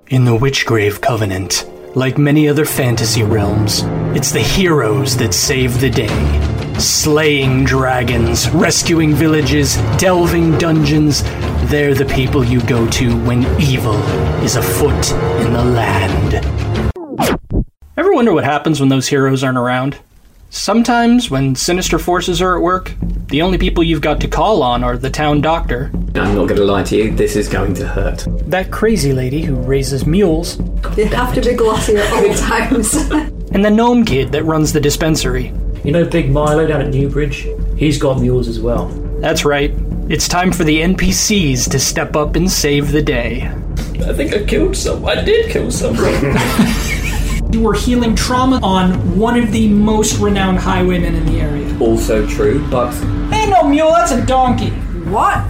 [0.08, 3.82] In the Witchgrave Covenant, like many other fantasy realms,
[4.16, 6.51] it's the heroes that save the day.
[6.78, 11.22] Slaying dragons, rescuing villages, delving dungeons,
[11.70, 13.94] they're the people you go to when evil
[14.42, 15.10] is afoot
[15.44, 16.34] in the land.
[17.96, 19.98] Ever wonder what happens when those heroes aren't around?
[20.50, 22.94] Sometimes, when sinister forces are at work,
[23.28, 26.56] the only people you've got to call on are the town doctor, I'm not going
[26.56, 28.26] to lie to you, this is going to hurt.
[28.50, 30.58] that crazy lady who raises mules,
[30.94, 32.94] They have to be glossy at all times.
[33.52, 35.52] and the gnome kid that runs the dispensary.
[35.84, 37.46] You know Big Milo down at Newbridge?
[37.76, 38.86] He's got mules as well.
[39.20, 39.72] That's right.
[40.08, 43.48] It's time for the NPCs to step up and save the day.
[44.06, 45.04] I think I killed some.
[45.06, 46.12] I did kill someone.
[47.52, 51.78] You were healing trauma on one of the most renowned highwaymen in the area.
[51.80, 52.94] also true, but
[53.30, 54.70] Ain't no mule, that's a donkey.
[55.10, 55.44] What?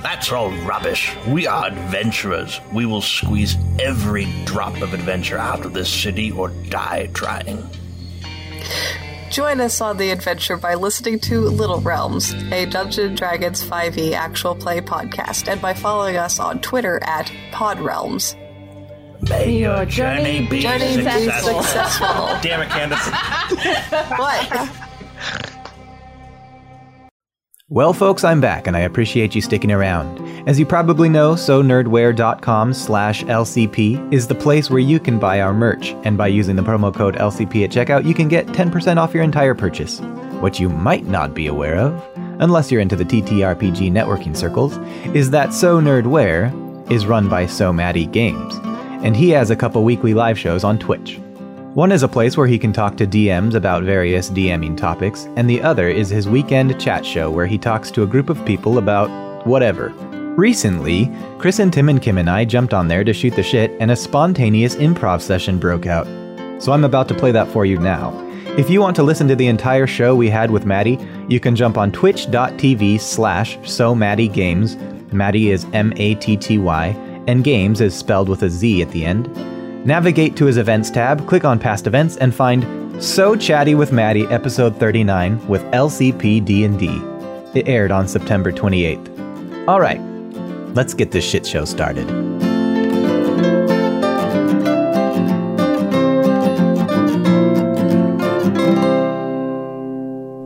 [0.07, 1.12] That's all rubbish.
[1.27, 2.61] We are adventurers.
[2.73, 7.69] We will squeeze every drop of adventure out of this city or die trying.
[9.31, 14.55] Join us on the adventure by listening to Little Realms, a Dungeon Dragons 5e actual
[14.55, 18.37] play podcast, and by following us on Twitter at PodRealms.
[19.28, 21.62] May your journey be Journey successful.
[21.65, 22.07] successful.
[22.43, 23.11] Damn it, Candace.
[24.11, 24.86] what?
[27.68, 30.20] Well, folks, I'm back, and I appreciate you sticking around.
[30.48, 35.52] As you probably know, sonerdwear.com slash LCP is the place where you can buy our
[35.52, 39.12] merch, and by using the promo code LCP at checkout, you can get 10% off
[39.12, 39.98] your entire purchase.
[40.38, 42.01] What you might not be aware of,
[42.40, 44.76] unless you're into the TTRPG networking circles,
[45.12, 48.55] is that So Nerdwear is run by So Matty Games,
[49.02, 51.18] and he has a couple weekly live shows on Twitch.
[51.77, 55.47] One is a place where he can talk to DMs about various DMing topics, and
[55.47, 58.78] the other is his weekend chat show where he talks to a group of people
[58.78, 59.11] about
[59.47, 59.90] whatever.
[60.39, 63.73] Recently, Chris and Tim and Kim and I jumped on there to shoot the shit,
[63.78, 66.07] and a spontaneous improv session broke out.
[66.62, 68.11] So I'm about to play that for you now.
[68.57, 70.98] If you want to listen to the entire show we had with Matty,
[71.28, 74.78] you can jump on twitch.tv slash so Matty Games.
[75.12, 76.86] Matty is M A T T Y,
[77.27, 79.56] and Games is spelled with a Z at the end.
[79.87, 84.25] Navigate to his events tab, click on past events, and find So Chatty with Matty
[84.25, 87.01] episode 39 with LCP D&D.
[87.57, 89.69] It aired on September 28th.
[89.69, 90.01] All right,
[90.75, 92.05] let's get this shit show started.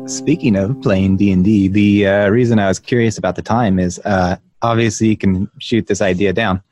[0.07, 4.37] Speaking of playing D&D, the uh, reason I was curious about the time is uh,
[4.61, 6.63] obviously you can shoot this idea down,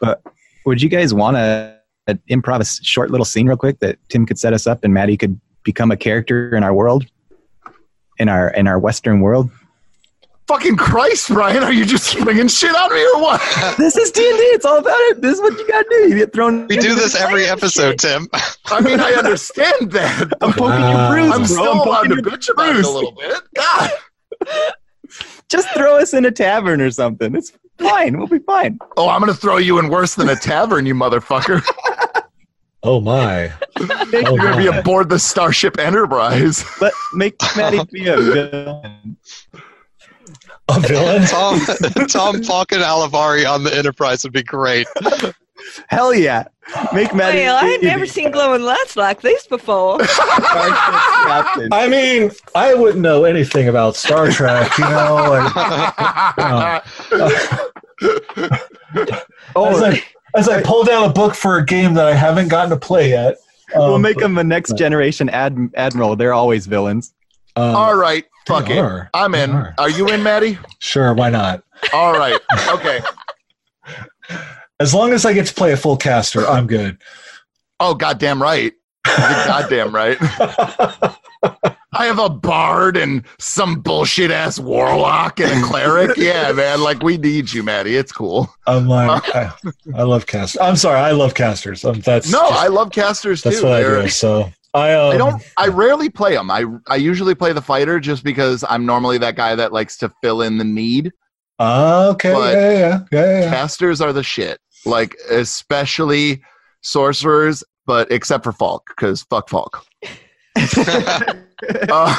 [0.00, 0.22] but
[0.64, 1.75] would you guys want to
[2.08, 4.84] uh, improv a s- short little scene real quick that Tim could set us up
[4.84, 7.04] and Matty could become a character in our world,
[8.18, 9.50] in our in our Western world?
[10.48, 13.40] Fucking Christ, Brian, are you just springing shit on me or what?
[13.78, 14.24] this is D&D.
[14.28, 15.20] It's all about it.
[15.20, 16.08] This is what you gotta do.
[16.08, 16.68] You get thrown.
[16.68, 18.28] We do this every episode, Tim.
[18.66, 20.30] I mean, I understand that.
[20.40, 21.46] I'm poking Uh, your bruise, I'm bro.
[21.46, 23.34] still I'm allowed poking to your bitch about it a little bit.
[23.56, 23.90] God.
[25.48, 27.34] Just throw us in a tavern or something.
[27.34, 28.18] It's fine.
[28.18, 28.78] We'll be fine.
[28.96, 31.62] Oh, I'm gonna throw you in worse than a tavern, you motherfucker.
[32.86, 33.52] Oh my!
[34.12, 36.64] You're oh, gonna be aboard the Starship Enterprise.
[36.80, 39.16] But make Matty be a villain.
[40.68, 41.26] A villain?
[41.26, 41.58] Tom,
[42.08, 44.86] Tom fucking Alavari on the Enterprise would be great.
[45.88, 46.44] Hell yeah.
[46.92, 47.38] Make Matty.
[47.38, 49.98] Well, I had never seen glowing lights like this before.
[50.02, 55.14] I mean, I wouldn't know anything about Star Trek, you know.
[55.30, 55.54] Like,
[56.38, 56.80] you know.
[59.54, 60.02] Oh, as, I,
[60.34, 63.10] as I pull down a book for a game that I haven't gotten to play
[63.10, 63.36] yet,
[63.74, 66.16] we'll um, make them a next generation ad- admiral.
[66.16, 67.14] They're always villains.
[67.54, 68.78] um, All right, fuck it.
[68.78, 69.08] are.
[69.14, 69.50] I'm in.
[69.52, 69.74] Are.
[69.78, 70.58] Are you in, Matty?
[70.80, 71.62] Sure, why not?
[71.92, 72.40] All right.
[72.68, 73.00] Okay.
[74.80, 76.98] As long as I get to play a full caster, I'm good.
[77.80, 78.72] Oh, goddamn right.
[79.06, 80.18] Goddamn right.
[81.92, 86.16] I have a bard and some bullshit ass warlock and a cleric.
[86.18, 86.82] Yeah, man.
[86.82, 87.96] Like we need you, Matty.
[87.96, 88.50] It's cool.
[88.66, 89.50] I'm like, I,
[89.94, 90.60] I love casters.
[90.60, 91.84] I'm sorry, I love casters.
[91.84, 93.64] Um, that's No, just- I love casters that's too.
[93.66, 94.08] what I They're- do.
[94.08, 95.42] So I, um, I don't.
[95.56, 96.50] I rarely play them.
[96.50, 100.12] I I usually play the fighter just because I'm normally that guy that likes to
[100.22, 101.12] fill in the need.
[101.58, 103.48] Uh, okay, yeah, yeah, yeah, yeah, yeah.
[103.50, 104.58] Casters are the shit.
[104.86, 106.40] Like especially
[106.82, 109.84] sorcerers, but except for Falk because fuck Falk.
[111.90, 112.14] Uh,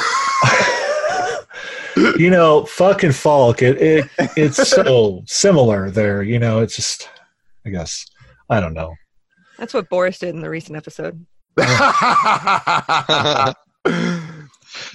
[2.18, 3.62] you know, fucking Falk.
[3.62, 6.22] It, it it's so similar there.
[6.24, 7.08] You know, it's just,
[7.64, 8.04] I guess,
[8.50, 8.94] I don't know.
[9.58, 11.24] That's what Boris did in the recent episode.
[11.56, 13.54] We're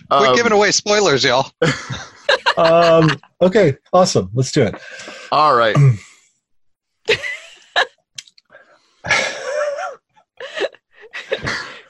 [0.10, 1.52] Um, giving away spoilers, y'all.
[2.58, 3.10] Um,
[3.42, 4.30] okay, awesome.
[4.34, 4.76] Let's do it.
[5.32, 5.76] all right.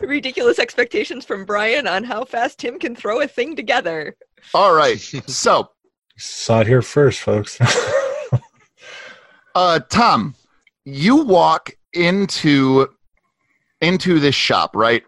[0.07, 4.15] Ridiculous expectations from Brian on how fast Tim can throw a thing together.
[4.53, 4.99] All right.
[5.27, 5.69] So,
[6.17, 7.57] Saw it here first, folks.
[9.55, 10.35] uh, Tom,
[10.85, 12.87] you walk into
[13.81, 15.03] into this shop, right?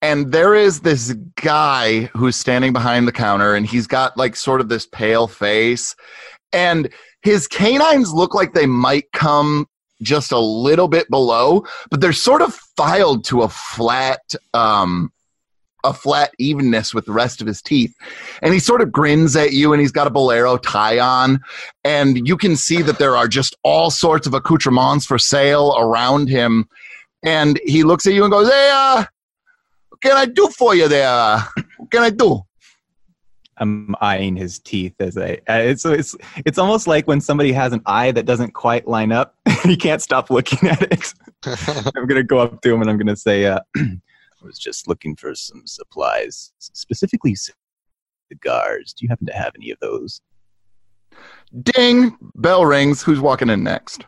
[0.00, 4.60] And there is this guy who's standing behind the counter, and he's got like sort
[4.60, 5.94] of this pale face,
[6.52, 6.88] and
[7.22, 9.66] his canines look like they might come
[10.04, 15.10] just a little bit below, but they're sort of filed to a flat, um,
[15.82, 17.94] a flat evenness with the rest of his teeth.
[18.42, 21.40] And he sort of grins at you, and he's got a bolero tie on,
[21.84, 26.28] and you can see that there are just all sorts of accoutrements for sale around
[26.28, 26.68] him.
[27.22, 29.04] And he looks at you and goes, "Hey, uh,
[29.88, 31.38] what can I do for you there?
[31.78, 32.42] What can I do?"
[33.58, 35.34] I'm eyeing his teeth as I.
[35.48, 39.12] Uh, it's it's it's almost like when somebody has an eye that doesn't quite line
[39.12, 39.34] up.
[39.62, 41.14] he can't stop looking at it.
[41.96, 44.00] I'm gonna go up to him and I'm gonna say, uh, "I
[44.42, 47.36] was just looking for some supplies, specifically
[48.30, 48.92] cigars.
[48.92, 50.20] Do you happen to have any of those?"
[51.62, 52.16] Ding!
[52.34, 53.02] Bell rings.
[53.02, 54.04] Who's walking in next?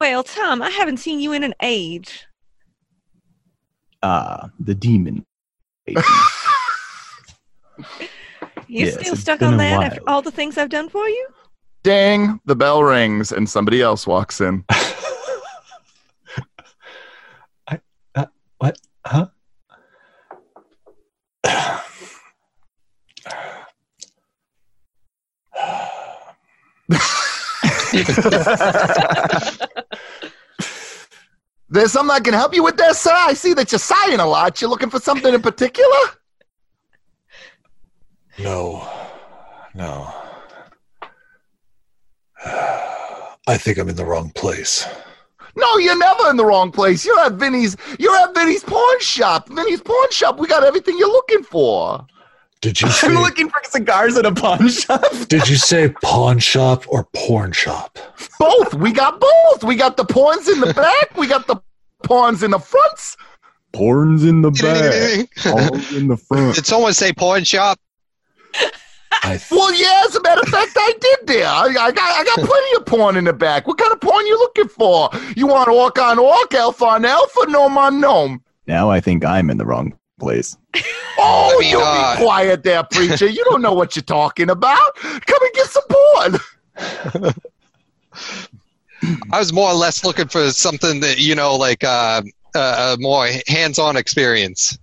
[0.00, 2.26] Well, Tom, I haven't seen you in an age.
[4.02, 5.24] Ah, the demon.
[7.78, 11.28] You Yes, still stuck on that after all the things I've done for you?
[11.82, 14.64] Dang, The bell rings, and somebody else walks in.
[18.58, 18.78] What?
[19.04, 19.26] Huh?
[31.68, 33.12] There's something I can help you with there, sir.
[33.14, 34.60] I see that you're sighing a lot.
[34.60, 35.98] You're looking for something in particular?
[38.38, 38.88] No.
[39.74, 40.12] No.
[43.46, 44.86] I think I'm in the wrong place.
[45.56, 47.04] No, you're never in the wrong place.
[47.04, 47.76] You're at Vinny's.
[47.98, 49.48] You're at Vinny's pawn shop.
[49.48, 50.38] Vinny's pawn shop.
[50.38, 52.04] We got everything you're looking for.
[52.60, 55.04] Did you say, I'm looking for cigars at a pawn shop.
[55.28, 57.98] did you say pawn shop or porn shop?
[58.38, 58.74] Both.
[58.74, 59.62] We got both.
[59.64, 61.16] We got the pawns in the back.
[61.16, 61.56] We got the
[62.02, 63.16] pawns in the fronts.
[63.72, 65.28] Porn's in the back.
[65.36, 66.54] Pawns in the front.
[66.56, 67.78] Did someone say pawn shop?
[69.50, 70.02] Well, yeah.
[70.06, 71.46] As a matter of fact, I did there.
[71.46, 71.98] I, I got.
[71.98, 73.66] I got plenty of porn in the back.
[73.66, 75.08] What kind of porn you looking for?
[75.36, 78.42] You want orc on orc, elf on elf, or gnome on gnome?
[78.66, 80.56] Now I think I'm in the wrong place.
[81.16, 83.28] Oh, I mean, you uh, be quiet there, preacher.
[83.28, 84.96] You don't know what you're talking about.
[84.96, 87.34] Come and get some porn.
[89.32, 92.22] I was more or less looking for something that you know, like uh,
[92.56, 94.76] uh, a more hands-on experience.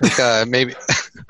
[0.00, 0.74] Like, uh, maybe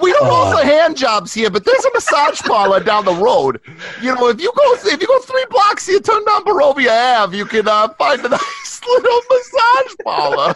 [0.00, 0.30] We don't Uh.
[0.32, 3.60] offer hand jobs here, but there's a massage parlor down the road.
[4.00, 7.36] You know, if you go if you go three blocks, you turn down Barovia Ave,
[7.36, 10.54] you can uh, find a nice little massage parlor.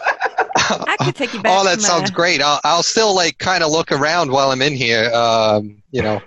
[0.89, 2.43] I could take you back oh, that to sounds my- great.
[2.43, 5.11] I'll, I'll still like kind of look around while I'm in here.
[5.12, 6.20] Um, you know,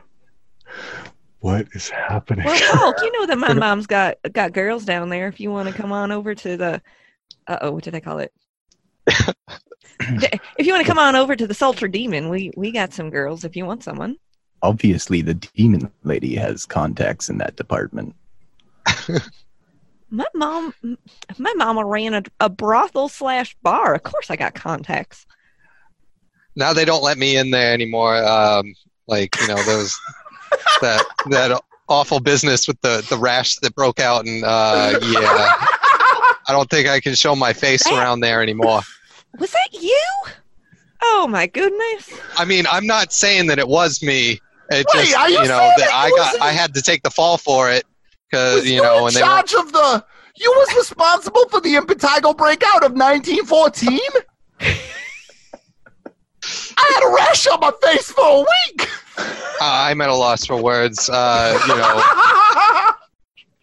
[1.39, 2.45] What is happening?
[2.45, 5.27] Well, Hulk, you know that my mom's got got girls down there.
[5.27, 6.81] If you want to come on over to the,
[7.47, 8.33] uh oh, what did I call it?
[9.99, 13.09] If you want to come on over to the Sultry Demon, we we got some
[13.09, 13.43] girls.
[13.43, 14.17] If you want someone,
[14.61, 18.13] Obviously, the demon lady has contacts in that department.
[20.09, 20.73] my mom,
[21.37, 23.93] my mama ran a, a brothel slash bar.
[23.95, 25.25] Of course, I got contacts.
[26.55, 28.17] now they don't let me in there anymore.
[28.17, 28.73] Um,
[29.07, 29.97] like you know those
[30.81, 35.21] that that awful business with the the rash that broke out, and uh, yeah,
[36.47, 38.81] I don't think I can show my face around there anymore.
[39.37, 40.07] Was that you?
[41.01, 42.09] Oh my goodness!
[42.37, 44.39] I mean, I'm not saying that it was me.
[44.71, 46.51] It Wait, just are you you know saying that that I you got was- I
[46.51, 47.85] had to take the fall for it
[48.29, 50.03] because Was you know in when they were charge of the
[50.35, 53.99] you was responsible for the Impetigo breakout of 1914?
[56.77, 58.89] I had a rash on my face for a week.
[59.61, 61.09] I'm at a loss for words.
[61.09, 62.01] Uh, you know,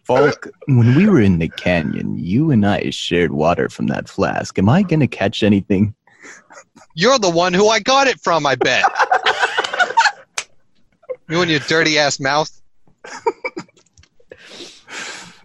[0.07, 4.57] Falk, when we were in the canyon, you and I shared water from that flask.
[4.57, 5.93] Am I going to catch anything?
[6.95, 8.45] you're the one who I got it from.
[8.45, 8.83] I bet.
[11.29, 12.49] you and your dirty ass mouth.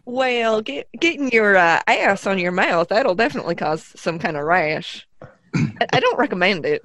[0.04, 4.44] Well, get, getting your uh, ass on your mouth, that'll definitely cause some kind of
[4.44, 5.06] rash.
[5.54, 6.84] I, I don't recommend it.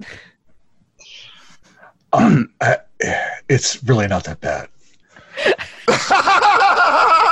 [2.12, 2.78] Um, I-
[3.48, 4.68] it's really not that bad.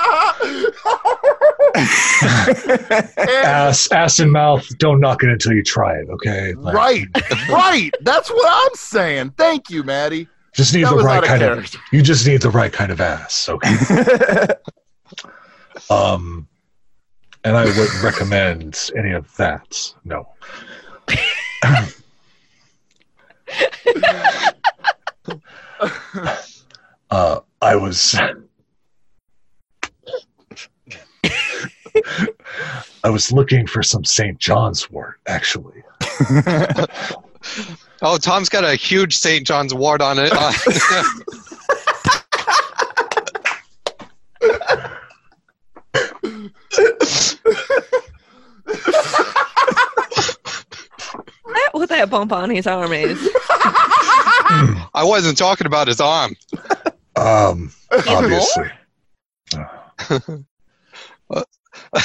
[3.16, 4.66] ass, ass and mouth.
[4.78, 6.09] Don't knock it until you try it.
[6.09, 6.55] Okay.
[6.55, 7.06] Like, right,
[7.48, 7.90] right.
[8.01, 9.35] That's what I'm saying.
[9.36, 10.28] Thank you, Matty.
[10.52, 11.74] Just need That the right of kind of.
[11.93, 13.48] You just need the right kind of ass.
[13.48, 13.70] Okay.
[15.90, 16.48] um,
[17.44, 19.93] and I wouldn't recommend any of that.
[20.05, 20.28] No.
[27.10, 28.18] uh, I was.
[33.05, 34.39] I was looking for some St.
[34.39, 35.82] John's wort, actually.
[38.02, 39.47] Oh, Tom's got a huge St.
[39.47, 40.31] John's wort on it.
[40.32, 40.52] Uh,
[51.47, 53.18] That what that bump on his arm is.
[53.39, 56.36] I wasn't talking about his arm.
[57.16, 58.70] Um, Even obviously.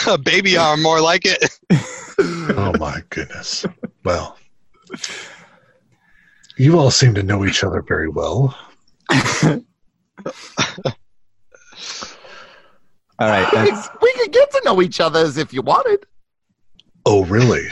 [0.08, 1.60] A baby arm, more like it.
[2.20, 3.66] oh my goodness.
[4.04, 4.38] Well,
[6.58, 8.56] you all seem to know each other very well.
[13.20, 13.48] All right.
[13.54, 16.06] We could, we could get to know each other as if you wanted.
[17.06, 17.68] Oh, really?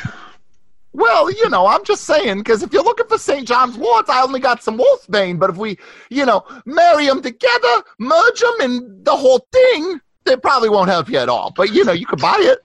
[0.93, 3.47] Well, you know, I'm just saying, because if you're looking for St.
[3.47, 5.39] John's warts, I only got some wolfsbane.
[5.39, 5.77] But if we,
[6.09, 11.09] you know, marry them together, merge them, and the whole thing, it probably won't help
[11.09, 11.51] you at all.
[11.51, 12.59] But, you know, you could buy it.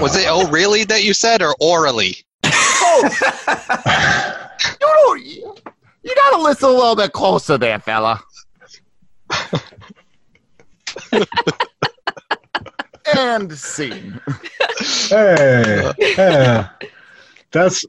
[0.00, 2.16] Was it oh really that you said or orally?
[2.44, 3.10] Oh,
[4.80, 5.54] you know, you,
[6.02, 8.22] you got to listen a little bit closer there, fella.
[13.16, 14.20] and scene.
[15.08, 16.68] Hey, yeah.
[17.50, 17.84] That's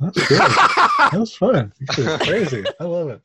[0.00, 0.38] that's good.
[0.38, 1.72] That was fun.
[1.80, 2.64] This is crazy.
[2.80, 3.20] I love it.